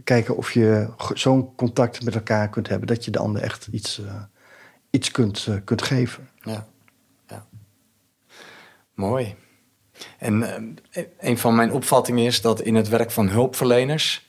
kijken 0.05 0.37
of 0.37 0.53
je 0.53 0.89
zo'n 1.15 1.55
contact 1.55 2.05
met 2.05 2.15
elkaar 2.15 2.49
kunt 2.49 2.69
hebben 2.69 2.89
dat 2.89 3.05
je 3.05 3.11
de 3.11 3.19
ander 3.19 3.43
echt 3.43 3.69
iets, 3.71 4.01
eh, 4.05 4.23
iets 4.91 5.11
kunt, 5.11 5.47
eh, 5.49 5.55
kunt 5.65 5.83
geven. 5.83 6.29
Ja. 6.43 6.67
ja. 7.29 7.47
Mooi. 8.95 9.35
En 10.19 10.43
eh, 10.91 11.05
een 11.19 11.39
van 11.39 11.55
mijn 11.55 11.73
opvattingen 11.73 12.25
is 12.25 12.41
dat 12.41 12.61
in 12.61 12.75
het 12.75 12.89
werk 12.89 13.11
van 13.11 13.29
hulpverleners 13.29 14.29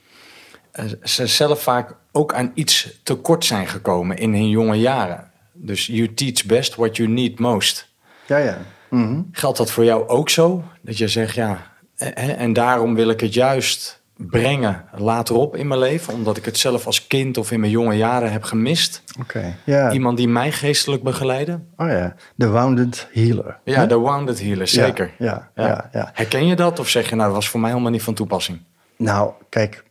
ze 1.03 1.27
zelf 1.27 1.61
vaak 1.61 1.95
ook 2.11 2.33
aan 2.33 2.51
iets 2.53 2.99
tekort 3.03 3.45
zijn 3.45 3.67
gekomen 3.67 4.17
in 4.17 4.33
hun 4.33 4.49
jonge 4.49 4.75
jaren. 4.75 5.31
Dus 5.53 5.85
you 5.85 6.13
teach 6.13 6.45
best 6.45 6.75
what 6.75 6.97
you 6.97 7.09
need 7.09 7.39
most. 7.39 7.93
Ja, 8.27 8.37
ja. 8.37 8.61
Mhm. 8.89 9.21
Geldt 9.31 9.57
dat 9.57 9.71
voor 9.71 9.83
jou 9.83 10.07
ook 10.07 10.29
zo? 10.29 10.63
Dat 10.81 10.97
je 10.97 11.07
zegt, 11.07 11.35
ja, 11.35 11.71
en 12.13 12.53
daarom 12.53 12.95
wil 12.95 13.09
ik 13.09 13.19
het 13.19 13.33
juist 13.33 14.03
brengen 14.17 14.85
later 14.97 15.35
op 15.35 15.55
in 15.55 15.67
mijn 15.67 15.79
leven, 15.79 16.13
omdat 16.13 16.37
ik 16.37 16.45
het 16.45 16.57
zelf 16.57 16.85
als 16.85 17.07
kind 17.07 17.37
of 17.37 17.51
in 17.51 17.59
mijn 17.59 17.71
jonge 17.71 17.95
jaren 17.95 18.31
heb 18.31 18.43
gemist. 18.43 19.03
Oké. 19.19 19.55
Iemand 19.91 20.17
die 20.17 20.27
mij 20.27 20.51
geestelijk 20.51 21.03
begeleidde. 21.03 21.59
Oh 21.77 21.87
ja, 21.87 22.15
de 22.35 22.49
wounded 22.49 23.07
healer. 23.13 23.59
Ja, 23.63 23.79
Hè? 23.79 23.87
de 23.87 23.95
Wounded 23.97 24.41
Healer, 24.41 24.67
zeker. 24.67 25.11
Ja, 25.17 25.49
ja, 25.55 25.67
ja, 25.67 25.89
ja. 25.91 26.09
Herken 26.13 26.47
je 26.47 26.55
dat 26.55 26.79
of 26.79 26.89
zeg 26.89 27.09
je, 27.09 27.15
nou, 27.15 27.27
dat 27.27 27.35
was 27.35 27.49
voor 27.49 27.59
mij 27.59 27.69
helemaal 27.69 27.91
niet 27.91 28.03
van 28.03 28.13
toepassing? 28.13 28.61
Nou, 28.97 29.31
kijk. 29.49 29.83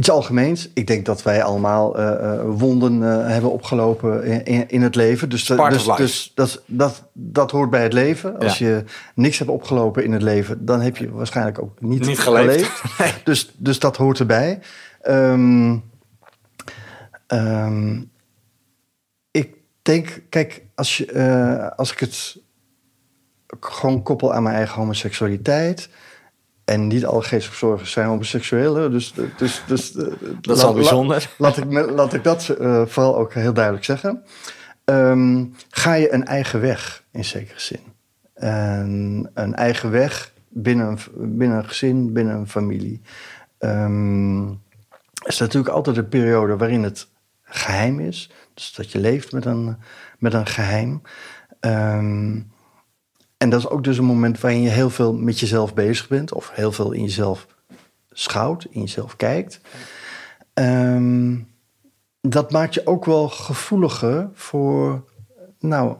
Iets 0.00 0.10
algemeens. 0.10 0.70
Ik 0.74 0.86
denk 0.86 1.06
dat 1.06 1.22
wij 1.22 1.42
allemaal 1.42 1.96
eh, 1.96 2.32
eh, 2.32 2.40
wonden 2.46 3.02
eh, 3.02 3.26
hebben 3.26 3.50
opgelopen 3.50 4.24
in, 4.44 4.68
in, 4.68 4.82
het 4.82 4.94
leven. 4.94 5.28
Dus, 5.28 5.44
dus, 5.44 5.84
dus 5.96 6.32
dat, 6.34 6.62
dat, 6.66 7.02
dat 7.12 7.50
hoort 7.50 7.70
bij 7.70 7.82
het 7.82 7.92
leven. 7.92 8.38
Als 8.38 8.58
Ja. 8.58 8.66
je 8.66 8.84
niks 9.14 9.38
hebt 9.38 9.50
opgelopen 9.50 10.04
in 10.04 10.12
het 10.12 10.22
leven, 10.22 10.64
dan 10.64 10.80
heb 10.80 10.96
je 10.96 11.10
waarschijnlijk 11.10 11.62
ook 11.62 11.80
niet, 11.80 12.06
Niet 12.06 12.18
geleefd. 12.18 12.82
Dus, 13.24 13.54
dus 13.56 13.78
dat 13.78 13.96
hoort 13.96 14.18
erbij. 14.18 14.58
Ehm, 15.02 15.76
Ehm, 17.26 18.02
ik 19.30 19.54
denk, 19.82 20.22
kijk, 20.28 20.62
als, 20.74 20.96
je, 20.96 21.72
als 21.76 21.92
ik 21.92 21.98
het 21.98 22.36
gewoon 23.60 24.02
koppel 24.02 24.34
aan 24.34 24.42
mijn 24.42 24.56
eigen 24.56 24.74
homoseksualiteit. 24.74 25.88
En 26.70 26.86
niet 26.86 27.06
alle 27.06 27.22
geestverzorgers 27.22 27.92
zijn 27.92 28.06
homoseksueel. 28.06 28.74
hè, 28.74 28.90
Dus, 28.90 29.14
dus, 29.36 29.62
dus, 29.66 29.96
eh, 29.96 30.06
Dat 30.40 30.56
is 30.56 30.62
al 30.62 30.74
bijzonder. 30.74 31.30
Laat 31.38 31.56
ik, 31.56 31.90
laat 31.90 32.14
ik 32.14 32.24
dat 32.24 32.48
eh, 32.48 32.82
vooral 32.86 33.16
ook 33.16 33.34
heel 33.34 33.52
duidelijk 33.52 33.84
zeggen. 33.84 34.22
Ehm, 34.84 35.44
ga 35.70 35.94
je 35.94 36.12
een 36.12 36.24
eigen 36.24 36.60
weg 36.60 37.04
in 37.12 37.24
zekere 37.24 37.60
zin. 37.60 37.80
En 38.34 39.30
een 39.34 39.54
eigen 39.54 39.90
weg 39.90 40.32
binnen 40.48 40.86
een, 40.86 41.38
binnen 41.38 41.58
een 41.58 41.68
gezin, 41.68 42.12
binnen 42.12 42.36
een 42.36 42.48
familie. 42.48 43.00
Ehm, 43.58 44.48
is 45.22 45.38
natuurlijk 45.38 45.74
altijd 45.74 45.96
een 45.96 46.08
periode 46.08 46.56
waarin 46.56 46.82
het 46.82 47.08
geheim 47.42 48.00
is. 48.00 48.30
Dus 48.54 48.74
dat 48.74 48.92
je 48.92 48.98
leeft 48.98 49.32
met 49.32 49.44
een, 49.44 49.76
met 50.18 50.34
een 50.34 50.46
geheim. 50.46 51.02
Ehm, 51.60 52.40
en 53.40 53.50
dat 53.50 53.60
is 53.60 53.68
ook 53.68 53.84
dus 53.84 53.98
een 53.98 54.04
moment 54.04 54.40
waarin 54.40 54.62
je 54.62 54.68
heel 54.68 54.90
veel 54.90 55.14
met 55.14 55.40
jezelf 55.40 55.74
bezig 55.74 56.08
bent. 56.08 56.32
Of 56.32 56.50
heel 56.54 56.72
veel 56.72 56.92
in 56.92 57.02
jezelf 57.02 57.46
schouwt, 58.10 58.66
in 58.70 58.80
jezelf 58.80 59.16
kijkt. 59.16 59.60
Ehm, 60.54 61.36
dat 62.20 62.50
maakt 62.50 62.74
je 62.74 62.86
ook 62.86 63.04
wel 63.04 63.28
gevoeliger 63.28 64.28
voor... 64.32 65.04
Nou, 65.58 65.96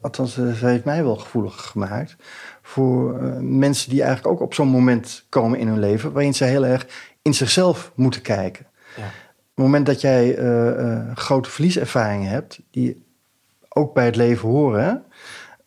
althans, 0.00 0.38
eh, 0.38 0.52
ze 0.52 0.66
heeft 0.66 0.84
mij 0.84 1.04
wel 1.04 1.16
gevoeliger 1.16 1.60
gemaakt... 1.60 2.16
voor 2.62 3.18
eh, 3.18 3.36
mensen 3.40 3.90
die 3.90 4.02
eigenlijk 4.02 4.32
ook 4.34 4.40
op 4.40 4.54
zo'n 4.54 4.68
moment 4.68 5.26
komen 5.28 5.58
in 5.58 5.68
hun 5.68 5.78
leven... 5.78 6.12
waarin 6.12 6.34
ze 6.34 6.44
heel 6.44 6.66
erg 6.66 6.86
in 7.22 7.34
zichzelf 7.34 7.92
moeten 7.94 8.22
kijken. 8.22 8.66
Ja. 8.96 9.04
Op 9.04 9.10
het 9.54 9.64
moment 9.64 9.86
dat 9.86 10.00
jij 10.00 10.36
eh, 10.36 11.16
grote 11.16 11.50
verlieservaringen 11.50 12.30
hebt... 12.30 12.60
die 12.70 13.04
ook 13.68 13.94
bij 13.94 14.04
het 14.04 14.16
leven 14.16 14.48
horen... 14.48 15.04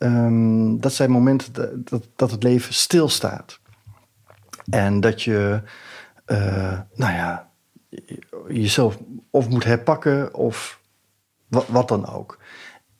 ehm, 0.04 0.78
dat 0.78 0.94
zijn 0.94 1.12
momenten 1.12 1.54
dat, 1.54 1.88
dat, 1.90 2.08
dat 2.16 2.32
het 2.32 2.44
leven 2.44 2.74
stilstaat. 2.74 3.60
En 4.70 5.00
dat 5.00 5.22
je, 5.22 5.62
eh, 6.26 6.80
nou 6.94 7.14
ja, 7.14 7.50
jezelf 8.48 8.98
of 9.30 9.50
moet 9.50 9.64
herpakken 9.64 10.34
of 10.34 10.80
wat, 11.48 11.68
wat 11.68 11.88
dan 11.88 12.08
ook. 12.08 12.40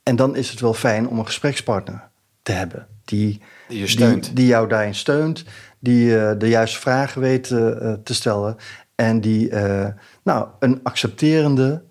En 0.02 0.16
dan 0.16 0.36
is 0.36 0.50
het 0.50 0.60
wel 0.60 0.74
fijn 0.74 1.08
om 1.08 1.18
een 1.18 1.26
gesprekspartner 1.26 2.08
te 2.42 2.52
hebben. 2.52 2.86
Die, 3.04 3.40
Die 3.68 3.78
je 3.78 3.86
steunt. 3.86 4.24
Die, 4.24 4.34
die 4.34 4.46
jou 4.46 4.68
daarin 4.68 4.94
steunt. 4.94 5.44
Die 5.78 6.18
eh, 6.18 6.38
de 6.38 6.48
juiste 6.48 6.80
vragen 6.80 7.20
weet 7.20 7.50
eh, 7.50 7.92
te 7.92 8.14
stellen. 8.14 8.56
En 8.94 9.20
die 9.20 9.50
nou, 10.22 10.48
een 10.58 10.80
accepterende, 10.82 11.84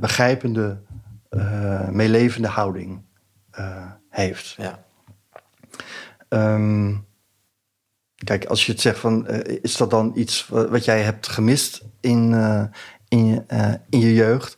begrijpende, 0.00 0.78
meelevende 1.90 2.48
houding 2.48 3.02
heeft. 4.18 4.54
Ja. 4.58 4.84
Ehm, 6.28 6.94
kijk, 8.24 8.44
als 8.44 8.66
je 8.66 8.72
het 8.72 8.80
zegt 8.80 8.98
van, 8.98 9.26
eh, 9.26 9.58
is 9.62 9.76
dat 9.76 9.90
dan 9.90 10.12
iets 10.14 10.46
wa- 10.48 10.68
wat 10.68 10.84
jij 10.84 11.02
hebt 11.02 11.28
gemist 11.28 11.84
in, 12.00 12.34
eh, 12.34 12.64
in, 13.08 13.26
je, 13.26 13.44
eh, 13.46 13.72
in 13.90 13.98
je 14.00 14.14
jeugd? 14.14 14.56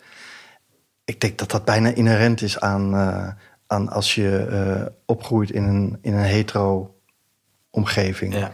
Ik 1.04 1.20
denk 1.20 1.38
dat 1.38 1.50
dat 1.50 1.64
bijna 1.64 1.88
inherent 1.94 2.42
is 2.42 2.60
aan, 2.60 2.94
aan 3.66 3.88
als 3.88 4.14
je 4.14 4.92
opgroeit 5.06 5.50
in 5.50 5.62
een, 5.64 5.98
in 6.00 6.12
een 6.14 6.24
hetero 6.24 6.94
omgeving. 7.70 8.34
ja. 8.34 8.52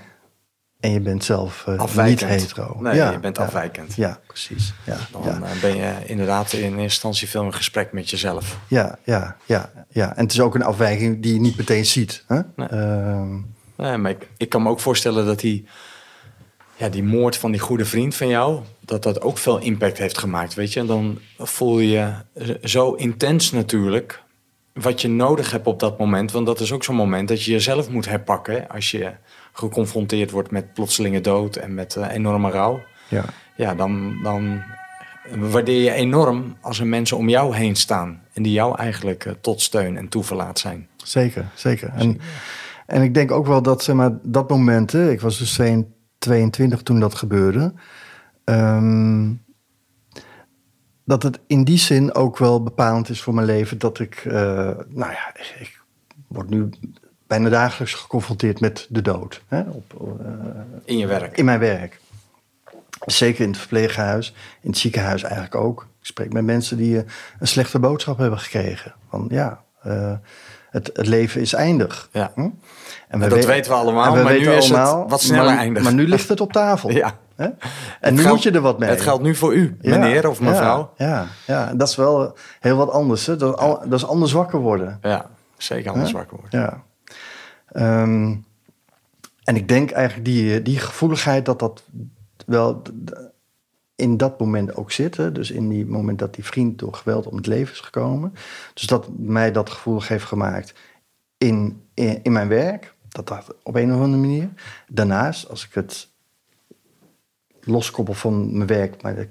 En 0.80 0.90
je 0.92 1.00
bent 1.00 1.24
zelf 1.24 1.62
eh, 1.66 1.72
niet 1.72 1.80
Afwijkend. 1.80 2.30
hetero. 2.30 2.76
Nee, 2.80 2.94
Ja, 2.94 3.10
je 3.10 3.18
bent 3.18 3.38
afwijkend. 3.38 3.94
Ja, 3.94 4.20
precies. 4.26 4.74
Ja, 4.84 4.96
Dan 5.10 5.22
ja. 5.24 5.40
eh, 5.42 5.60
ben 5.60 5.76
je 5.76 5.92
inderdaad 6.06 6.52
in 6.52 6.60
eerste 6.62 6.80
instantie 6.82 7.28
veel 7.28 7.42
in 7.42 7.54
gesprek 7.54 7.92
met 7.92 8.10
jezelf. 8.10 8.58
Ja, 8.68 8.98
ja, 9.04 9.36
ja, 9.44 9.72
ja. 9.88 10.16
En 10.16 10.22
het 10.22 10.32
is 10.32 10.40
ook 10.40 10.54
een 10.54 10.62
afwijking 10.62 11.22
die 11.22 11.34
je 11.34 11.40
niet 11.40 11.56
meteen 11.56 11.86
ziet. 11.86 12.24
Hè? 12.26 12.40
Nee. 12.56 12.68
Ehm, 12.68 13.34
Nee, 13.76 13.96
maar 13.96 14.10
ik, 14.10 14.28
ik 14.36 14.48
kan 14.48 14.62
me 14.62 14.68
ook 14.68 14.80
voorstellen 14.80 15.26
dat 15.26 15.40
die, 15.40 15.66
ja, 16.76 16.88
die 16.88 17.02
moord 17.02 17.36
van 17.36 17.50
die 17.50 17.60
goede 17.60 17.84
vriend 17.84 18.14
van 18.14 18.28
jou, 18.28 18.60
dat 18.80 19.02
dat 19.02 19.20
ook 19.20 19.38
veel 19.38 19.58
impact 19.58 19.98
heeft 19.98 20.18
gemaakt, 20.18 20.54
weet 20.54 20.72
je. 20.72 20.80
En 20.80 20.86
dan 20.86 21.18
voel 21.38 21.78
je 21.78 21.88
je 21.88 22.58
zo 22.62 22.92
intens 22.92 23.52
natuurlijk 23.52 24.22
wat 24.76 25.00
je 25.00 25.08
nodig 25.08 25.50
hebt 25.50 25.66
op 25.66 25.80
dat 25.80 25.98
moment. 25.98 26.32
Want 26.32 26.46
dat 26.46 26.60
is 26.60 26.72
ook 26.72 26.84
zo'n 26.84 26.94
moment 26.94 27.28
dat 27.28 27.42
je 27.42 27.50
jezelf 27.50 27.90
moet 27.90 28.08
herpakken 28.08 28.68
als 28.68 28.90
je 28.90 29.12
geconfronteerd 29.52 30.30
wordt 30.30 30.50
met 30.50 30.72
plotselinge 30.72 31.20
dood 31.20 31.56
en 31.56 31.74
met 31.74 31.96
eh, 31.96 32.10
enorme 32.10 32.50
rouw. 32.50 32.80
ja. 33.08 33.24
Ja, 33.56 33.74
dan, 33.74 34.22
dan 34.22 34.62
waardeer 35.34 35.82
je 35.82 35.90
enorm 35.90 36.56
als 36.60 36.80
er 36.80 36.86
mensen 36.86 37.16
om 37.16 37.28
jou 37.28 37.56
heen 37.56 37.76
staan 37.76 38.22
en 38.32 38.42
die 38.42 38.52
jou 38.52 38.78
eigenlijk 38.78 39.24
eh, 39.24 39.32
tot 39.40 39.60
steun 39.60 39.96
en 39.96 40.08
toeverlaat 40.08 40.58
zijn. 40.58 40.88
Zeker, 40.96 41.44
zeker. 41.54 41.88
En, 41.94 42.20
en 42.86 43.02
ik 43.02 43.14
denk 43.14 43.30
ook 43.30 43.46
wel 43.46 43.62
dat, 43.62 43.82
zeg 43.82 43.94
maar, 43.94 44.10
dat 44.22 44.48
moment, 44.48 44.94
ik 44.94 45.20
was 45.20 45.38
dus 45.38 45.60
22 46.18 46.82
toen 46.82 47.00
dat 47.00 47.14
gebeurde, 47.14 47.74
ehm, 48.44 49.28
dat 51.06 51.22
het 51.22 51.38
in 51.46 51.64
die 51.64 51.78
zin 51.78 52.14
ook 52.14 52.38
wel 52.38 52.62
bepalend 52.62 53.08
is 53.08 53.22
voor 53.22 53.34
mijn 53.34 53.46
leven 53.46 53.78
dat 53.78 53.98
ik, 53.98 54.14
eh, 54.24 54.32
nou 54.88 55.12
ja, 55.12 55.34
ik, 55.58 55.80
word 56.26 56.48
nu 56.50 56.68
bijna 57.26 57.48
dagelijks 57.48 57.94
geconfronteerd 57.94 58.60
met 58.60 58.86
de 58.88 59.02
dood 59.02 59.42
hè, 59.48 59.60
op, 59.60 59.94
eh, 60.20 60.34
In 60.84 60.98
je 60.98 61.06
werk. 61.06 61.36
in 61.36 61.44
mijn 61.44 61.58
werk. 61.58 62.00
Zeker 63.06 63.42
in 63.44 63.48
het 63.50 63.58
verpleeghuis, 63.58 64.34
in 64.60 64.70
het 64.70 64.78
ziekenhuis 64.78 65.22
eigenlijk 65.22 65.54
ook. 65.54 65.82
Ik 66.00 66.06
spreek 66.06 66.32
met 66.32 66.44
mensen 66.44 66.76
die 66.76 66.98
eh, 66.98 67.04
een 67.38 67.46
slechte 67.48 67.78
boodschap 67.78 68.18
hebben 68.18 68.38
gekregen. 68.38 68.94
Van 69.10 69.26
ja, 69.30 69.62
het, 70.70 70.90
het 70.92 71.06
leven 71.06 71.40
is 71.40 71.52
eindig. 71.52 72.08
Ja. 72.12 72.32
Hm? 72.34 72.48
En 73.08 73.20
dat 73.20 73.32
we- 73.32 73.46
weten 73.46 73.70
we 73.70 73.76
allemaal, 73.76 74.06
en 74.06 74.18
we 74.18 74.22
maar 74.24 74.38
nu 74.38 74.50
is 74.50 74.68
het 74.68 74.78
wat 75.08 75.20
sneller 75.22 75.44
maar, 75.44 75.58
eindig. 75.58 75.82
Maar 75.82 75.94
nu 75.94 76.08
ligt 76.08 76.28
het 76.28 76.40
op 76.40 76.52
tafel. 76.52 76.90
Ja. 77.02 77.18
Hè? 77.36 77.48
En 78.00 78.14
nu 78.14 78.26
moet 78.26 78.42
je 78.42 78.50
er 78.50 78.60
wat 78.60 78.78
mee. 78.78 78.88
Het 78.88 79.00
geldt 79.00 79.22
nu 79.22 79.34
voor 79.34 79.54
u, 79.54 79.76
Ja, 79.80 79.98
meneer 79.98 80.28
of 80.28 80.40
mevrouw. 80.40 80.92
Ja, 80.96 81.06
ja, 81.06 81.26
ja, 81.46 81.74
dat 81.74 81.88
is 81.88 81.96
wel 81.96 82.36
heel 82.60 82.76
wat 82.76 82.90
anders. 82.90 83.26
Hè? 83.26 83.36
Dat, 83.36 83.54
is 83.54 83.60
al- 83.60 83.80
dat 83.88 83.92
is 83.98 84.06
anders 84.06 84.32
wakker 84.32 84.58
worden. 84.58 84.98
Ja, 85.02 85.30
zeker 85.56 85.90
anders 85.90 86.10
Hè? 86.12 86.16
wakker 86.18 86.38
worden. 86.40 86.60
Ja. 86.60 86.82
Ehm, 87.72 88.34
en 89.44 89.56
ik 89.56 89.68
denk 89.68 89.90
eigenlijk 89.90 90.24
die, 90.26 90.62
die 90.62 90.78
gevoeligheid 90.78 91.44
dat 91.44 91.58
dat 91.58 91.82
wel 92.46 92.82
in 93.94 94.16
dat 94.16 94.40
moment 94.40 94.76
ook 94.76 94.90
zit. 94.92 95.16
hè. 95.16 95.32
Dus 95.32 95.50
in 95.50 95.68
die 95.68 95.86
moment 95.86 96.18
dat 96.18 96.34
die 96.34 96.44
vriend 96.44 96.78
door 96.78 96.94
geweld 96.94 97.26
om 97.26 97.36
het 97.36 97.46
leven 97.46 97.72
is 97.72 97.80
gekomen. 97.80 98.34
Dus 98.74 98.82
dat 98.86 99.08
mij 99.16 99.52
dat 99.52 99.70
gevoelig 99.70 100.08
heeft 100.08 100.24
gemaakt 100.24 100.74
in, 101.38 101.82
in, 101.94 102.20
in 102.22 102.32
mijn 102.32 102.48
werk. 102.48 102.94
Dat 103.08 103.28
dat 103.28 103.54
op 103.62 103.74
een 103.74 103.94
of 103.94 104.00
andere 104.00 104.20
manier. 104.22 104.48
Daarnaast, 104.88 105.48
als 105.50 105.66
ik 105.66 105.74
het 105.74 106.08
loskoppel 107.66 108.14
van 108.14 108.56
mijn 108.56 108.68
werk, 108.68 109.02
maar 109.02 109.28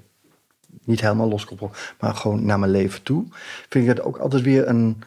niet 0.84 1.00
helemaal 1.00 1.28
loskoppel, 1.28 1.70
maar 2.00 2.14
gewoon 2.14 2.44
naar 2.44 2.58
mijn 2.58 2.70
leven 2.70 3.02
toe, 3.02 3.24
vind 3.68 3.84
ik 3.84 3.96
het 3.96 4.00
ook 4.00 4.16
altijd 4.16 4.42
weer 4.42 4.68
een, 4.68 5.02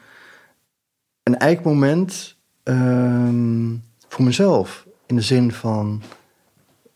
een 1.24 1.38
eikmoment 1.38 2.36
ehm, 2.64 3.76
voor 4.08 4.26
mezelf. 4.26 4.88
In 5.06 5.16
de 5.16 5.22
zin 5.22 5.52
van, 5.52 6.02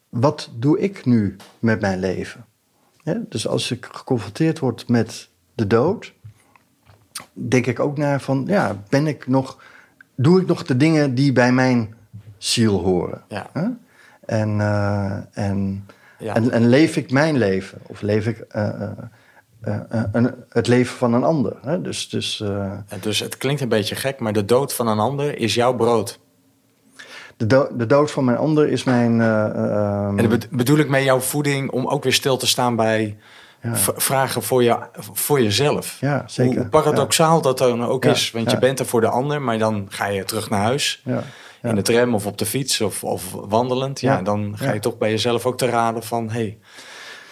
wat 0.10 0.50
doe 0.56 0.80
ik 0.80 1.06
nu 1.06 1.36
met 1.60 1.82
mijn 1.82 2.00
leven? 2.00 2.46
Dus 3.04 3.48
als 3.48 3.72
ik 3.72 3.88
geconfronteerd 3.92 4.60
word 4.60 4.88
met 4.88 5.30
de 5.56 5.68
dood, 5.68 6.14
denk 7.34 7.66
ik 7.66 7.80
ook 7.80 7.98
naar 7.98 8.22
van, 8.22 8.44
ja, 8.48 8.84
ben 8.90 9.08
ik 9.08 9.28
nog, 9.28 9.64
doe 10.16 10.42
ik 10.42 10.48
nog 10.48 10.64
de 10.64 10.78
dingen 10.78 11.16
die 11.16 11.34
bij 11.34 11.52
mijn 11.52 11.96
ziel 12.38 12.80
horen? 12.80 13.24
Ja. 13.28 13.50
En, 14.26 14.62
eh, 14.62 15.18
en, 15.32 15.86
Ja. 16.24 16.36
en, 16.36 16.52
en 16.52 16.68
leef 16.70 16.96
ik 16.98 17.12
mijn 17.12 17.38
leven? 17.38 17.78
Of 17.88 18.02
leef 18.02 18.28
ik 18.28 18.40
eh, 18.40 18.82
eh, 18.82 18.90
eh, 19.90 20.04
een- 20.12 20.34
het 20.50 20.68
leven 20.68 20.98
van 20.98 21.14
een 21.14 21.24
ander? 21.24 21.54
Hè? 21.62 21.82
Dus, 21.82 22.10
dus 22.10 22.40
En 22.88 22.98
Dus 23.02 23.20
het 23.20 23.38
klinkt 23.38 23.62
een 23.62 23.70
beetje 23.70 23.96
gek, 23.96 24.20
maar 24.20 24.34
de 24.34 24.46
dood 24.46 24.74
van 24.74 24.88
een 24.88 25.00
ander 25.00 25.38
is 25.38 25.54
jouw 25.54 25.74
brood. 25.76 26.20
de, 27.38 27.48
do- 27.48 27.70
de 27.78 27.86
dood 27.86 28.12
van 28.12 28.24
mijn 28.26 28.38
ander 28.38 28.68
is 28.70 28.84
mijn... 28.84 29.22
eh, 29.22 29.46
eh, 29.46 29.72
ehm, 29.76 30.18
En 30.20 30.30
dat 30.30 30.50
bedoel 30.50 30.78
ik 30.78 30.90
met 30.90 31.04
jouw 31.04 31.20
voeding 31.20 31.72
om 31.72 31.88
ook 31.88 32.04
weer 32.04 32.14
stil 32.14 32.38
te 32.38 32.48
staan 32.48 32.76
bij 32.76 33.18
Ja. 33.62 33.76
vragen 33.96 34.44
voor, 34.44 34.64
je, 34.64 34.78
voor 35.14 35.42
jezelf. 35.42 35.98
Ja, 36.00 36.24
zeker. 36.28 36.58
Hoe, 36.60 36.70
paradoxaal 36.70 37.42
dat 37.42 37.58
dan 37.58 37.86
ook 37.86 38.04
Ja, 38.04 38.12
is. 38.12 38.32
Want 38.32 38.52
je 38.52 38.58
bent 38.60 38.80
er 38.80 38.86
voor 38.86 39.02
de 39.02 39.08
ander, 39.08 39.42
maar 39.42 39.58
dan 39.58 39.86
ga 39.90 40.06
je 40.06 40.24
terug 40.24 40.50
naar 40.50 40.62
huis. 40.62 41.04
Ja. 41.64 41.70
In 41.70 41.76
de 41.76 41.82
tram 41.82 42.16
of 42.16 42.26
op 42.26 42.38
de 42.38 42.46
fiets 42.46 42.82
of, 42.82 43.04
of 43.04 43.32
wandelend. 43.32 44.00
Ja, 44.02 44.22
dan 44.22 44.54
ga 44.58 44.72
je 44.74 44.80
toch 44.80 44.98
bij 44.98 45.10
jezelf 45.10 45.46
ook 45.46 45.58
te 45.58 45.66
raden 45.66 46.04
van... 46.04 46.30
hey, 46.30 46.58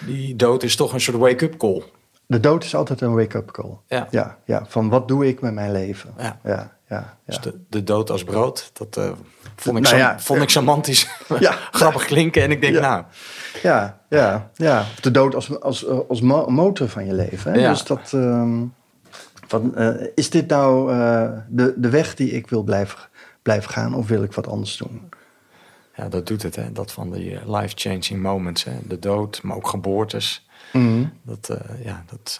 die 0.05 0.35
dood 0.35 0.63
is 0.63 0.75
toch 0.75 0.93
een 0.93 1.01
soort 1.01 1.17
wake-up 1.17 1.57
call. 1.57 1.83
De 2.25 2.39
dood 2.39 2.63
is 2.63 2.75
altijd 2.75 3.01
een 3.01 3.13
wake-up 3.15 3.51
call. 3.51 3.77
Ja. 3.87 4.07
Ja, 4.11 4.37
ja, 4.45 4.65
van 4.67 4.89
wat 4.89 5.07
doe 5.07 5.27
ik 5.27 5.41
met 5.41 5.53
mijn 5.53 5.71
leven? 5.71 6.13
Ja. 6.17 6.39
ja, 6.43 6.77
ja. 6.89 7.17
Dus 7.25 7.39
de, 7.39 7.59
de 7.69 7.83
dood 7.83 8.09
als 8.09 8.23
brood, 8.23 8.69
dat 8.73 8.97
eh, 8.97 9.11
vond, 9.55 9.77
ik 9.77 9.83
Nou 9.83 9.97
ja, 9.97 10.19
vond 10.19 10.41
ik 10.41 10.49
semantisch 10.49 11.07
Ja. 11.39 11.51
grappig 11.71 12.05
klinken. 12.05 12.43
En 12.43 12.51
ik 12.51 12.61
denk, 12.61 12.79
nou, 12.79 13.03
Ja, 13.63 14.01
ja, 14.09 14.49
ja. 14.55 14.85
De 15.01 15.11
dood 15.11 15.35
als, 15.35 15.59
als, 15.61 15.85
eh, 15.85 15.97
als 16.09 16.21
mo- 16.21 16.47
motor 16.49 16.87
van 16.89 17.05
je 17.05 17.13
leven. 17.13 17.51
Hè? 17.53 17.59
Ja. 17.59 17.69
Dus 17.69 17.83
dat. 17.83 18.11
ehm, 18.13 18.63
van, 19.47 19.75
eh, 19.75 20.07
is 20.15 20.29
dit 20.29 20.47
nou 20.47 20.93
eh, 20.93 21.29
de, 21.47 21.73
de 21.77 21.89
weg 21.89 22.15
die 22.15 22.31
ik 22.31 22.49
wil 22.49 22.63
blijven, 22.63 22.99
blijven 23.41 23.69
gaan, 23.71 23.93
of 23.95 24.07
wil 24.07 24.23
ik 24.23 24.33
wat 24.33 24.47
anders 24.47 24.77
doen? 24.77 25.09
ja, 25.95 26.09
dat 26.09 26.27
doet 26.27 26.43
het, 26.43 26.55
hè. 26.55 26.71
Dat 26.71 26.91
van 26.91 27.11
die 27.11 27.37
eh, 27.37 27.59
life-changing 27.59 28.21
moments, 28.21 28.63
hè. 28.63 28.71
De 28.83 28.99
dood, 28.99 29.41
maar 29.43 29.55
ook 29.55 29.67
geboortes. 29.67 30.47
Mhm. 30.73 31.05
Dat, 31.21 31.49
eh, 31.49 31.85
ja, 31.85 32.03
dat, 32.09 32.39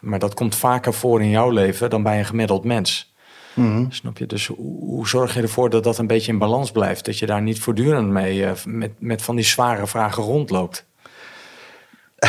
maar 0.00 0.18
dat 0.18 0.34
komt 0.34 0.54
vaker 0.54 0.94
voor 0.94 1.22
in 1.22 1.30
jouw 1.30 1.50
leven 1.50 1.90
dan 1.90 2.02
bij 2.02 2.18
een 2.18 2.24
gemiddeld 2.24 2.64
mens. 2.64 3.12
Mhm. 3.54 3.90
Snap 3.90 4.18
je? 4.18 4.26
Dus 4.26 4.46
hoe, 4.46 4.84
hoe 4.84 5.08
zorg 5.08 5.34
je 5.34 5.42
ervoor 5.42 5.70
dat 5.70 5.84
dat 5.84 5.98
een 5.98 6.06
beetje 6.06 6.32
in 6.32 6.38
balans 6.38 6.70
blijft? 6.70 7.04
Dat 7.04 7.18
je 7.18 7.26
daar 7.26 7.42
niet 7.42 7.60
voortdurend 7.60 8.08
mee 8.08 8.44
eh, 8.44 8.52
met, 8.64 8.92
met 8.98 9.22
van 9.22 9.36
die 9.36 9.44
zware 9.44 9.86
vragen 9.86 10.22
rondloopt. 10.22 10.86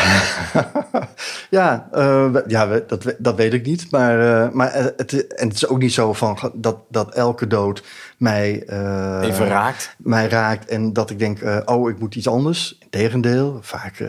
Ja, 1.50 1.88
eh, 1.92 2.36
ja 2.48 2.68
we- 2.68 2.84
dat, 2.88 3.16
dat 3.18 3.36
weet 3.36 3.54
ik 3.54 3.66
niet. 3.66 3.92
Maar, 3.92 4.46
eh, 4.46 4.52
maar 4.52 4.68
eh, 4.72 4.84
het, 4.98 5.28
en 5.28 5.48
het 5.48 5.56
is 5.56 5.68
ook 5.68 5.80
niet 5.80 5.94
zo 5.94 6.14
van 6.14 6.52
dat, 6.54 6.78
dat 6.90 7.14
elke 7.16 7.48
dood 7.48 7.84
mij, 8.18 8.64
eh, 8.66 9.20
Even 9.24 9.48
raakt. 9.48 9.96
mij 9.98 10.28
raakt. 10.28 10.66
En 10.70 10.94
dat 10.94 11.10
ik 11.10 11.20
denk, 11.20 11.40
eh, 11.42 11.60
oh, 11.66 11.90
ik 11.90 12.00
moet 12.00 12.16
iets 12.16 12.28
anders. 12.28 12.78
Integendeel, 12.80 13.58
vaak 13.62 14.04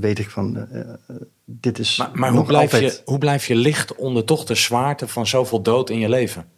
weet 0.00 0.18
ik 0.18 0.30
van, 0.30 0.66
dit 1.44 1.78
is 1.78 1.96
Maar, 1.96 2.10
maar 2.12 2.30
hoe, 2.30 2.44
blijf 2.44 2.72
altijd... 2.72 2.92
je, 2.96 3.02
hoe 3.04 3.18
blijf 3.18 3.46
je 3.46 3.54
licht 3.54 3.94
onder 3.94 4.24
toch 4.24 4.44
de 4.44 4.54
zwaarte 4.54 5.08
van 5.08 5.26
zoveel 5.26 5.62
dood 5.62 5.90
in 5.90 5.98
je 5.98 6.08
leven? 6.08 6.48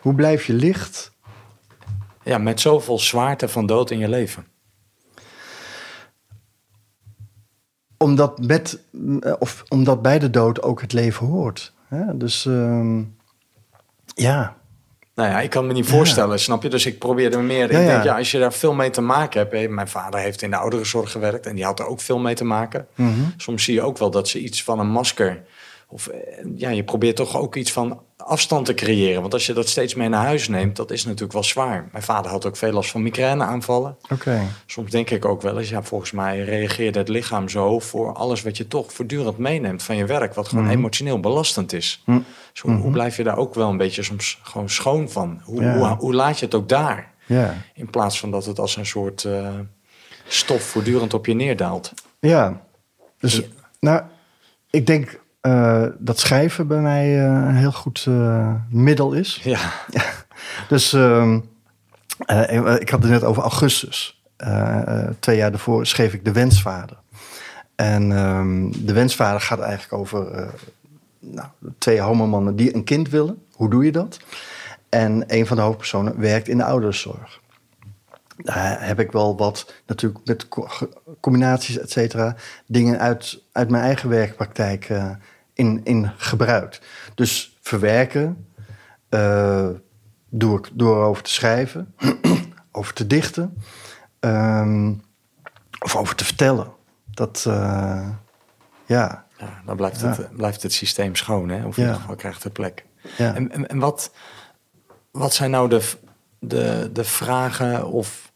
Hoe 0.00 0.14
blijf 0.14 0.44
je 0.46 0.52
licht? 0.52 1.12
Ja, 2.22 2.38
met 2.38 2.60
zoveel 2.60 2.98
zwaarte 2.98 3.48
van 3.48 3.66
dood 3.66 3.90
in 3.90 3.98
je 3.98 4.08
leven. 4.08 4.46
Omdat, 8.04 8.38
met, 8.46 8.78
eh, 9.20 9.32
of 9.38 9.64
omdat 9.68 10.02
bij 10.02 10.18
de 10.18 10.30
dood 10.30 10.62
ook 10.62 10.80
het 10.80 10.92
leven 10.92 11.26
hoort. 11.26 11.72
Hè? 11.88 12.16
Dus 12.16 12.46
ehm, 12.46 12.98
ja, 14.14 14.56
Nou 15.14 15.28
ja, 15.28 15.40
ik 15.40 15.50
kan 15.50 15.66
me 15.66 15.72
niet 15.72 15.86
voorstellen, 15.86 16.40
snap 16.40 16.62
je? 16.62 16.68
Dus 16.68 16.86
ik 16.86 16.98
probeerde 16.98 17.38
meer. 17.38 17.72
Ja, 17.72 17.78
ik 17.78 17.86
denk, 17.86 18.04
ja, 18.04 18.16
als 18.16 18.30
je 18.30 18.38
daar 18.38 18.52
veel 18.52 18.74
mee 18.74 18.90
te 18.90 19.00
maken 19.00 19.40
hebt. 19.40 19.52
hè, 19.52 19.68
Mijn 19.68 19.88
vader 19.88 20.20
heeft 20.20 20.42
in 20.42 20.50
de 20.50 20.56
ouderenzorg 20.56 21.10
gewerkt 21.10 21.46
en 21.46 21.54
die 21.54 21.64
had 21.64 21.78
er 21.78 21.86
ook 21.86 22.00
veel 22.00 22.18
mee 22.18 22.34
te 22.34 22.44
maken. 22.44 22.86
Mhm. 22.94 23.10
Soms 23.36 23.64
zie 23.64 23.74
je 23.74 23.82
ook 23.82 23.98
wel 23.98 24.10
dat 24.10 24.28
ze 24.28 24.38
iets 24.38 24.62
van 24.62 24.78
een 24.78 24.90
masker. 24.90 25.42
Of 25.88 26.06
eh, 26.06 26.18
ja, 26.56 26.70
je 26.70 26.84
probeert 26.84 27.16
toch 27.16 27.36
ook 27.36 27.56
iets 27.56 27.72
van 27.72 28.02
afstand 28.16 28.66
te 28.66 28.74
creëren. 28.74 29.20
Want 29.20 29.32
als 29.32 29.46
je 29.46 29.52
dat 29.52 29.68
steeds 29.68 29.94
mee 29.94 30.08
naar 30.08 30.24
huis 30.24 30.48
neemt, 30.48 30.76
dat 30.76 30.90
is 30.90 31.04
natuurlijk 31.04 31.32
wel 31.32 31.44
zwaar. 31.44 31.88
Mijn 31.92 32.04
vader 32.04 32.30
had 32.30 32.46
ook 32.46 32.56
veel 32.56 32.72
last 32.72 32.90
van 32.90 33.02
migraineaanvallen. 33.02 33.96
oké. 34.10 34.40
Soms 34.66 34.90
denk 34.90 35.10
ik 35.10 35.24
ook 35.24 35.42
wel 35.42 35.58
eens, 35.58 35.68
ja, 35.68 35.82
volgens 35.82 36.10
mij 36.10 36.40
reageert 36.44 36.94
het 36.94 37.08
lichaam 37.08 37.48
zo 37.48 37.78
voor 37.78 38.12
alles 38.14 38.42
wat 38.42 38.56
je 38.56 38.68
toch 38.68 38.92
voortdurend 38.92 39.38
meeneemt 39.38 39.82
van 39.82 39.96
je 39.96 40.06
werk, 40.06 40.34
wat 40.34 40.48
gewoon 40.48 40.68
emotioneel 40.68 41.20
belastend 41.20 41.72
is. 41.72 42.02
Mhm. 42.06 42.20
Dus 42.52 42.60
hoe, 42.60 42.74
hoe 42.74 42.92
blijf 42.92 43.16
je 43.16 43.22
daar 43.24 43.36
ook 43.38 43.54
wel 43.54 43.68
een 43.68 43.76
beetje 43.76 44.02
soms 44.02 44.38
gewoon 44.42 44.70
schoon 44.70 45.10
van? 45.10 45.40
Hoe, 45.44 45.64
hoe, 45.64 45.86
hoe 45.86 46.14
laat 46.14 46.38
je 46.38 46.44
het 46.44 46.54
ook 46.54 46.68
daar? 46.68 47.12
Ja. 47.26 47.54
In 47.74 47.90
plaats 47.90 48.20
van 48.20 48.30
dat 48.30 48.44
het 48.46 48.58
als 48.58 48.76
een 48.76 48.86
soort 48.86 49.24
eh, 49.24 49.48
stof 50.26 50.62
voortdurend 50.62 51.14
op 51.14 51.26
je 51.26 51.34
neerdaalt. 51.34 51.92
Ja, 52.20 52.62
dus 53.18 53.36
Ja. 53.36 53.42
nou, 53.80 54.02
ik 54.70 54.86
denk 54.86 55.20
eh, 55.44 55.84
dat 55.98 56.18
schrijven 56.18 56.66
bij 56.66 56.80
mij 56.80 57.18
eh, 57.18 57.24
een 57.24 57.56
heel 57.56 57.72
goed 57.72 58.04
eh, 58.08 58.54
middel 58.68 59.12
is. 59.12 59.40
Ja, 59.42 59.72
Dus 60.68 60.92
ehm, 60.92 61.40
eh, 62.18 62.80
ik 62.80 62.88
had 62.88 63.02
het 63.02 63.10
net 63.10 63.24
over 63.24 63.42
augustus. 63.42 64.22
Twee 65.18 65.36
jaar 65.36 65.50
daarvoor 65.50 65.86
schreef 65.86 66.12
ik 66.12 66.24
De 66.24 66.32
Wensvader. 66.32 66.96
En 67.74 68.12
ehm, 68.12 68.70
De 68.84 68.92
Wensvader 68.92 69.40
gaat 69.40 69.60
eigenlijk 69.60 69.92
over 69.92 70.48
nou, 71.18 71.48
twee 71.78 72.00
homomannen 72.00 72.56
die 72.56 72.74
een 72.74 72.84
kind 72.84 73.08
willen. 73.08 73.42
Hoe 73.52 73.70
doe 73.70 73.84
je 73.84 73.92
dat? 73.92 74.20
En 74.88 75.24
een 75.26 75.46
van 75.46 75.56
de 75.56 75.62
hoofdpersonen 75.62 76.20
werkt 76.20 76.48
in 76.48 76.56
de 76.56 76.64
ouderenzorg. 76.64 77.40
Daar 78.36 78.86
heb 78.86 79.00
ik 79.00 79.12
wel 79.12 79.36
wat, 79.36 79.72
natuurlijk 79.86 80.26
met 80.26 80.48
combinaties, 81.20 81.78
et 81.78 81.90
cetera, 81.90 82.36
dingen 82.66 82.98
uit, 82.98 83.42
uit 83.52 83.70
mijn 83.70 83.82
eigen 83.82 84.08
werkpraktijk 84.08 84.88
eh, 84.88 85.10
in, 85.54 85.80
in 85.84 86.10
gebruikt. 86.16 86.80
Dus 87.14 87.58
verwerken, 87.60 88.48
eh, 89.08 89.68
door, 90.28 90.68
door 90.72 91.04
over 91.04 91.22
te 91.22 91.32
schrijven, 91.32 91.94
over 92.72 92.94
te 92.94 93.06
dichten, 93.06 93.62
ehm, 94.20 94.92
of 95.78 95.96
over 95.96 96.14
te 96.14 96.24
vertellen. 96.24 96.72
Dat, 97.10 97.44
eh, 97.46 98.08
ja, 98.86 99.26
ja 99.38 99.62
dan 99.66 99.76
blijft, 99.76 100.00
Ja. 100.00 100.08
Het, 100.08 100.36
blijft 100.36 100.62
het 100.62 100.72
systeem 100.72 101.14
schoon, 101.14 101.48
hè? 101.48 101.66
of 101.66 101.76
in 101.76 101.82
ieder 101.82 102.00
geval 102.00 102.16
krijgt 102.16 102.42
het 102.42 102.52
plek. 102.52 102.84
ja. 103.16 103.34
En, 103.34 103.50
en, 103.52 103.68
en 103.68 103.78
wat, 103.78 104.12
wat 105.10 105.34
zijn 105.34 105.50
nou 105.50 105.68
de, 105.68 105.90
de, 106.38 106.90
de 106.92 107.04
vragen 107.04 107.86
of 107.86 108.32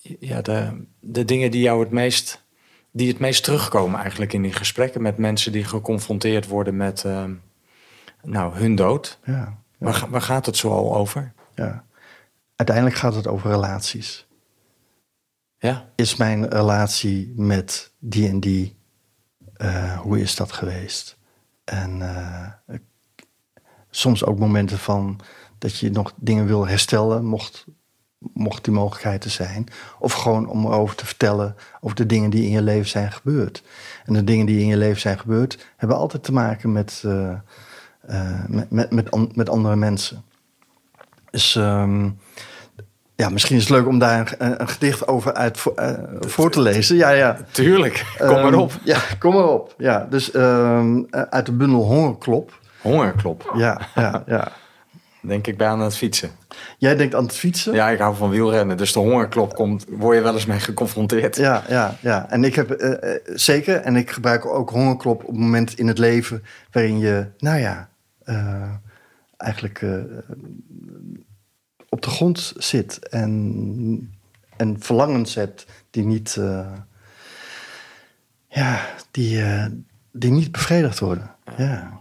ja, 0.00 0.42
de, 0.42 0.84
de 1.00 1.24
dingen 1.24 1.50
die 1.50 1.62
jou 1.62 1.80
het 1.80 1.90
meest, 1.90 2.43
die 2.96 3.08
het 3.08 3.18
meest 3.18 3.44
terugkomen 3.44 4.00
eigenlijk 4.00 4.32
in 4.32 4.42
die 4.42 4.52
gesprekken 4.52 5.02
met 5.02 5.18
mensen 5.18 5.52
die 5.52 5.64
geconfronteerd 5.64 6.46
worden 6.46 6.76
met 6.76 7.04
ehm, 7.04 7.34
nou, 8.22 8.54
hun 8.54 8.74
dood? 8.74 9.18
ja, 9.24 9.32
ja, 9.32 9.58
Waar, 9.78 10.06
waar 10.10 10.22
gaat 10.22 10.46
het 10.46 10.56
zoal 10.56 10.94
over? 10.96 11.32
ja. 11.54 11.84
Uiteindelijk 12.56 12.96
gaat 12.96 13.14
het 13.14 13.26
over 13.26 13.50
relaties. 13.50 14.26
Ja, 15.58 15.88
Is 15.94 16.16
mijn 16.16 16.48
relatie 16.48 17.32
met 17.36 17.92
die 17.98 18.28
en 18.28 18.40
die, 18.40 18.76
eh, 19.54 19.98
hoe 19.98 20.20
is 20.20 20.36
dat 20.36 20.52
geweest? 20.52 21.18
En 21.64 22.02
eh, 22.02 22.76
soms 23.90 24.24
ook 24.24 24.38
momenten 24.38 24.78
van 24.78 25.20
dat 25.58 25.78
je 25.78 25.90
nog 25.90 26.12
dingen 26.16 26.46
wil 26.46 26.66
herstellen, 26.66 27.24
mocht, 27.24 27.66
mocht 28.32 28.64
die 28.64 28.72
mogelijkheid 28.74 29.24
er 29.24 29.30
zijn. 29.30 29.66
Of 29.98 30.12
gewoon 30.12 30.48
om 30.48 30.64
erover 30.66 30.96
te 30.96 31.06
vertellen 31.06 31.56
over 31.80 31.96
de 31.96 32.06
dingen 32.06 32.30
die 32.30 32.44
in 32.44 32.50
je 32.50 32.62
leven 32.62 32.88
zijn 32.88 33.12
gebeurd. 33.12 33.62
En 34.04 34.12
de 34.12 34.24
dingen 34.24 34.46
die 34.46 34.60
in 34.60 34.66
je 34.66 34.76
leven 34.76 35.00
zijn 35.00 35.18
gebeurd, 35.18 35.66
hebben 35.76 35.96
altijd 35.96 36.22
te 36.22 36.32
maken 36.32 36.72
met, 36.72 37.02
eh, 37.04 37.30
eh, 38.06 38.44
met, 38.48 38.70
met, 38.70 38.90
met, 38.90 39.10
an- 39.10 39.30
met 39.34 39.48
andere 39.48 39.76
mensen. 39.76 40.22
Dus 41.30 41.56
ehm, 41.56 42.08
ja, 43.16 43.28
misschien 43.28 43.56
is 43.56 43.62
het 43.62 43.70
leuk 43.70 43.86
om 43.86 43.98
daar 43.98 44.34
een, 44.38 44.60
een 44.60 44.68
gedicht 44.68 45.06
over 45.08 45.32
uit 45.34 45.58
voor, 45.58 45.74
eh, 45.74 45.92
voor 46.20 46.50
te 46.50 46.60
lezen. 46.60 46.96
Ja, 46.96 47.10
ja. 47.10 47.36
tuurlijk. 47.50 48.04
Kom 48.18 48.26
maar 48.28 48.44
Ehm, 48.44 48.54
op. 48.54 48.72
Ja, 48.84 48.98
kom 49.18 49.34
maar 49.34 49.48
op. 49.48 49.74
Ja, 49.78 50.06
dus 50.10 50.30
ehm, 50.30 51.02
eh, 51.10 51.20
uit 51.22 51.46
de 51.46 51.52
bundel 51.52 51.82
Hongerklop. 51.82 52.58
Hongerklop. 52.80 53.52
Ja, 53.56 53.80
ja, 53.94 54.22
ja. 54.26 54.52
Denk 55.26 55.46
ik 55.46 55.56
bij 55.56 55.68
aan 55.68 55.80
het 55.80 55.96
fietsen. 55.96 56.30
Jij 56.78 56.96
denkt 56.96 57.14
aan 57.14 57.24
het 57.24 57.32
fietsen? 57.32 57.74
Ja, 57.74 57.88
ik 57.88 57.98
hou 57.98 58.16
van 58.16 58.30
wielrennen. 58.30 58.76
Dus 58.76 58.92
de 58.92 58.98
hongerklop 58.98 59.54
komt, 59.54 59.84
word 59.88 60.16
je 60.16 60.22
wel 60.22 60.34
eens 60.34 60.46
mee 60.46 60.60
geconfronteerd. 60.60 61.36
Ja, 61.36 61.64
ja, 61.68 61.96
ja. 62.00 62.30
En 62.30 62.44
ik 62.44 62.54
heb 62.54 62.70
eh, 62.70 63.14
eh, 63.14 63.20
zeker, 63.26 63.76
en 63.80 63.96
ik 63.96 64.10
gebruik 64.10 64.46
ook 64.46 64.70
hongerklop 64.70 65.20
op 65.20 65.26
het 65.26 65.36
moment 65.36 65.78
in 65.78 65.86
het 65.86 65.98
leven 65.98 66.42
waarin 66.70 66.98
je, 66.98 67.26
nou 67.38 67.58
ja, 67.58 67.88
eh, 68.24 68.70
eigenlijk 69.36 69.84
op 71.88 72.02
de 72.02 72.10
grond 72.10 72.52
zit 72.56 73.08
en, 73.08 74.14
en 74.56 74.80
verlangens 74.80 75.34
hebt 75.34 75.66
die 75.90 76.04
niet, 76.04 76.38
ja, 78.48 78.80
die, 79.10 79.42
die 80.12 80.30
niet 80.30 80.52
bevredigd 80.52 80.98
worden. 80.98 81.30
Ja. 81.56 82.00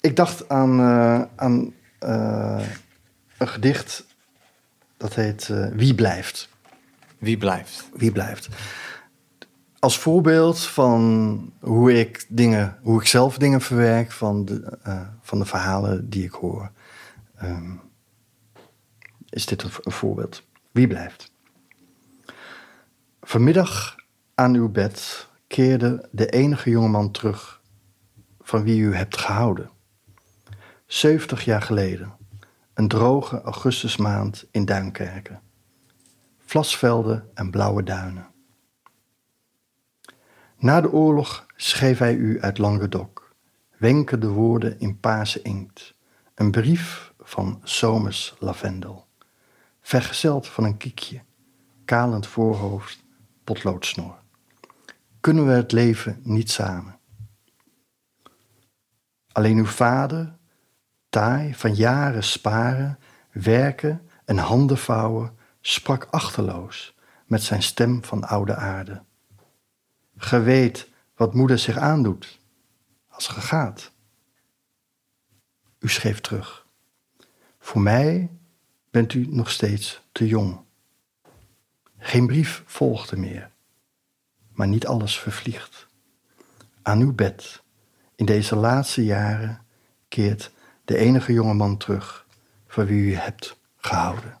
Ik 0.00 0.16
dacht 0.16 0.48
aan, 0.48 0.80
aan 1.36 1.72
een 2.08 3.48
gedicht 3.48 4.04
dat 5.02 5.14
heet 5.14 5.48
eh, 5.48 5.66
Wie 5.72 5.94
blijft. 5.94 6.48
Wie 7.18 7.38
blijft? 7.38 7.88
Wie 7.94 8.12
blijft. 8.12 8.48
Als 9.78 9.98
voorbeeld 9.98 10.64
van 10.64 11.52
hoe 11.60 11.98
ik 11.98 12.26
dingen, 12.28 12.78
hoe 12.82 13.00
ik 13.00 13.06
zelf 13.06 13.38
dingen 13.38 13.60
verwerk 13.60 14.12
van 14.12 14.44
de, 14.44 14.78
eh, 14.82 15.00
van 15.20 15.38
de 15.38 15.44
verhalen 15.44 16.10
die 16.10 16.24
ik 16.24 16.32
hoor, 16.32 16.70
ehm, 17.34 17.76
is 19.28 19.46
dit 19.46 19.62
een, 19.62 19.70
een 19.82 19.92
voorbeeld. 19.92 20.42
Wie 20.70 20.86
blijft? 20.86 21.32
Vanmiddag 23.22 23.96
aan 24.34 24.54
uw 24.54 24.68
bed 24.68 25.28
keerde 25.46 26.08
de 26.10 26.26
enige 26.26 26.70
jongeman 26.70 27.10
terug 27.10 27.60
van 28.40 28.62
wie 28.62 28.80
u 28.80 28.94
hebt 28.94 29.16
gehouden. 29.16 29.70
70 30.92 31.44
jaar 31.44 31.62
geleden, 31.62 32.16
een 32.74 32.88
droge 32.88 33.40
augustusmaand 33.42 34.46
in 34.50 34.64
Duinkerken 34.64 35.40
vlasvelden 36.38 37.30
en 37.34 37.50
blauwe 37.50 37.82
duinen. 37.82 38.26
Na 40.56 40.80
de 40.80 40.92
oorlog 40.92 41.46
schreef 41.56 41.98
hij 41.98 42.14
u 42.14 42.40
uit 42.40 42.58
Languedoc, 42.58 43.34
wenken 43.78 44.20
de 44.20 44.28
woorden 44.28 44.80
in 44.80 45.00
paarse 45.00 45.42
inkt, 45.42 45.94
Een 46.34 46.50
brief 46.50 47.12
van 47.18 47.60
zomers 47.64 48.34
lavendel. 48.38 49.06
Vergezeld 49.80 50.46
van 50.46 50.64
een 50.64 50.76
kiekje. 50.76 51.22
Kalend 51.84 52.26
voorhoofd, 52.26 53.04
potloodsnor. 53.44 54.18
Kunnen 55.20 55.46
we 55.46 55.52
het 55.52 55.72
leven 55.72 56.20
niet 56.22 56.50
samen? 56.50 56.98
Alleen 59.32 59.56
uw 59.56 59.66
vader, 59.66 60.40
taai 61.12 61.54
van 61.54 61.74
jaren 61.74 62.24
sparen, 62.24 62.98
werken 63.32 64.08
en 64.24 64.38
handen 64.38 64.78
vouwen, 64.78 65.36
sprak 65.60 66.04
achterloos 66.10 66.94
met 67.26 67.42
zijn 67.42 67.62
stem 67.62 68.04
van 68.04 68.24
oude 68.24 68.54
aarde. 68.54 69.02
Ge 70.16 70.40
weet 70.40 70.88
wat 71.14 71.34
moeder 71.34 71.58
zich 71.58 71.76
aandoet 71.76 72.38
als 73.08 73.26
ge 73.26 73.40
gaat. 73.40 73.92
U 75.78 75.88
schreef 75.88 76.20
terug. 76.20 76.66
Voor 77.58 77.80
mij 77.80 78.30
bent 78.90 79.14
u 79.14 79.26
nog 79.30 79.50
steeds 79.50 80.02
te 80.12 80.26
jong. 80.26 80.60
Geen 81.98 82.26
brief 82.26 82.62
volgde 82.66 83.16
meer, 83.16 83.50
maar 84.52 84.68
niet 84.68 84.86
alles 84.86 85.18
vervliegt. 85.18 85.86
Aan 86.82 87.00
uw 87.00 87.12
bed, 87.12 87.62
in 88.14 88.26
deze 88.26 88.56
laatste 88.56 89.04
jaren, 89.04 89.66
keert 90.08 90.50
de 90.84 90.96
enige 90.96 91.32
jongeman 91.32 91.76
terug 91.76 92.26
voor 92.66 92.86
wie 92.86 93.02
u 93.02 93.14
hebt 93.14 93.56
gehouden. 93.76 94.40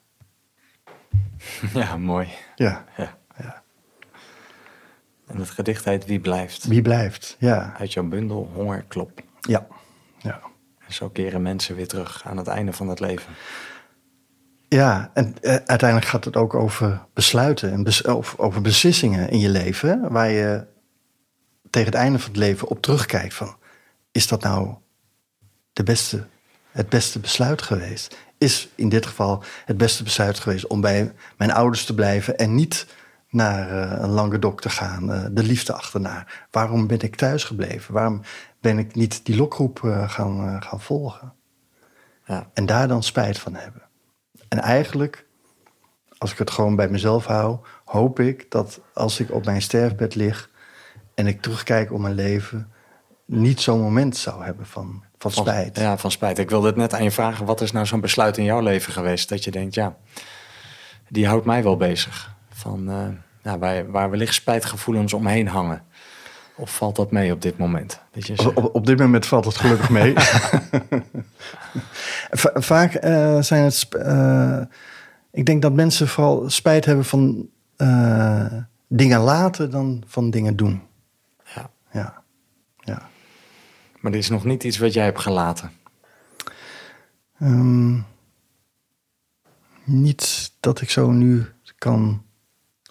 Ja, 1.74 1.96
mooi. 1.96 2.28
Ja, 2.54 2.84
Ja. 2.96 3.18
ja. 3.38 3.62
En 5.26 5.38
het 5.38 5.50
gedicht 5.50 5.84
heet 5.84 6.04
Wie 6.06 6.20
blijft? 6.20 6.66
Wie 6.66 6.82
blijft? 6.82 7.36
Ja, 7.38 7.74
Uit 7.78 7.92
jouw 7.92 8.04
bundel 8.04 8.50
Honger 8.54 8.84
Klop. 8.88 9.20
ja, 9.40 9.66
ja. 10.18 10.40
En 10.86 10.92
zo 10.92 11.08
keren 11.08 11.42
mensen 11.42 11.76
weer 11.76 11.88
terug 11.88 12.24
aan 12.26 12.36
het 12.36 12.46
einde 12.46 12.72
van 12.72 12.88
het 12.88 13.00
leven. 13.00 13.32
Ja, 14.68 15.10
en 15.14 15.34
eh, 15.40 15.54
uiteindelijk 15.54 16.06
gaat 16.10 16.24
het 16.24 16.36
ook 16.36 16.54
over 16.54 17.06
besluiten 17.12 17.72
en 17.72 17.82
bes 17.82 18.02
of 18.02 18.38
over 18.38 18.60
beslissingen 18.60 19.28
in 19.28 19.38
je 19.38 19.48
leven, 19.48 20.12
waar 20.12 20.30
je 20.30 20.66
tegen 21.70 21.88
het 21.90 21.98
einde 22.00 22.18
van 22.18 22.28
het 22.30 22.38
leven 22.40 22.68
op 22.68 22.82
terugkijkt 22.82 23.34
van, 23.34 23.56
is 24.12 24.26
dat 24.28 24.42
nou 24.42 24.74
de 25.72 25.82
beste, 25.82 26.26
het 26.72 26.88
beste 26.88 27.18
besluit 27.18 27.62
geweest? 27.62 28.16
Is 28.38 28.68
in 28.74 28.88
dit 28.88 29.06
geval 29.06 29.42
het 29.64 29.76
beste 29.76 30.02
besluit 30.02 30.38
geweest 30.38 30.66
om 30.66 30.80
bij 30.80 31.12
mijn 31.36 31.52
ouders 31.52 31.84
te 31.84 31.94
blijven 31.94 32.38
en 32.38 32.54
niet 32.54 32.86
naar 33.30 33.70
eh, 33.70 34.02
een 34.02 34.10
Languedoc 34.10 34.60
te 34.60 34.70
gaan, 34.70 35.12
eh, 35.12 35.24
de 35.30 35.42
liefde 35.42 35.72
achterna? 35.72 36.26
Waarom 36.50 36.86
ben 36.86 37.00
ik 37.00 37.16
thuis 37.16 37.44
gebleven? 37.44 37.94
Waarom 37.94 38.20
ben 38.60 38.78
ik 38.78 38.94
niet 38.94 39.24
die 39.24 39.36
lokroep 39.36 39.84
eh, 39.84 40.10
gaan, 40.10 40.62
gaan 40.62 40.80
volgen? 40.80 41.32
Ja. 42.26 42.50
En 42.52 42.66
daar 42.66 42.88
dan 42.88 43.02
spijt 43.02 43.38
van 43.38 43.54
hebben. 43.54 43.82
En 44.48 44.58
eigenlijk, 44.58 45.26
als 46.18 46.32
ik 46.32 46.38
het 46.38 46.50
gewoon 46.50 46.76
bij 46.76 46.88
mezelf 46.88 47.26
hou, 47.26 47.58
hoop 47.84 48.20
ik 48.20 48.50
dat 48.50 48.80
als 48.94 49.20
ik 49.20 49.30
op 49.30 49.44
mijn 49.44 49.62
sterfbed 49.62 50.14
lig 50.14 50.50
en 51.14 51.26
ik 51.26 51.42
terugkijk 51.42 51.92
op 51.92 51.98
mijn 51.98 52.14
leven, 52.14 52.72
niet 53.24 53.60
zo'n 53.60 53.80
moment 53.80 54.16
zou 54.16 54.44
hebben 54.44 54.66
van, 54.66 55.04
van 55.22 55.32
Van- 55.32 55.44
spijt. 55.44 55.78
Ja, 55.78 55.96
van 55.98 56.10
spijt. 56.10 56.38
Ik 56.38 56.50
wilde 56.50 56.66
het 56.66 56.76
net 56.76 56.94
aan 56.94 57.02
je 57.04 57.10
vragen. 57.10 57.46
Wat 57.46 57.60
is 57.60 57.72
nou 57.72 57.86
zo'n 57.86 58.00
besluit 58.00 58.36
in 58.38 58.44
jouw 58.44 58.60
leven 58.60 58.92
geweest? 58.92 59.28
Dat 59.28 59.44
je 59.44 59.50
denkt, 59.50 59.74
ja, 59.74 59.96
die 61.08 61.26
houdt 61.26 61.44
mij 61.46 61.62
wel 61.62 61.76
bezig. 61.76 62.34
Van, 62.52 62.90
eh, 62.90 63.06
ja, 63.42 63.58
waar, 63.58 63.90
waar 63.90 64.10
wellicht 64.10 64.34
spijtgevoelens 64.34 65.12
omheen 65.12 65.48
hangen. 65.48 65.82
Of 66.56 66.76
valt 66.76 66.96
dat 66.96 67.10
mee 67.10 67.32
op 67.32 67.42
dit 67.42 67.58
moment? 67.58 68.00
Dat 68.12 68.26
je 68.26 68.52
Op, 68.54 68.74
op 68.74 68.86
dit 68.86 68.98
moment 68.98 69.26
valt 69.26 69.44
het 69.44 69.56
gelukkig 69.56 69.90
mee. 69.90 70.12
Va- 72.30 72.52
vaak 72.54 72.94
eh, 72.94 73.40
zijn 73.40 73.64
het. 73.64 73.88
eh, 73.94 74.58
ik 75.30 75.46
denk 75.46 75.62
dat 75.62 75.72
mensen 75.72 76.08
vooral 76.08 76.50
spijt 76.50 76.84
hebben 76.84 77.04
van 77.04 77.48
dingen 78.88 79.20
laten 79.20 79.70
dan 79.70 80.02
van 80.06 80.30
dingen 80.30 80.56
doen. 80.56 80.82
Ja, 81.54 81.70
ja. 81.92 82.21
Maar 84.02 84.12
er 84.12 84.18
is 84.18 84.28
nog 84.30 84.44
niet 84.44 84.64
iets 84.64 84.78
wat 84.78 84.92
jij 84.92 85.04
hebt 85.04 85.20
gelaten. 85.20 85.70
Ehm, 87.40 87.98
niet 89.84 90.52
dat 90.60 90.80
ik 90.80 90.90
zo 90.90 91.10
nu 91.10 91.46
kan 91.78 92.22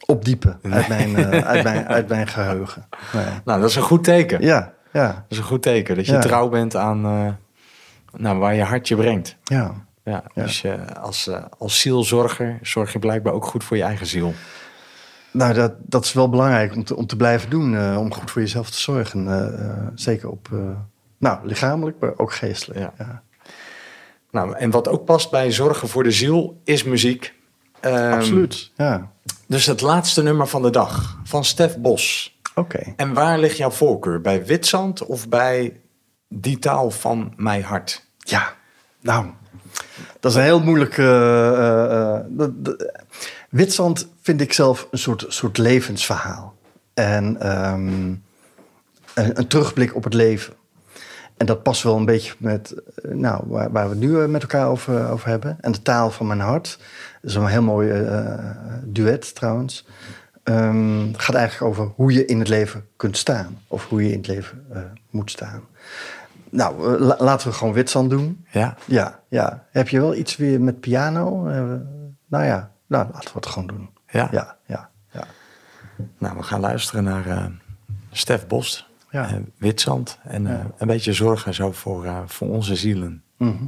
opdiepen 0.05 0.59
uit, 0.61 0.87
mijn, 0.87 1.15
eh, 1.15 1.39
uit, 1.45 1.63
mijn, 1.63 1.87
uit 1.97 2.07
mijn 2.07 2.27
geheugen. 2.27 2.87
Nee. 3.13 3.25
Nou, 3.45 3.59
dat 3.61 3.69
is 3.69 3.75
een 3.75 3.81
goed 3.81 4.03
teken. 4.03 4.41
Ja, 4.41 4.73
ja, 4.93 5.07
Dat 5.07 5.23
is 5.27 5.37
een 5.37 5.43
goed 5.43 5.61
teken. 5.61 5.95
Dat 5.95 6.05
je 6.05 6.11
Ja. 6.11 6.19
trouw 6.19 6.49
bent 6.49 6.75
aan 6.75 7.05
eh, 7.05 7.33
nou, 8.21 8.37
waar 8.39 8.53
je 8.55 8.63
hart 8.63 8.87
je 8.87 8.95
brengt. 8.95 9.37
ja. 9.43 9.73
Ja, 10.03 10.23
Ja. 10.33 10.43
Dus 10.43 10.61
je, 10.61 10.95
als, 10.95 11.27
eh, 11.27 11.43
als 11.57 11.79
zielzorger 11.79 12.59
zorg 12.61 12.93
je 12.93 12.99
blijkbaar 12.99 13.33
ook 13.33 13.45
goed 13.45 13.63
voor 13.63 13.77
je 13.77 13.83
eigen 13.83 14.05
ziel. 14.05 14.33
Nou, 15.31 15.53
dat, 15.53 15.73
dat 15.79 16.05
is 16.05 16.13
wel 16.13 16.29
belangrijk 16.29 16.75
om 16.75 16.83
te, 16.83 16.95
om 16.95 17.05
te 17.07 17.15
blijven 17.15 17.49
doen. 17.49 17.75
eh, 17.75 17.97
om 17.99 18.13
goed 18.13 18.31
voor 18.31 18.41
jezelf 18.41 18.69
te 18.69 18.79
zorgen. 18.79 19.27
eh, 19.27 19.69
eh, 19.69 19.87
zeker 19.95 20.29
op, 20.29 20.49
eh, 20.53 20.59
nou, 21.21 21.39
lichamelijk, 21.47 21.97
maar 21.99 22.13
ook 22.17 22.33
geestelijk. 22.33 22.79
Ja. 22.79 22.93
Ja. 22.97 23.21
Nou, 24.31 24.55
en 24.55 24.69
wat 24.69 24.87
ook 24.87 25.05
past 25.05 25.31
bij 25.31 25.51
zorgen 25.51 25.87
voor 25.87 26.03
de 26.03 26.11
ziel 26.11 26.61
is 26.63 26.83
muziek. 26.83 27.33
Ehm, 27.79 28.13
Absoluut, 28.13 28.71
ja. 28.75 29.11
Dus 29.47 29.65
het 29.65 29.81
laatste 29.81 30.23
nummer 30.23 30.47
van 30.47 30.61
de 30.61 30.69
dag 30.69 31.17
van 31.23 31.45
Stef 31.45 31.77
Bos. 31.77 32.37
Oké. 32.55 32.93
En 32.95 33.13
waar 33.13 33.39
ligt 33.39 33.57
jouw 33.57 33.69
voorkeur? 33.71 34.21
Bij 34.21 34.45
Witzand 34.45 35.05
of 35.05 35.29
bij 35.29 35.79
Die 36.27 36.59
taal 36.59 36.91
van 36.91 37.33
mijn 37.35 37.63
hart? 37.63 38.05
Ja, 38.17 38.53
nou, 39.01 39.25
dat 40.19 40.31
is 40.31 40.37
een 40.37 40.43
heel 40.43 40.63
moeilijk. 40.63 40.97
eh, 40.97 41.49
eh, 42.17 42.19
eh, 42.39 42.47
Witzand 43.49 44.07
vind 44.21 44.41
ik 44.41 44.53
zelf 44.53 44.87
een 44.91 44.97
soort, 44.99 45.25
soort 45.27 45.57
levensverhaal. 45.57 46.55
En 46.93 47.39
ehm, 47.41 47.87
een, 49.13 49.39
een 49.39 49.47
terugblik 49.47 49.95
op 49.95 50.03
het 50.03 50.13
leven. 50.13 50.53
En 51.41 51.47
dat 51.47 51.63
past 51.63 51.83
wel 51.83 51.97
een 51.97 52.05
beetje 52.05 52.33
met 52.37 52.71
eh, 52.95 53.11
nou, 53.11 53.43
waar, 53.47 53.71
waar 53.71 53.83
we 53.83 53.89
het 53.89 53.99
nu 53.99 54.21
eh, 54.21 54.27
met 54.27 54.41
elkaar 54.41 54.67
over, 54.67 55.09
over 55.09 55.27
hebben. 55.29 55.57
En 55.61 55.71
de 55.71 55.81
taal 55.81 56.11
van 56.11 56.27
mijn 56.27 56.39
hart. 56.39 56.77
Dat 57.21 57.29
is 57.31 57.35
een 57.37 57.45
heel 57.45 57.61
mooi 57.61 57.89
eh, 57.89 58.35
duet 58.83 59.35
trouwens. 59.35 59.87
Ehm, 60.43 61.07
het 61.07 61.21
gaat 61.21 61.35
eigenlijk 61.35 61.71
over 61.71 61.91
hoe 61.95 62.13
je 62.13 62.25
in 62.25 62.39
het 62.39 62.47
leven 62.47 62.85
kunt 62.95 63.17
staan. 63.17 63.59
Of 63.67 63.87
hoe 63.89 64.03
je 64.03 64.11
in 64.11 64.17
het 64.17 64.27
leven 64.27 64.65
eh, 64.73 64.81
moet 65.09 65.31
staan. 65.31 65.61
Nou, 66.49 66.93
eh, 66.95 66.99
la- 66.99 67.15
laten 67.19 67.47
we 67.47 67.53
gewoon 67.53 67.73
Witzand 67.73 68.09
doen. 68.09 68.45
Ja, 68.51 68.75
Ja, 68.85 69.19
ja. 69.27 69.63
Heb 69.71 69.89
je 69.89 69.99
wel 69.99 70.15
iets 70.15 70.37
weer 70.37 70.61
met 70.61 70.79
piano? 70.79 71.47
Eh, 71.47 71.63
nou 72.27 72.43
ja, 72.45 72.71
nou, 72.87 73.05
laten 73.13 73.29
we 73.29 73.35
het 73.39 73.45
gewoon 73.45 73.67
doen. 73.67 73.89
ja. 74.09 74.27
Ja, 74.31 74.55
ja, 74.65 74.89
ja. 75.11 75.23
Nou, 76.17 76.37
we 76.37 76.43
gaan 76.43 76.59
luisteren 76.59 77.03
naar 77.03 77.27
eh 77.27 77.45
Stef 78.11 78.47
Bos. 78.47 78.89
Ja. 79.11 79.27
eh, 79.29 79.35
Witzand. 79.57 80.19
En 80.23 80.47
eh, 80.47 80.53
Ja. 80.53 80.71
een 80.77 80.87
beetje 80.87 81.13
zorgen 81.13 81.53
zo 81.53 81.71
voor, 81.71 82.05
eh, 82.05 82.19
voor 82.25 82.49
onze 82.49 82.75
zielen. 82.75 83.23
Mhm. 83.37 83.65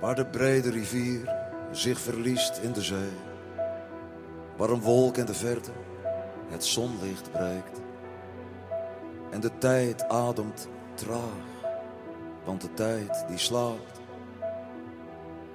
Waar 0.00 0.14
de 0.14 0.26
brede 0.26 0.70
rivier 0.70 1.28
zich 1.76 1.98
verliest 1.98 2.58
in 2.58 2.72
de 2.72 2.82
zee. 2.82 3.12
Waar 4.56 4.70
een 4.70 4.80
wolk 4.80 5.16
in 5.16 5.24
de 5.24 5.34
verte 5.34 5.70
het 6.48 6.64
zonlicht 6.64 7.30
breekt. 7.30 7.80
En 9.30 9.40
de 9.40 9.58
tijd 9.58 10.08
ademt 10.08 10.68
traag, 10.94 11.70
want 12.44 12.60
de 12.60 12.74
tijd 12.74 13.24
die 13.28 13.38
slaapt. 13.38 14.00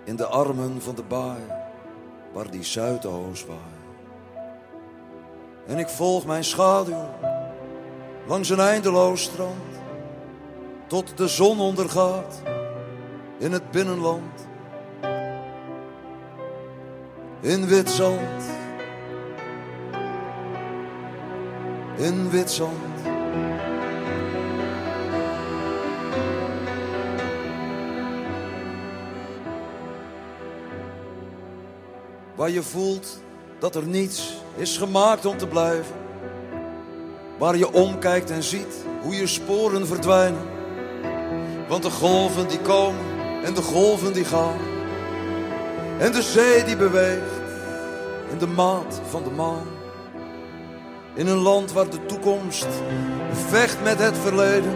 In 0.03 0.15
de 0.15 0.25
armen 0.25 0.81
van 0.81 0.95
de 0.95 1.03
baai, 1.03 1.41
waar 2.33 2.51
die 2.51 2.63
zuidoost 2.63 3.45
waait. 3.45 3.59
En 5.67 5.77
ik 5.77 5.89
volg 5.89 6.25
mijn 6.25 6.43
schaduw 6.43 7.09
langs 8.27 8.49
een 8.49 8.59
eindeloos 8.59 9.23
strand. 9.23 9.79
Tot 10.87 11.17
de 11.17 11.27
zon 11.27 11.59
ondergaat 11.59 12.41
in 13.37 13.51
het 13.51 13.71
binnenland. 13.71 14.49
In 17.43 17.67
wit 17.67 17.89
zand. 17.89 18.43
In 21.97 22.29
wit 22.29 22.51
zand. 22.51 22.71
Waar 32.35 32.49
je 32.49 32.63
voelt 32.63 33.21
dat 33.59 33.75
er 33.75 33.83
niets 33.83 34.37
is 34.55 34.77
gemaakt 34.77 35.25
om 35.25 35.37
te 35.37 35.47
blijven. 35.47 35.95
Waar 37.37 37.57
je 37.57 37.73
omkijkt 37.73 38.29
en 38.29 38.43
ziet 38.43 38.85
hoe 39.01 39.15
je 39.15 39.27
sporen 39.27 39.87
verdwijnen. 39.87 40.47
Want 41.67 41.83
de 41.83 41.91
golven 41.91 42.47
die 42.47 42.59
komen 42.59 43.05
en 43.43 43.53
de 43.53 43.61
golven 43.61 44.13
die 44.13 44.25
gaan. 44.25 44.70
En 46.01 46.11
de 46.11 46.21
zee 46.21 46.63
die 46.63 46.77
beweegt 46.77 47.41
in 48.31 48.37
de 48.37 48.47
maat 48.47 49.01
van 49.09 49.23
de 49.23 49.29
maan. 49.29 49.67
In 51.13 51.27
een 51.27 51.37
land 51.37 51.71
waar 51.71 51.89
de 51.89 52.05
toekomst 52.05 52.67
vecht 53.31 53.83
met 53.83 53.99
het 53.99 54.17
verleden. 54.17 54.75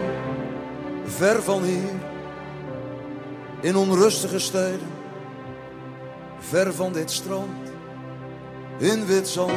Ver 1.04 1.42
van 1.42 1.62
hier. 1.62 1.94
In 3.60 3.76
onrustige 3.76 4.38
steden. 4.38 4.88
Ver 6.38 6.74
van 6.74 6.92
dit 6.92 7.10
strand. 7.10 7.70
In 8.78 9.06
wit 9.06 9.28
zand. 9.28 9.52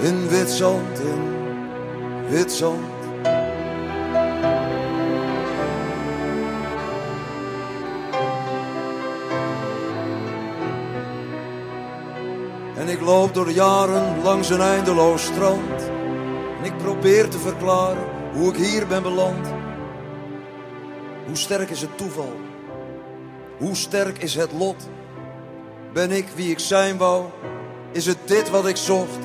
In 0.00 0.28
wit 0.28 0.50
zand, 0.50 0.98
in 0.98 2.28
wit 2.28 2.52
zand. 2.52 2.95
Loop 13.06 13.34
door 13.34 13.50
jaren 13.50 14.22
langs 14.22 14.50
een 14.50 14.60
eindeloos 14.60 15.24
strand. 15.24 15.82
En 16.58 16.64
ik 16.64 16.76
probeer 16.76 17.28
te 17.28 17.38
verklaren 17.38 18.04
hoe 18.32 18.52
ik 18.52 18.56
hier 18.56 18.86
ben 18.86 19.02
beland. 19.02 19.46
Hoe 21.26 21.36
sterk 21.36 21.70
is 21.70 21.80
het 21.80 21.98
toeval? 21.98 22.32
Hoe 23.58 23.74
sterk 23.74 24.18
is 24.18 24.34
het 24.34 24.52
lot? 24.52 24.88
Ben 25.92 26.10
ik 26.10 26.26
wie 26.34 26.50
ik 26.50 26.58
zijn 26.58 26.96
wou? 26.96 27.24
Is 27.92 28.06
het 28.06 28.18
dit 28.24 28.50
wat 28.50 28.66
ik 28.66 28.76
zocht? 28.76 29.18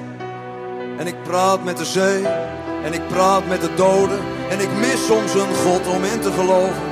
En 0.98 1.08
ik 1.08 1.24
praat 1.24 1.64
met 1.64 1.78
de 1.78 1.86
zee 1.86 2.26
en 2.84 2.94
ik 2.94 3.08
praat 3.08 3.48
met 3.48 3.62
de 3.62 3.74
doden. 3.74 4.20
En 4.50 4.60
ik 4.60 4.74
mis 4.80 5.06
soms 5.06 5.34
een 5.34 5.56
God 5.56 5.88
om 5.88 6.04
in 6.04 6.20
te 6.20 6.32
geloven. 6.32 6.84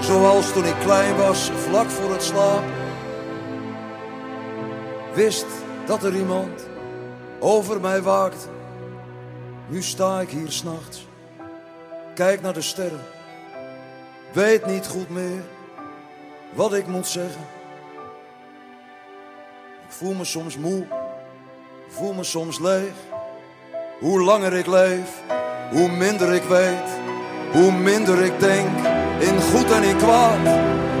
Zoals 0.00 0.52
toen 0.52 0.64
ik 0.64 0.78
klein 0.80 1.16
was, 1.16 1.50
vlak 1.68 1.90
voor 1.90 2.10
het 2.10 2.22
slapen. 2.22 2.72
Wist 5.14 5.46
dat 5.86 6.02
er 6.02 6.16
iemand 6.16 6.66
over 7.40 7.80
mij 7.80 8.02
waakt. 8.02 8.48
Nu 9.68 9.82
sta 9.82 10.20
ik 10.20 10.30
hier 10.30 10.50
s'nachts, 10.50 11.06
kijk 12.14 12.42
naar 12.42 12.52
de 12.52 12.60
sterren. 12.60 13.04
Weet 14.32 14.66
niet 14.66 14.86
goed 14.86 15.10
meer 15.10 15.42
wat 16.54 16.74
ik 16.74 16.86
moet 16.86 17.06
zeggen. 17.06 17.46
Ik 19.86 19.92
voel 19.92 20.14
me 20.14 20.24
soms 20.24 20.56
moe, 20.56 20.86
voel 21.88 22.12
me 22.12 22.24
soms 22.24 22.58
leeg. 22.58 22.92
Hoe 24.00 24.22
langer 24.22 24.52
ik 24.52 24.66
leef, 24.66 25.22
hoe 25.70 25.90
minder 25.90 26.34
ik 26.34 26.42
weet. 26.42 27.04
Hoe 27.52 27.72
minder 27.72 28.24
ik 28.24 28.40
denk 28.40 28.76
in 29.18 29.40
goed 29.40 29.70
en 29.70 29.82
in 29.82 29.96
kwaad. 29.96 30.46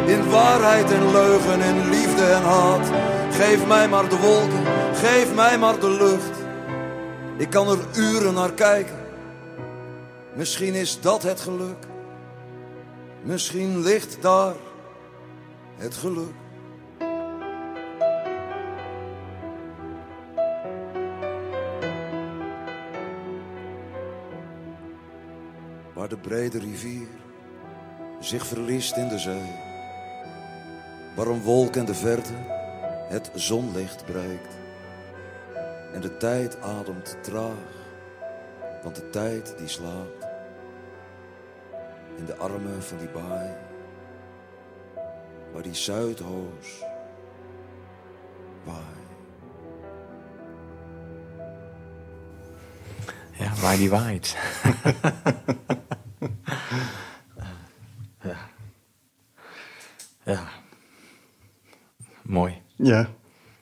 In 0.06 0.30
waarheid 0.30 0.92
en 0.92 1.10
leugen, 1.12 1.60
in 1.60 1.88
liefde 1.88 2.24
en 2.24 2.42
haat. 2.42 2.90
Geef 3.30 3.66
mij 3.66 3.88
maar 3.88 4.08
de 4.08 4.18
wolken, 4.18 4.62
geef 4.96 5.34
mij 5.34 5.58
maar 5.58 5.80
de 5.80 5.90
lucht. 5.90 6.38
Ik 7.38 7.50
kan 7.50 7.68
er 7.68 7.78
uren 7.96 8.34
naar 8.34 8.52
kijken. 8.52 8.98
Misschien 10.34 10.74
is 10.74 11.00
dat 11.00 11.22
het 11.22 11.40
geluk. 11.40 11.86
Misschien 13.22 13.82
ligt 13.82 14.22
daar 14.22 14.54
het 15.76 15.94
geluk. 15.94 16.34
Waar 25.92 26.08
de 26.08 26.18
brede 26.18 26.58
rivier 26.58 27.08
zich 28.20 28.46
verliest 28.46 28.96
in 28.96 29.08
de 29.08 29.18
zee. 29.18 29.54
Waar 31.16 31.26
een 31.26 31.42
wolk 31.42 31.76
in 31.76 31.84
de 31.84 31.94
verte 31.94 32.32
het 33.08 33.30
zonlicht 33.34 34.06
bereikt. 34.06 34.65
En 35.96 36.02
de 36.02 36.16
tijd 36.16 36.60
ademt 36.60 37.16
traag, 37.22 37.72
want 38.82 38.96
de 38.96 39.10
tijd 39.10 39.58
die 39.58 39.68
slaapt. 39.68 40.26
In 42.16 42.24
de 42.24 42.36
armen 42.36 42.82
van 42.82 42.98
die 42.98 43.08
baai, 43.08 43.50
waar 45.52 45.62
die 45.62 45.74
Zuidhoos 45.74 46.84
waait. 48.64 48.84
Ja, 53.32 53.54
waar 53.60 53.76
die 53.76 53.90
waait. 53.90 54.36
ja. 58.22 58.36
Ja. 60.24 60.48
Mooi. 62.22 62.62
Ja, 62.74 63.08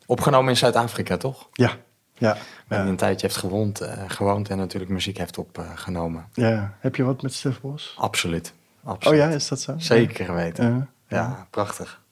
Opgenomen 0.07 0.51
in 0.51 0.57
Zuid-Afrika, 0.57 1.17
toch? 1.17 1.49
ja, 1.53 1.77
ja. 2.19 2.37
Hij 2.69 2.79
ja. 2.79 2.85
een 2.87 2.97
tijdje 2.97 3.27
heeft 3.27 3.39
gewoond, 3.39 3.81
eh, 3.81 4.03
gewoond 4.07 4.49
en 4.49 4.57
natuurlijk 4.57 4.93
muziek 4.93 5.19
heeft 5.19 5.39
opgenomen. 5.39 6.27
ja. 6.33 6.77
Heb 6.81 6.97
je 6.97 7.03
wat 7.03 7.23
met 7.23 7.35
Stef 7.35 7.61
Bos? 7.61 7.95
Absoluut. 7.99 8.53
Oh 8.85 8.91
Absoluut. 8.91 9.19
ja, 9.19 9.29
is 9.29 9.49
dat 9.49 9.61
zo? 9.61 9.75
Zeker 9.79 10.35
weten. 10.35 10.75
Ja. 11.09 11.17
Ja, 11.17 11.47
prachtig. 11.51 12.03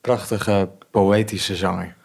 Prachtige 0.00 0.68
poëtische 0.90 1.56
zanger. 1.56 1.96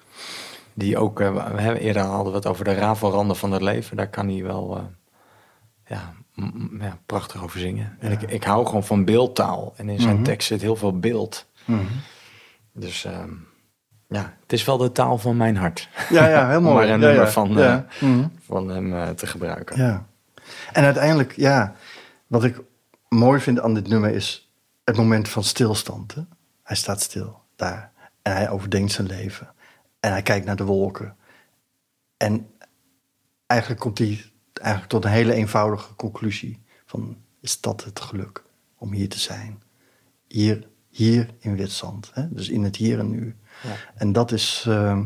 Die 0.74 0.98
ook, 0.98 1.20
eh, 1.20 1.34
we 1.54 1.62
hebben 1.62 1.82
eerder 1.82 2.02
hadden 2.02 2.32
we 2.32 2.38
het 2.38 2.48
over 2.48 2.64
de 2.66 2.74
rafelranden 2.74 3.36
van 3.36 3.52
het 3.52 3.62
leven. 3.62 3.98
Daar 3.98 4.10
kan 4.10 4.30
hij 4.30 4.44
wel 4.44 4.78
eh, 4.78 4.84
ja, 5.88 6.14
ja, 6.80 6.98
prachtig 7.06 7.44
over 7.44 7.60
zingen. 7.60 7.98
En 8.00 8.12
ik, 8.12 8.22
ik 8.22 8.44
hou 8.44 8.66
gewoon 8.66 8.84
van 8.84 9.06
beeldtaal. 9.06 9.74
En 9.78 9.90
in 9.90 10.00
zijn 10.02 10.16
Mhm. 10.16 10.24
tekst 10.24 10.48
zit 10.48 10.62
heel 10.62 10.76
veel 10.76 11.00
beeld. 11.00 11.46
Mhm. 11.66 11.82
Dus 12.74 13.06
ehm, 13.06 13.30
ja, 14.14 14.34
het 14.42 14.54
is 14.54 14.66
wel 14.66 14.78
de 14.78 14.92
taal 14.92 15.18
van 15.18 15.38
mijn 15.38 15.56
hart. 15.58 15.90
Ja, 16.10 16.28
ja, 16.28 16.48
heel 16.50 16.58
Om 16.62 16.64
mooi. 16.64 16.76
maar 16.76 16.84
een 16.84 16.90
ja, 16.90 17.08
nummer 17.08 17.26
ja. 17.26 17.32
van, 17.32 17.60
eh, 17.60 17.78
Mhm. 18.02 18.28
van 18.46 18.70
hem 18.70 18.94
eh, 18.94 19.10
te 19.10 19.28
gebruiken. 19.28 19.78
Ja. 19.78 20.06
En 20.74 20.84
uiteindelijk, 20.84 21.36
ja, 21.36 21.76
wat 22.28 22.44
ik 22.44 22.62
mooi 23.10 23.40
vind 23.40 23.60
aan 23.60 23.74
dit 23.74 23.88
nummer 23.88 24.12
is 24.14 24.52
het 24.84 24.96
moment 24.96 25.30
van 25.30 25.44
stilstand. 25.44 26.16
Hè? 26.16 26.22
Hij 26.64 26.76
staat 26.76 27.02
stil 27.02 27.42
daar 27.56 27.92
en 28.22 28.32
hij 28.34 28.50
overdenkt 28.50 28.92
zijn 28.92 29.08
leven. 29.08 29.54
En 30.00 30.12
hij 30.12 30.22
kijkt 30.22 30.46
naar 30.46 30.56
de 30.56 30.64
wolken. 30.64 31.16
En 32.18 32.48
eigenlijk 33.48 33.82
komt 33.82 33.98
hij 33.98 34.32
eigenlijk 34.54 34.92
tot 34.94 35.06
een 35.06 35.12
hele 35.12 35.34
eenvoudige 35.34 35.96
conclusie 35.96 36.62
van 36.86 37.18
is 37.42 37.62
dat 37.62 37.84
het 37.84 38.00
geluk 38.00 38.44
om 38.78 38.92
hier 38.92 39.10
te 39.10 39.20
zijn? 39.20 39.62
Hier, 40.28 40.68
hier 40.90 41.30
in 41.40 41.56
Witzand, 41.56 42.12
hè? 42.14 42.34
dus 42.34 42.50
in 42.50 42.64
het 42.64 42.76
hier 42.76 43.00
en 43.00 43.10
nu. 43.10 43.36
En 43.96 44.12
dat 44.12 44.32
is, 44.32 44.66
ehm, 44.68 45.04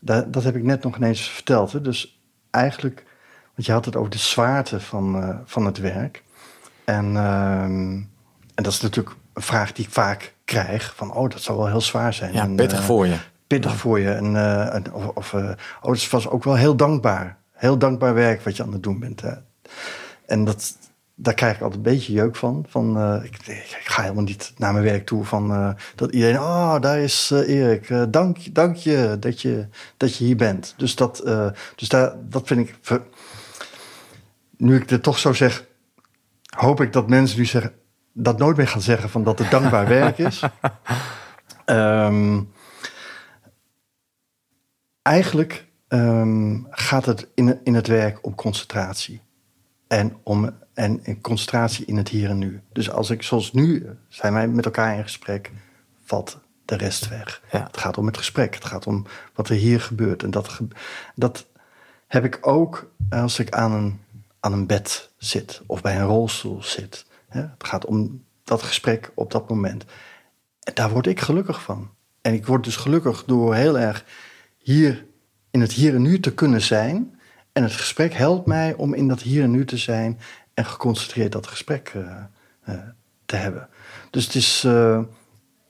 dat, 0.00 0.32
dat 0.32 0.44
heb 0.44 0.56
ik 0.56 0.62
net 0.62 0.82
nog 0.82 0.96
ineens 0.96 1.28
verteld. 1.28 1.72
Hè? 1.72 1.80
Dus 1.80 2.20
eigenlijk, 2.50 3.04
want 3.54 3.66
je 3.66 3.72
had 3.72 3.84
het 3.84 3.96
over 3.96 4.10
de 4.10 4.18
zwaarte 4.18 4.80
van, 4.80 5.22
eh, 5.22 5.36
van 5.44 5.66
het 5.66 5.78
werk. 5.78 6.22
En, 6.84 7.16
ehm, 7.16 7.92
en 8.54 8.62
dat 8.62 8.72
is 8.72 8.80
natuurlijk 8.80 9.16
een 9.32 9.42
vraag 9.42 9.72
die 9.72 9.84
ik 9.84 9.90
vaak 9.90 10.34
krijg: 10.44 10.92
van 10.96 11.12
oh, 11.14 11.30
dat 11.30 11.42
zou 11.42 11.58
wel 11.58 11.66
heel 11.68 11.80
zwaar 11.80 12.14
zijn. 12.14 12.32
Ja, 12.32 12.42
En, 12.42 12.54
pittig 12.56 12.78
eh, 12.78 12.84
voor 12.84 13.06
je. 13.06 13.16
pittig 13.46 13.76
voor 13.76 14.00
je. 14.00 14.10
En, 14.12 14.36
eh, 14.36 14.74
en- 14.74 14.92
of, 14.92 15.06
of 15.06 15.34
oh, 15.34 15.92
het 15.92 16.10
was 16.10 16.28
ook 16.28 16.44
wel 16.44 16.56
heel 16.56 16.76
dankbaar. 16.76 17.36
Heel 17.52 17.78
dankbaar 17.78 18.14
werk 18.14 18.42
wat 18.42 18.56
je 18.56 18.62
aan 18.62 18.72
het 18.72 18.82
doen 18.82 18.98
bent. 18.98 19.20
Hè. 19.20 19.32
En 20.26 20.44
dat, 20.44 20.76
daar 21.22 21.34
krijg 21.34 21.54
ik 21.56 21.62
altijd 21.62 21.86
een 21.86 21.92
beetje 21.92 22.12
jeuk 22.12 22.36
van. 22.36 22.64
van 22.68 22.96
eh, 22.98 23.24
ik, 23.24 23.36
ik 23.46 23.84
ga 23.84 24.02
helemaal 24.02 24.22
niet 24.22 24.52
naar 24.56 24.72
mijn 24.72 24.84
werk 24.84 25.06
toe 25.06 25.24
van 25.24 25.52
eh, 25.52 25.70
dat 25.94 26.12
iedereen, 26.12 26.38
oh, 26.38 26.80
daar 26.80 26.98
is 26.98 27.30
eh, 27.30 27.48
Erik. 27.48 28.12
Dank, 28.12 28.54
dank 28.54 28.76
je 28.76 29.16
dat, 29.20 29.40
je 29.42 29.66
dat 29.96 30.16
je 30.16 30.24
hier 30.24 30.36
bent. 30.36 30.74
Dus 30.76 30.94
dat, 30.96 31.16
dus 31.76 31.88
daar, 31.88 32.14
dat 32.28 32.46
vind 32.46 32.68
ik. 32.68 32.78
ver- 32.80 33.02
Nu 34.56 34.76
ik 34.76 34.88
dit 34.88 35.02
toch 35.02 35.18
zo 35.18 35.32
zeg, 35.32 35.66
hoop 36.56 36.80
ik 36.80 36.92
dat 36.92 37.08
mensen 37.08 37.38
nu 37.38 37.44
zeggen, 37.44 37.72
dat 38.12 38.38
nooit 38.38 38.56
meer 38.56 38.68
gaan 38.68 38.80
zeggen 38.80 39.10
van 39.10 39.22
dat 39.24 39.38
het 39.38 39.50
dankbaar 39.50 39.88
werk 39.98 40.18
is. 40.18 40.42
Ehm, 41.64 42.40
eigenlijk 45.02 45.66
ehm, 45.88 46.58
gaat 46.70 47.04
het 47.04 47.28
in, 47.34 47.60
in 47.64 47.74
het 47.74 47.86
werk 47.86 48.26
om 48.26 48.34
concentratie. 48.34 49.20
En 49.92 50.16
om 50.22 50.50
en, 50.74 51.04
en 51.04 51.20
concentratie 51.20 51.84
in 51.84 51.96
het 51.96 52.08
hier 52.08 52.30
en 52.30 52.38
nu. 52.38 52.60
Dus 52.72 52.90
als 52.90 53.10
ik, 53.10 53.22
zoals 53.22 53.52
nu, 53.52 53.86
zijn 54.08 54.32
wij 54.32 54.48
met 54.48 54.64
elkaar 54.64 54.96
in 54.96 55.02
gesprek, 55.02 55.50
valt 56.04 56.38
de 56.64 56.76
rest 56.76 57.08
weg. 57.08 57.42
Ja. 57.50 57.66
Het 57.66 57.76
gaat 57.76 57.98
om 57.98 58.06
het 58.06 58.16
gesprek. 58.16 58.54
Het 58.54 58.64
gaat 58.64 58.86
om 58.86 59.06
wat 59.34 59.48
er 59.48 59.54
hier 59.54 59.80
gebeurt. 59.80 60.22
En 60.22 60.30
dat, 60.30 60.60
dat 61.14 61.46
heb 62.06 62.24
ik 62.24 62.38
ook 62.40 62.90
als 63.10 63.38
ik 63.38 63.50
aan 63.50 63.72
een, 63.72 64.00
aan 64.40 64.52
een 64.52 64.66
bed 64.66 65.10
zit 65.16 65.62
of 65.66 65.82
bij 65.82 65.96
een 65.96 66.06
rolstoel 66.06 66.62
zit. 66.62 67.06
Het 67.28 67.48
gaat 67.58 67.84
om 67.84 68.24
dat 68.44 68.62
gesprek 68.62 69.12
op 69.14 69.30
dat 69.30 69.48
moment. 69.48 69.84
En 70.62 70.74
daar 70.74 70.90
word 70.90 71.06
ik 71.06 71.20
gelukkig 71.20 71.62
van. 71.62 71.90
En 72.20 72.34
ik 72.34 72.46
word 72.46 72.64
dus 72.64 72.76
gelukkig 72.76 73.24
door 73.24 73.54
heel 73.54 73.78
erg 73.78 74.04
hier 74.58 75.06
in 75.50 75.60
het 75.60 75.72
hier 75.72 75.94
en 75.94 76.02
nu 76.02 76.20
te 76.20 76.34
kunnen 76.34 76.62
zijn. 76.62 77.20
En 77.52 77.62
het 77.62 77.72
gesprek 77.72 78.14
helpt 78.14 78.46
mij 78.46 78.74
om 78.74 78.94
in 78.94 79.08
dat 79.08 79.20
hier 79.20 79.42
en 79.42 79.50
nu 79.50 79.64
te 79.64 79.76
zijn 79.76 80.18
en 80.54 80.64
geconcentreerd 80.64 81.32
dat 81.32 81.46
gesprek 81.46 81.92
eh, 81.94 82.16
eh, 82.62 82.80
te 83.26 83.36
hebben. 83.36 83.68
Dus 84.10 84.24
het 84.24 84.34
is 84.34 84.64
eh, 84.64 85.00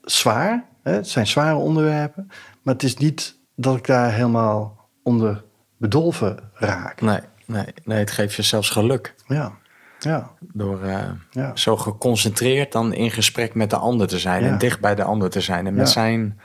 zwaar, 0.01 0.65
hè? 0.83 0.91
het 0.91 1.07
zijn 1.07 1.27
zware 1.27 1.55
onderwerpen, 1.55 2.27
maar 2.61 2.73
het 2.73 2.83
is 2.83 2.95
niet 2.95 3.37
dat 3.55 3.77
ik 3.77 3.85
daar 3.85 4.11
helemaal 4.13 4.89
onder 5.03 5.43
bedolven 5.77 6.39
raak. 6.53 7.01
Nee, 7.01 7.19
nee, 7.45 7.65
nee, 7.83 7.99
het 7.99 8.11
geeft 8.11 8.35
je 8.35 8.41
zelfs 8.41 8.69
geluk. 8.69 9.15
Ja, 9.27 9.51
ja, 9.99 10.31
Door 10.39 10.85
ja. 11.31 11.55
zo 11.55 11.77
geconcentreerd 11.77 12.71
dan 12.71 12.93
in 12.93 13.11
gesprek 13.11 13.53
met 13.53 13.69
de 13.69 13.77
ander 13.77 14.07
te 14.07 14.19
zijn. 14.19 14.43
Ja. 14.43 14.49
En 14.49 14.57
dicht 14.57 14.79
bij 14.79 14.95
de 14.95 15.03
ander 15.03 15.29
te 15.29 15.41
zijn. 15.41 15.67
En 15.67 15.73
met 15.73 15.87
Ja. 15.87 15.93
zijn 15.93 16.39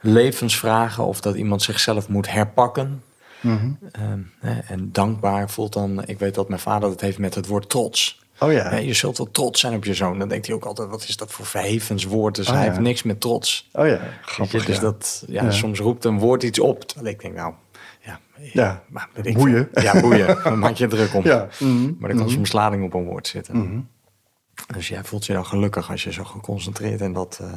levensvragen 0.00 1.04
of 1.04 1.20
dat 1.20 1.34
iemand 1.34 1.62
zichzelf 1.62 2.08
moet 2.08 2.30
herpakken. 2.30 3.02
Mhm. 3.42 3.70
Ehm, 3.92 4.20
en 4.66 4.92
dankbaar 4.92 5.50
voelt 5.50 5.72
dan... 5.72 6.06
Ik 6.06 6.18
weet 6.18 6.34
dat 6.34 6.48
mijn 6.48 6.60
vader 6.60 6.88
dat 6.88 7.00
heeft 7.00 7.18
met 7.18 7.34
het 7.34 7.46
woord 7.46 7.68
trots. 7.68 8.20
Oh 8.42 8.52
ja, 8.52 8.76
je 8.76 8.94
zult 8.94 9.18
wel 9.18 9.30
trots 9.30 9.60
zijn 9.60 9.74
op 9.74 9.84
je 9.84 9.94
zoon. 9.94 10.18
Dan 10.18 10.28
denkt 10.28 10.46
hij 10.46 10.54
ook 10.54 10.64
altijd, 10.64 10.88
wat 10.88 11.08
is 11.08 11.16
dat 11.16 11.32
voor 11.32 11.46
verhevens 11.46 12.04
woord? 12.04 12.34
Dus 12.34 12.46
Oh 12.46 12.52
hij 12.52 12.62
ja. 12.62 12.68
heeft 12.68 12.82
niks 12.82 13.02
met 13.02 13.20
trots. 13.20 13.68
oh 13.72 13.86
ja, 13.86 13.92
je, 13.92 14.00
grappig. 14.22 14.64
dus 14.64 14.74
ja. 14.76 14.82
dat, 14.82 15.24
ja, 15.26 15.50
soms 15.50 15.78
roept 15.78 16.04
een 16.04 16.18
woord 16.18 16.42
iets 16.42 16.58
op. 16.58 16.82
Terwijl 16.84 17.14
ik 17.14 17.20
denk, 17.20 17.34
nou, 17.34 17.54
ja, 18.00 18.20
Ja, 18.52 18.82
maar 18.88 19.08
ik 19.22 19.34
boeien. 19.34 19.68
Ja, 19.72 20.00
boeien. 20.00 20.38
Dan 20.44 20.58
maak 20.58 20.74
je 20.74 20.86
druk 20.86 21.14
om. 21.14 21.24
Ja. 21.24 21.48
mhm. 21.58 21.92
Maar 21.98 22.10
er 22.10 22.16
kan 22.16 22.30
soms 22.30 22.52
lading 22.52 22.84
op 22.84 22.94
een 22.94 23.04
woord 23.04 23.26
zitten. 23.26 23.56
Mhm. 23.56 23.80
Dus 24.74 24.88
jij 24.88 25.04
voelt 25.04 25.26
je 25.26 25.32
dan 25.32 25.46
gelukkig 25.46 25.90
als 25.90 26.04
je 26.04 26.12
zo 26.12 26.24
geconcentreerd 26.24 27.00
in 27.00 27.12
dat, 27.12 27.38
eh, 27.42 27.52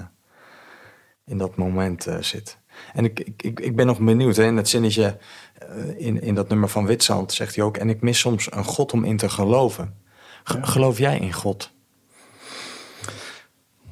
in 1.26 1.38
dat 1.38 1.56
moment 1.56 2.08
eh, 2.08 2.18
zit. 2.20 2.58
En 2.94 3.06
ik, 3.06 3.20
ik, 3.20 3.60
ik, 3.60 3.76
ben 3.76 3.86
nog 3.86 4.00
benieuwd, 4.00 4.36
hè, 4.36 4.44
in 4.44 4.58
het 4.58 4.70
zinnetje 4.70 5.18
eh, 5.54 6.06
in, 6.06 6.22
in 6.22 6.36
dat 6.36 6.50
nummer 6.50 6.70
van 6.70 6.86
Witsand 6.86 7.34
zegt 7.34 7.56
hij 7.56 7.64
ook... 7.66 7.78
en 7.78 7.90
ik 7.90 8.02
mis 8.02 8.20
soms 8.20 8.48
een 8.52 8.64
God 8.64 8.94
om 8.94 9.04
in 9.04 9.18
te 9.18 9.30
geloven. 9.30 9.94
Ge- 10.44 10.64
Geloof 10.64 10.98
jij 10.98 11.20
in 11.20 11.34
God? 11.34 11.72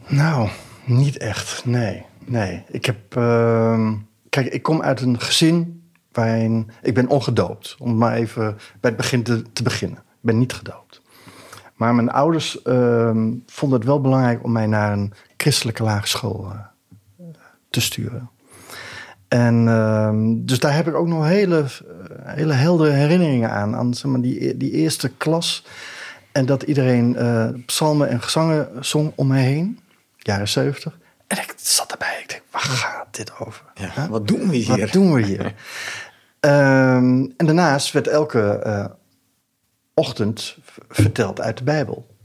Nou, 0.08 0.50
niet 0.86 1.18
echt. 1.18 1.66
Nee, 1.66 2.06
nee. 2.26 2.64
Ik 2.68 2.86
heb. 2.86 3.16
ehm, 3.18 3.94
kijk, 4.30 4.48
ik 4.48 4.64
kom 4.64 4.82
uit 4.82 5.02
een 5.02 5.20
gezin 5.20 5.84
waarin. 6.12 6.72
Ik 6.82 6.94
ben 6.94 7.08
ongedoopt. 7.08 7.76
Om 7.80 7.98
maar 7.98 8.14
even 8.16 8.58
bij 8.80 8.90
het 8.92 8.96
begin 8.98 9.24
te, 9.24 9.42
te 9.54 9.64
beginnen. 9.64 9.98
Ik 9.98 10.04
ben 10.22 10.38
niet 10.38 10.54
gedoopt. 10.54 11.02
Maar 11.76 11.96
mijn 11.96 12.10
ouders 12.12 12.62
ehm, 12.62 13.32
vonden 13.46 13.78
het 13.80 13.88
wel 13.88 14.02
belangrijk 14.02 14.44
om 14.44 14.52
mij 14.52 14.68
naar 14.68 14.94
een 14.94 15.14
christelijke 15.38 15.84
lagere 15.84 16.08
school 16.08 16.52
eh, 16.52 17.26
te 17.70 17.82
sturen. 17.82 18.30
En 19.34 19.68
ehm, 19.68 20.46
dus 20.46 20.60
daar 20.60 20.76
heb 20.76 20.88
ik 20.88 20.96
ook 20.96 21.08
nog 21.08 21.26
hele, 21.26 21.66
hele 22.24 22.54
heldere 22.54 22.92
herinneringen 22.92 23.50
aan. 23.52 23.76
Aan 23.76 23.94
zeg 23.94 24.12
maar, 24.12 24.22
die, 24.22 24.58
die 24.58 24.72
eerste 24.72 25.10
klas. 25.10 25.66
En 26.32 26.46
dat 26.46 26.64
iedereen 26.64 27.16
eh, 27.16 27.50
psalmen 27.66 28.10
en 28.10 28.22
gezangen 28.22 28.86
zong 28.86 29.12
om 29.16 29.28
me 29.28 29.38
heen. 29.38 29.80
Jaren 30.18 30.48
zeventig. 30.48 30.98
En 31.28 31.38
ik 31.38 31.54
zat 31.58 31.92
erbij. 31.92 32.20
Ik 32.22 32.30
denk, 32.30 32.42
waar 32.52 32.62
gaat 32.62 33.08
dit 33.12 33.32
over? 33.40 33.64
Ja, 33.74 33.92
Huh? 33.96 34.06
wat 34.06 34.28
doen 34.28 34.50
we 34.50 34.56
hier? 34.56 34.80
Wat 34.80 34.92
doen 34.92 35.14
we 35.14 35.22
hier? 35.22 35.54
Ehm, 36.40 37.26
en 37.38 37.46
daarnaast 37.46 37.92
werd 37.92 38.08
elke 38.08 38.42
eh, 38.42 38.86
ochtend 39.94 40.58
verteld 40.90 41.42
uit 41.42 41.58
de 41.58 41.64
Bijbel. 41.64 42.16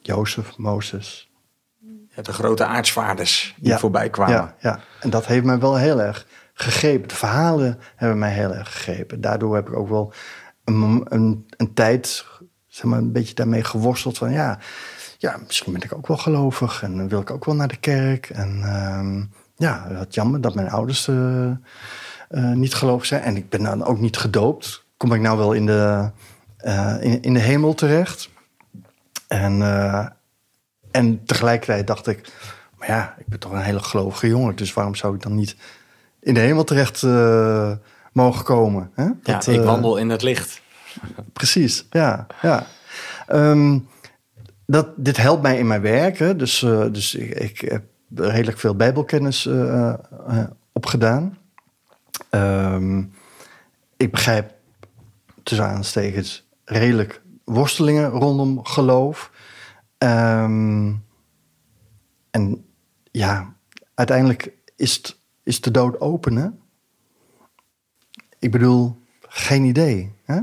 Jozef, 0.00 0.56
Mozes. 0.56 1.30
Ja, 2.16 2.22
de 2.22 2.32
grote 2.32 2.64
aartsvaarders 2.64 3.54
die 3.56 3.68
Ja, 3.68 3.78
voorbij 3.78 4.10
kwamen. 4.10 4.34
Ja, 4.34 4.54
ja, 4.60 4.80
en 5.00 5.10
dat 5.10 5.26
heeft 5.26 5.44
mij 5.44 5.58
wel 5.58 5.76
heel 5.76 6.00
erg 6.00 6.26
gegrepen. 6.52 7.08
De 7.08 7.14
verhalen 7.14 7.78
hebben 7.96 8.18
mij 8.18 8.32
heel 8.32 8.54
erg 8.54 8.72
gegrepen. 8.72 9.20
Daardoor 9.20 9.54
heb 9.54 9.68
ik 9.68 9.76
ook 9.76 9.88
wel 9.88 10.12
een, 10.64 11.06
een, 11.08 11.46
een 11.56 11.74
tijd 11.74 12.24
zeg 12.72 12.84
maar, 12.84 12.98
een 12.98 13.12
beetje 13.12 13.34
daarmee 13.34 13.64
geworsteld 13.64 14.18
van 14.18 14.32
ja, 14.32 14.58
ja, 15.18 15.36
misschien 15.46 15.72
ben 15.72 15.82
ik 15.82 15.94
ook 15.94 16.06
wel 16.06 16.16
gelovig 16.16 16.82
en 16.82 17.08
wil 17.08 17.20
ik 17.20 17.30
ook 17.30 17.44
wel 17.44 17.54
naar 17.54 17.68
de 17.68 17.76
kerk. 17.76 18.30
En 18.30 18.62
ehm, 18.62 19.24
ja, 19.56 19.86
wat 19.98 20.14
jammer 20.14 20.40
dat 20.40 20.54
mijn 20.54 20.70
ouders 20.70 21.08
eh, 21.08 21.50
eh, 21.50 21.56
niet 22.52 22.74
gelovig 22.74 23.06
zijn. 23.06 23.22
En 23.22 23.36
ik 23.36 23.48
ben 23.48 23.62
dan 23.62 23.84
ook 23.84 23.98
niet 23.98 24.16
gedoopt. 24.16 24.84
Kom 24.96 25.12
ik 25.12 25.20
nou 25.20 25.38
wel 25.38 25.52
in 25.52 25.66
de, 25.66 26.10
eh, 26.56 26.96
in, 27.00 27.22
in 27.22 27.34
de 27.34 27.40
hemel 27.40 27.74
terecht? 27.74 28.30
En, 29.28 29.62
en 30.90 31.24
tegelijkertijd 31.24 31.86
dacht 31.86 32.06
ik, 32.06 32.32
maar 32.76 32.88
ja, 32.88 33.14
ik 33.18 33.26
ben 33.26 33.38
toch 33.38 33.52
een 33.52 33.60
hele 33.60 33.82
gelovige 33.82 34.28
jongen. 34.28 34.56
Dus 34.56 34.72
waarom 34.72 34.94
zou 34.94 35.14
ik 35.14 35.22
dan 35.22 35.34
niet 35.34 35.56
in 36.22 36.34
de 36.34 36.40
hemel 36.40 36.64
terecht 36.64 37.02
eh, 37.02 37.72
mogen 38.12 38.44
komen? 38.44 38.90
Hè? 38.94 39.04
Ja, 39.22 39.40
ik 39.40 39.46
eh, 39.46 39.64
wandel 39.64 39.96
in 39.96 40.10
het 40.10 40.22
licht. 40.22 40.60
Precies, 41.32 41.86
ja. 41.90 42.26
ja. 42.42 42.66
Ehm, 43.26 43.78
dat, 44.66 44.88
dit 44.96 45.16
helpt 45.16 45.42
mij 45.42 45.58
in 45.58 45.66
mijn 45.66 45.80
werk. 45.80 46.18
Hè. 46.18 46.36
Dus, 46.36 46.62
eh, 46.62 46.84
dus 46.92 47.14
ik, 47.14 47.30
ik 47.30 47.60
heb 47.60 47.84
redelijk 48.14 48.58
veel 48.58 48.76
bijbelkennis 48.76 49.48
opgedaan. 50.72 51.38
Ehm, 52.30 53.02
ik 53.96 54.10
begrijp 54.10 54.52
tussen 55.42 55.66
aanstekens 55.66 56.48
redelijk 56.64 57.22
worstelingen 57.44 58.08
rondom 58.08 58.64
geloof. 58.64 59.30
Ehm, 59.98 60.92
en 62.30 62.64
ja, 63.10 63.54
uiteindelijk 63.94 64.52
is, 64.76 64.94
het, 64.94 65.20
is 65.42 65.60
de 65.60 65.70
dood 65.70 66.00
open, 66.00 66.36
hè? 66.36 66.48
Ik 68.38 68.50
bedoel, 68.50 68.96
geen 69.20 69.64
idee. 69.64 70.12
Hè? 70.24 70.40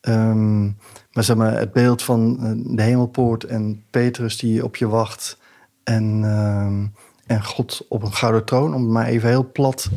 Ehm, 0.00 0.64
maar 1.12 1.24
zeg 1.24 1.36
maar, 1.36 1.58
het 1.58 1.72
beeld 1.72 2.02
van 2.02 2.36
eh, 2.40 2.76
de 2.76 2.82
hemelpoort 2.82 3.44
en 3.44 3.84
Petrus 3.90 4.38
die 4.38 4.64
op 4.64 4.76
je 4.76 4.88
wacht. 4.88 5.38
En, 5.84 6.20
ehm, 6.24 6.86
en 7.26 7.44
God 7.44 7.84
op 7.88 8.02
een 8.02 8.12
gouden 8.12 8.44
troon, 8.44 8.74
om 8.74 8.82
het 8.82 8.90
maar 8.90 9.06
even 9.06 9.28
heel 9.28 9.50
plat 9.52 9.88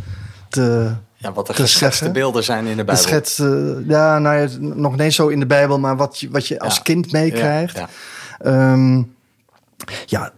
te, 0.50 0.94
Ja, 1.16 1.32
wat 1.34 1.48
de 1.48 1.54
te 1.54 1.62
geschetste 1.62 1.88
zeggen. 1.96 2.12
beelden 2.14 2.44
zijn 2.44 2.66
in 2.66 2.78
de 2.78 2.84
Bijbel. 2.84 3.04
schets. 3.04 3.40
eh, 3.40 3.88
ja, 3.88 4.20
nou 4.20 4.38
ja, 4.38 4.48
nog 4.60 4.98
niet 4.98 5.14
zo 5.14 5.28
in 5.28 5.40
de 5.40 5.46
Bijbel, 5.46 5.80
maar 5.80 5.98
wat 5.98 6.20
je, 6.20 6.30
wat 6.30 6.48
je 6.48 6.60
als 6.60 6.82
kind 6.82 7.12
meekrijgt. 7.12 7.78
Ja, 7.78 7.90
Ehm, 8.40 9.04
ja, 10.06 10.32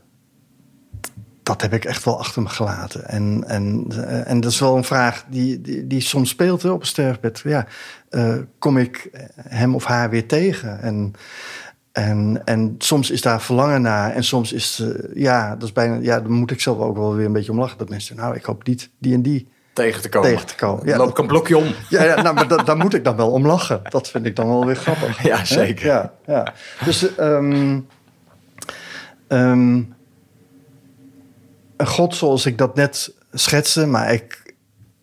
dat 1.51 1.61
heb 1.61 1.73
ik 1.73 1.85
echt 1.85 2.03
wel 2.03 2.19
achter 2.19 2.41
me 2.41 2.49
gelaten. 2.49 3.07
En, 3.07 3.43
en, 3.47 3.85
eh, 3.89 4.29
en 4.29 4.39
dat 4.39 4.51
is 4.51 4.59
wel 4.59 4.77
een 4.77 4.83
vraag 4.83 5.25
die, 5.29 5.61
die, 5.61 5.87
die 5.87 6.01
soms 6.01 6.29
speelt 6.29 6.61
hè, 6.61 6.69
op 6.69 6.81
een 6.81 6.87
sterfbed. 6.87 7.41
Ja, 7.43 7.65
eh, 8.09 8.35
kom 8.59 8.77
ik 8.77 9.09
hem 9.37 9.75
of 9.75 9.83
haar 9.85 10.09
weer 10.09 10.27
tegen? 10.27 10.81
En, 10.81 11.13
en, 11.91 12.41
en 12.45 12.75
soms 12.77 13.11
is 13.11 13.21
daar 13.21 13.41
verlangen 13.41 13.81
naar. 13.81 14.11
En 14.13 14.23
soms 14.23 14.53
is, 14.53 14.79
eh, 14.79 15.15
ja, 15.15 15.55
dat 15.55 15.63
is 15.63 15.71
bijna, 15.73 15.97
ja, 16.01 16.19
dan 16.19 16.31
moet 16.31 16.51
ik 16.51 16.61
zelf 16.61 16.77
ook 16.79 16.97
wel 16.97 17.15
weer 17.15 17.25
een 17.25 17.33
beetje 17.33 17.51
om 17.51 17.59
lachen. 17.59 17.77
Dat 17.77 17.89
mensen, 17.89 18.15
nou, 18.15 18.35
ik 18.35 18.43
hoop 18.43 18.67
niet 18.67 18.89
die 18.99 19.13
en 19.13 19.21
die. 19.21 19.47
tegen 19.73 20.01
te 20.01 20.09
komen. 20.09 20.29
Tegen 20.29 20.45
te 20.47 20.55
komen, 20.55 20.85
ja. 20.85 20.91
Dan 20.91 20.99
loop 20.99 21.09
ik 21.09 21.17
een 21.17 21.27
blokje 21.27 21.57
om. 21.57 21.65
Ja, 21.89 22.03
ja 22.03 22.21
nou, 22.21 22.35
maar 22.35 22.47
da- 22.47 22.63
daar 22.63 22.77
moet 22.77 22.93
ik 22.93 23.03
dan 23.03 23.15
wel 23.15 23.31
om 23.31 23.45
lachen. 23.45 23.81
Dat 23.89 24.09
vind 24.09 24.25
ik 24.25 24.35
dan 24.35 24.47
wel 24.47 24.65
weer 24.65 24.75
grappig. 24.75 25.23
Ja, 25.31 25.45
zeker. 25.45 25.85
Ja, 25.85 26.13
ja. 26.25 26.53
Dus 26.85 27.07
een 27.17 27.87
God 31.85 32.15
zoals 32.15 32.45
ik 32.45 32.57
dat 32.57 32.75
net 32.75 33.13
schetste, 33.33 33.85
maar 33.85 34.13
ik 34.13 34.53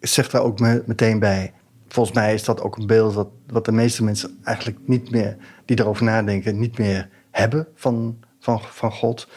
zeg 0.01 0.31
daar 0.31 0.43
ook 0.43 0.61
me- 0.61 0.83
meteen 0.87 1.19
bij. 1.19 1.53
Volgens 1.89 2.15
mij 2.17 2.35
is 2.35 2.45
dat 2.45 2.61
ook 2.61 2.77
een 2.77 2.87
beeld 2.87 3.15
wat, 3.15 3.29
wat 3.47 3.65
de 3.65 3.73
meeste 3.73 4.05
mensen 4.05 4.39
eigenlijk 4.45 4.79
niet 4.85 5.11
meer, 5.11 5.37
die 5.65 5.79
erover 5.81 6.05
nadenken, 6.05 6.59
niet 6.59 6.79
meer 6.79 7.09
hebben 7.31 7.67
van, 7.75 8.19
van, 8.41 8.61
van 8.63 8.93
God. 8.93 9.29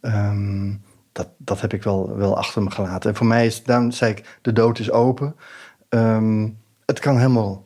Ehm, 0.00 0.72
dat, 1.12 1.28
dat 1.38 1.60
heb 1.60 1.72
ik 1.72 1.82
wel, 1.82 2.16
wel 2.16 2.36
achter 2.36 2.62
me 2.62 2.70
gelaten. 2.70 3.10
En 3.10 3.16
voor 3.16 3.26
mij 3.26 3.46
is, 3.46 3.62
daarom 3.62 3.90
zei 3.90 4.10
ik, 4.12 4.38
de 4.42 4.52
dood 4.52 4.78
is 4.78 4.90
open. 4.90 5.36
Ehm, 5.88 6.48
het 6.86 6.98
kan 6.98 7.16
helemaal, 7.16 7.64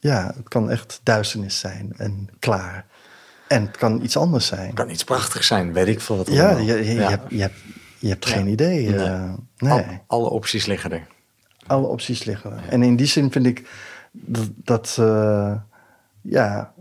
ja, 0.00 0.32
het 0.36 0.48
kan 0.48 0.70
echt 0.70 1.00
duisternis 1.02 1.58
zijn 1.58 1.92
en 1.96 2.28
klaar. 2.38 2.86
En 3.48 3.66
het 3.66 3.76
kan 3.76 4.02
iets 4.02 4.16
anders 4.16 4.46
zijn. 4.46 4.74
kan 4.74 4.90
iets 4.90 5.04
prachtigs 5.04 5.46
zijn, 5.46 5.72
weet 5.72 5.86
ik 5.88 6.00
veel 6.00 6.16
wat. 6.16 6.26
Ja, 6.30 6.50
je, 6.58 6.64
je, 6.64 6.84
je 6.84 6.94
Ja. 6.94 7.08
hebt, 7.08 7.30
je 7.30 7.40
hebt, 7.40 7.56
je 7.98 8.08
hebt 8.08 8.28
Ja. 8.28 8.34
geen 8.34 8.46
idee. 8.46 8.88
Nee. 8.90 8.98
eh, 9.04 9.32
nee, 9.58 9.70
Al- 9.72 10.04
alle 10.06 10.28
opties 10.30 10.66
liggen 10.66 10.92
er. 10.92 11.06
alle 11.66 11.86
opties 11.86 12.24
liggen. 12.24 12.52
er. 12.52 12.68
En 12.68 12.82
in 12.82 12.96
die 12.96 13.06
zin 13.06 13.32
vind 13.32 13.46
ik 13.46 13.68
dat, 14.12 14.48
dat 14.54 14.96
eh, 15.00 15.54
ja, 16.22 16.72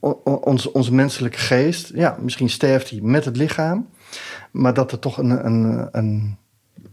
o- 0.00 0.20
o- 0.24 0.40
onze, 0.72 0.94
menselijke 0.94 1.38
geest, 1.38 1.90
ja, 1.94 2.16
misschien 2.20 2.50
sterft 2.50 2.90
hij 2.90 3.00
met 3.00 3.24
het 3.24 3.36
lichaam, 3.36 3.88
maar 4.50 4.74
dat 4.74 4.92
er 4.92 4.98
toch 4.98 5.18
een, 5.18 5.46
een, 5.46 5.88
een 5.92 6.36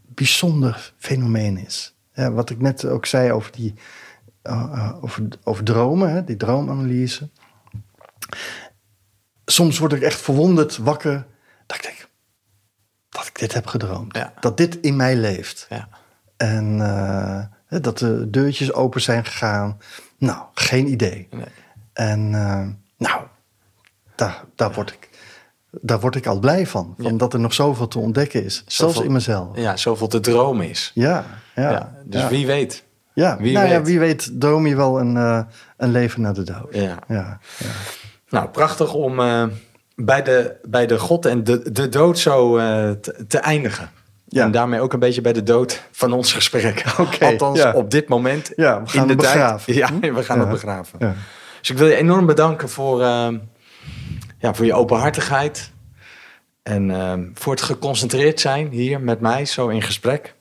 bijzonder 0.08 0.94
fenomeen 0.98 1.58
is. 1.58 1.96
Ja, 2.14 2.32
wat 2.32 2.50
ik 2.50 2.60
net 2.62 2.86
ook 2.86 3.06
zei 3.06 3.32
over 3.32 3.52
die 3.52 3.74
eh, 4.42 4.94
over, 5.02 5.28
over 5.44 5.64
dromen, 5.64 6.12
hè, 6.12 6.24
die 6.24 6.38
droomanalyse. 6.38 7.30
Soms 9.46 9.78
word 9.78 9.94
ik 9.94 10.02
echt 10.02 10.22
verwonderd 10.22 10.78
wakker 10.78 11.26
dat 11.66 11.78
ik 11.78 11.84
denk 11.84 12.03
dat 13.24 13.32
ik 13.34 13.40
dit 13.40 13.54
heb 13.54 13.68
gedroomd. 13.68 14.16
Ja. 14.16 14.34
Dat 14.40 14.58
dit 14.58 14.80
in 14.82 14.96
mij 14.96 15.16
leeft. 15.16 15.66
Ja. 15.70 15.88
En, 16.38 16.82
eh, 16.82 17.82
dat 17.82 17.98
de 17.98 18.30
deurtjes 18.30 18.74
open 18.74 19.02
zijn 19.02 19.26
gegaan. 19.26 19.78
Nou, 20.18 20.44
geen 20.54 20.88
idee. 20.88 21.28
Nee. 21.32 21.46
En 21.94 22.34
eh, 22.34 22.68
nou, 22.98 23.22
daar, 24.16 24.44
daar, 24.56 24.74
word 24.74 24.92
ik, 24.92 25.10
daar 25.70 26.00
word 26.00 26.16
ik 26.16 26.28
al 26.28 26.40
blij 26.40 26.68
van. 26.68 26.96
van 26.98 27.12
Ja. 27.12 27.18
Dat 27.18 27.34
er 27.34 27.40
nog 27.40 27.54
zoveel 27.54 27.88
te 27.88 28.00
ontdekken 28.00 28.44
is. 28.44 28.64
Zelfs 28.68 29.00
in 29.00 29.12
mezelf. 29.12 29.58
Ja, 29.58 29.78
zoveel 29.78 30.08
te 30.08 30.20
dromen 30.20 30.70
is. 30.70 30.92
Ja, 30.94 31.26
ja. 31.56 31.72
Ja, 31.72 31.96
dus 32.06 32.22
ja. 32.22 32.30
wie 32.30 32.46
weet. 32.46 32.84
Ja, 33.14 33.38
wie 33.38 33.54
nou 33.54 33.68
ja, 33.68 33.78
weet. 33.78 33.88
wie 33.88 34.00
weet 34.00 34.32
droom 34.40 34.68
je 34.68 34.76
wel 34.76 35.00
een, 35.00 35.18
eh, 35.18 35.40
een 35.78 35.92
leven 35.92 36.22
na 36.22 36.32
de 36.32 36.44
dood. 36.44 36.68
Ja. 36.76 37.00
Ja, 37.08 37.40
ja. 37.58 37.70
Nou, 38.30 38.50
prachtig 38.50 38.94
om 38.94 39.20
bij, 39.96 40.24
de, 40.24 40.56
bij 40.64 40.86
de 40.88 41.00
God 41.00 41.26
en 41.26 41.44
de, 41.44 41.72
de 41.72 41.90
dood 41.90 42.20
zo 42.20 42.58
eh, 42.58 42.92
te, 42.92 43.26
te 43.28 43.38
eindigen. 43.38 43.90
Ja. 44.28 44.44
En 44.44 44.52
daarmee 44.52 44.80
ook 44.82 44.94
een 44.94 45.00
beetje 45.00 45.22
bij 45.22 45.34
de 45.34 45.44
dood 45.44 45.84
van 45.92 46.14
ons 46.14 46.34
gesprek. 46.34 46.84
Oké, 47.00 47.26
Althans, 47.26 47.60
ja. 47.60 47.72
op 47.74 47.92
dit 47.92 48.08
moment. 48.08 48.52
Ja, 48.56 48.82
we 48.84 48.90
gaan 48.90 49.02
in 49.02 49.08
de 49.08 49.14
het 49.14 49.22
tijd. 49.24 49.34
begraven. 49.34 49.74
Ja, 49.74 49.88
Hm? 49.88 50.14
we 50.14 50.24
gaan 50.24 50.40
het 50.40 50.50
begraven. 50.50 51.00
Dus 51.60 51.70
ik 51.70 51.78
wil 51.78 51.88
je 51.88 51.96
enorm 51.96 52.26
bedanken 52.26 52.70
voor, 52.70 53.02
eh, 53.02 53.28
ja, 54.38 54.54
voor 54.54 54.66
je 54.66 54.74
openhartigheid. 54.74 55.72
En 56.64 56.92
eh, 56.92 57.14
voor 57.34 57.54
het 57.54 57.62
geconcentreerd 57.62 58.40
zijn 58.40 58.68
hier 58.70 59.02
met 59.02 59.20
mij, 59.20 59.46
zo 59.46 59.68
in 59.68 59.82
gesprek. 59.82 60.36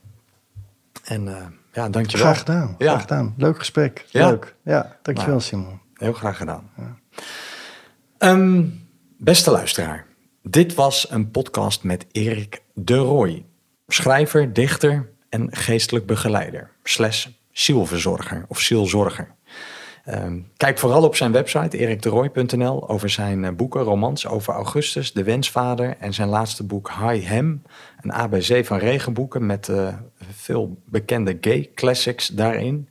En 1.04 1.24
ja, 1.72 1.88
dankjewel. 1.88 2.26
Graag 2.26 2.38
gedaan. 2.38 2.74
Graag 2.78 3.00
gedaan. 3.00 3.34
Leuk 3.36 3.58
gesprek. 3.58 4.04
Leuk. 4.10 4.54
Ja, 4.64 4.96
dankjewel 5.02 5.34
Nou. 5.34 5.46
Simon. 5.46 5.80
Heel 5.94 6.12
graag 6.12 6.36
gedaan. 6.36 6.70
Ehm, 8.18 8.64
beste 9.24 9.50
luisteraar, 9.50 10.06
dit 10.42 10.74
was 10.74 11.10
een 11.10 11.30
podcast 11.30 11.82
met 11.82 12.06
Erik 12.12 12.62
de 12.74 12.96
Rooij. 12.96 13.44
Schrijver, 13.86 14.52
dichter 14.52 15.10
en 15.28 15.48
geestelijk 15.56 16.06
begeleider. 16.06 16.70
Slash 16.82 17.26
zielverzorger 17.50 18.44
of 18.48 18.60
zielzorger. 18.60 19.34
Ehm, 20.04 20.40
kijk 20.56 20.78
vooral 20.78 21.02
op 21.04 21.16
zijn 21.16 21.32
website 21.32 21.78
erikderooij.nl 21.78 22.88
over 22.88 23.10
zijn 23.10 23.44
eh, 23.44 23.52
boeken, 23.52 23.82
romans 23.82 24.26
over 24.26 24.54
Augustus, 24.54 25.12
de 25.12 25.24
wensvader 25.24 25.96
en 25.98 26.14
zijn 26.14 26.28
laatste 26.28 26.64
boek 26.64 26.90
High 26.90 27.28
Hem. 27.28 27.62
Een 28.00 28.12
ABC 28.12 28.66
van 28.66 28.78
regenboeken 28.78 29.46
met 29.46 29.68
eh, 29.68 29.94
veel 30.32 30.82
bekende 30.86 31.38
gay 31.40 31.70
classics 31.74 32.26
daarin. 32.26 32.88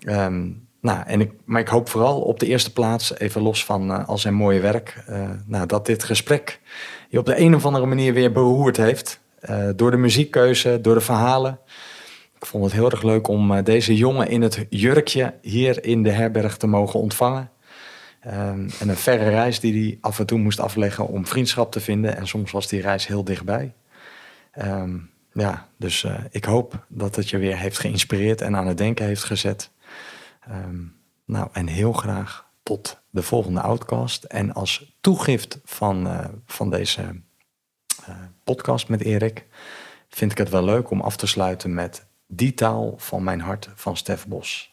Ehm, 0.00 0.50
nou, 0.82 1.02
en 1.06 1.20
ik, 1.20 1.32
maar 1.44 1.60
ik 1.60 1.68
hoop 1.68 1.88
vooral 1.88 2.20
op 2.20 2.40
de 2.40 2.46
eerste 2.46 2.72
plaats, 2.72 3.18
even 3.18 3.42
los 3.42 3.64
van 3.64 3.92
eh, 3.92 4.08
al 4.08 4.18
zijn 4.18 4.34
mooie 4.34 4.60
werk, 4.60 5.02
eh, 5.06 5.30
nou, 5.46 5.66
dat 5.66 5.86
dit 5.86 6.04
gesprek 6.04 6.60
je 7.08 7.18
op 7.18 7.26
de 7.26 7.38
een 7.38 7.54
of 7.54 7.66
andere 7.66 7.86
manier 7.86 8.14
weer 8.14 8.32
beroerd 8.32 8.76
heeft. 8.76 9.20
Eh, 9.40 9.68
door 9.76 9.90
de 9.90 9.96
muziekkeuze, 9.96 10.80
door 10.80 10.94
de 10.94 11.00
verhalen. 11.00 11.58
Ik 12.38 12.46
vond 12.46 12.64
het 12.64 12.72
heel 12.72 12.90
erg 12.90 13.02
leuk 13.02 13.28
om 13.28 13.62
deze 13.62 13.96
jongen 13.96 14.28
in 14.28 14.42
het 14.42 14.66
jurkje 14.70 15.34
hier 15.40 15.84
in 15.84 16.02
de 16.02 16.10
herberg 16.10 16.56
te 16.56 16.66
mogen 16.66 17.00
ontvangen. 17.00 17.50
Ehm, 18.20 18.68
en 18.80 18.88
een 18.88 18.96
verre 18.96 19.30
reis 19.30 19.60
die 19.60 19.72
hij 19.72 19.98
af 20.00 20.18
en 20.18 20.26
toe 20.26 20.38
moest 20.38 20.60
afleggen 20.60 21.06
om 21.08 21.26
vriendschap 21.26 21.72
te 21.72 21.80
vinden. 21.80 22.16
En 22.16 22.26
soms 22.26 22.50
was 22.50 22.68
die 22.68 22.80
reis 22.80 23.06
heel 23.06 23.24
dichtbij. 23.24 23.72
Ehm, 24.52 24.96
ja, 25.32 25.68
dus 25.76 26.06
ik 26.30 26.44
hoop 26.44 26.84
dat 26.88 27.16
het 27.16 27.30
je 27.30 27.38
weer 27.38 27.56
heeft 27.56 27.78
geïnspireerd 27.78 28.40
en 28.40 28.56
aan 28.56 28.66
het 28.66 28.78
denken 28.78 29.06
heeft 29.06 29.24
gezet. 29.24 29.71
Ehm, 30.46 30.84
nou, 31.24 31.48
en 31.52 31.66
heel 31.66 31.92
graag 31.92 32.50
tot 32.62 33.02
de 33.10 33.22
volgende 33.22 33.60
Outcast. 33.60 34.24
En 34.24 34.54
als 34.54 34.96
toegift 35.00 35.60
van, 35.64 36.06
eh, 36.06 36.28
van 36.46 36.70
deze 36.70 37.22
eh, 38.06 38.16
podcast 38.44 38.88
met 38.88 39.00
Erik, 39.00 39.46
vind 40.08 40.30
ik 40.30 40.38
het 40.38 40.48
wel 40.48 40.64
leuk 40.64 40.90
om 40.90 41.00
af 41.00 41.16
te 41.16 41.26
sluiten 41.26 41.74
met 41.74 42.06
Die 42.26 42.54
taal 42.54 42.94
van 42.98 43.24
mijn 43.24 43.40
hart 43.40 43.70
van 43.74 43.96
Stef 43.96 44.26
Bos. 44.26 44.72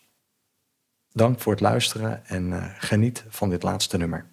Dank 1.12 1.40
voor 1.40 1.52
het 1.52 1.62
luisteren 1.62 2.26
en 2.26 2.54
eh, 2.54 2.66
geniet 2.78 3.26
van 3.30 3.50
dit 3.50 3.64
laatste 3.64 3.98
nummer. 3.98 4.30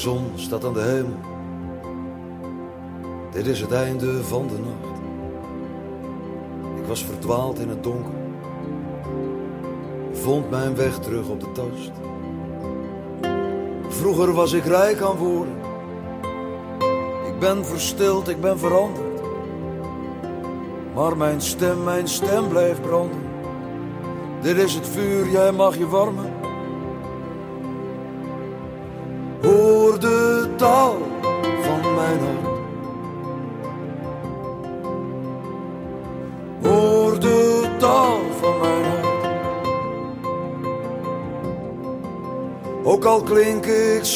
Zon 0.00 0.32
staat 0.34 0.64
aan 0.64 0.72
de 0.72 0.80
hemel. 0.80 1.18
Dit 3.30 3.46
is 3.46 3.60
het 3.60 3.72
einde 3.72 4.24
van 4.24 4.46
de 4.46 4.58
nacht. 4.58 4.98
Ik 6.80 6.86
was 6.86 7.04
verdwaald 7.04 7.58
in 7.58 7.68
het 7.68 7.82
donker. 7.82 8.12
Vond 10.12 10.50
mijn 10.50 10.76
weg 10.76 10.98
terug 10.98 11.28
op 11.28 11.40
de 11.40 11.52
tast. 11.52 11.90
Vroeger 13.88 14.32
was 14.32 14.52
ik 14.52 14.64
rijk 14.64 15.00
aan 15.00 15.16
woorden. 15.16 15.54
Ik 17.26 17.38
ben 17.38 17.66
verstild, 17.66 18.28
ik 18.28 18.40
ben 18.40 18.58
veranderd. 18.58 19.20
Maar 20.94 21.16
mijn 21.16 21.40
stem, 21.40 21.84
mijn 21.84 22.08
stem 22.08 22.48
blijft 22.48 22.82
branden. 22.82 23.22
Dit 24.40 24.56
is 24.56 24.74
het 24.74 24.88
vuur, 24.88 25.30
jij 25.30 25.52
mag 25.52 25.76
je 25.76 25.88
warmen. 25.88 26.39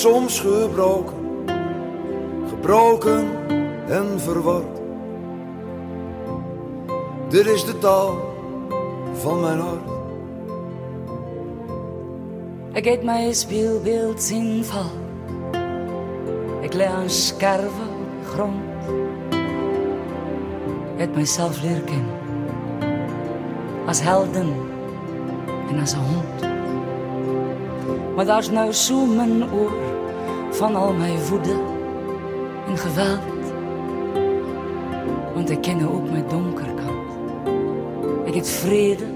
Soms 0.05 0.41
gebroken, 0.41 1.17
gebroken 2.49 3.27
en 3.89 4.21
verward. 4.21 4.81
Dit 7.29 7.47
is 7.47 7.65
de 7.65 7.79
taal 7.79 8.17
van 9.13 9.41
mijn 9.41 9.59
hart. 9.59 9.89
Ik 12.73 12.87
eet 12.87 13.03
mijn 13.03 13.35
speelbeeld 13.35 14.23
zien 14.23 14.65
val. 14.65 14.91
Ik 16.61 16.75
leg 16.75 16.93
een 16.93 17.11
scherven 17.11 17.91
grond. 18.25 18.63
Ik 20.95 21.01
heb 21.01 21.15
mijzelf 21.15 21.63
leren 21.63 21.85
kennen. 21.85 22.19
Als 23.87 24.01
helden 24.01 24.55
en 25.71 25.81
als 25.81 25.93
een 25.93 25.99
hond. 25.99 26.53
Maar 28.17 28.25
daar 28.25 28.39
is 28.39 28.51
nou 28.51 28.73
zo 28.73 29.07
mijn 29.07 29.53
oor 29.53 29.84
van 30.55 30.77
al 30.77 30.93
mijn 30.93 31.27
woede 31.29 31.57
en 32.67 32.79
geweld. 32.79 33.53
Want 35.35 35.51
ik 35.51 35.61
ken 35.61 35.89
ook 35.89 36.11
mijn 36.11 36.29
donkerkant. 36.29 37.19
Ik 38.25 38.35
heb 38.35 38.47
vrede 38.47 39.07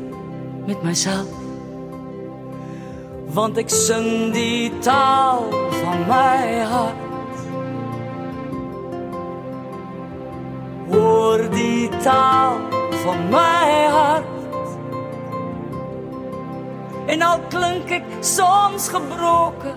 met 0.67 0.83
mijzelf. 0.83 1.27
Want 3.27 3.57
ik 3.57 3.69
zing 3.69 4.33
die 4.33 4.79
taal 4.79 5.45
van 5.71 6.07
mijn 6.07 6.67
hart. 6.67 6.95
Hoor 10.91 11.51
die 11.51 11.89
taal 11.89 12.59
van 12.91 13.29
mijn 13.29 13.91
hart. 13.91 14.25
En 17.07 17.23
al 17.23 17.39
klink 17.49 17.89
ik 17.89 18.03
soms 18.21 18.89
gebroken, 18.89 19.77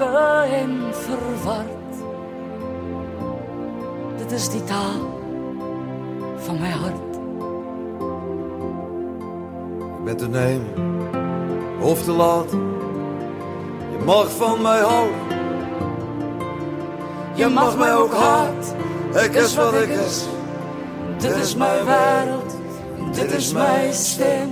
en 0.00 0.80
verward. 0.92 1.66
Dit 4.16 4.32
is 4.32 4.48
die 4.48 4.64
taal 4.64 5.20
van 6.36 6.58
mijn 6.58 6.72
hart. 6.72 7.16
Ik 9.98 10.04
ben 10.04 10.16
te 10.16 10.28
nemen 10.28 10.68
of 11.80 12.02
te 12.02 12.12
laten. 12.12 12.58
Je 13.90 14.04
mag 14.04 14.30
van 14.30 14.62
mij 14.62 14.80
houden. 14.80 15.16
Je 17.34 17.46
mag 17.46 17.76
mij 17.76 17.94
ook 17.94 18.14
haat. 18.14 18.74
Ik 19.14 19.34
is 19.34 19.54
wat 19.54 19.74
ik 19.74 19.88
is. 19.88 20.24
Dit 21.18 21.36
is 21.36 21.54
mijn 21.54 21.84
wereld, 21.84 22.56
dit 23.12 23.32
is 23.32 23.52
mijn 23.52 23.92
stem. 23.94 24.45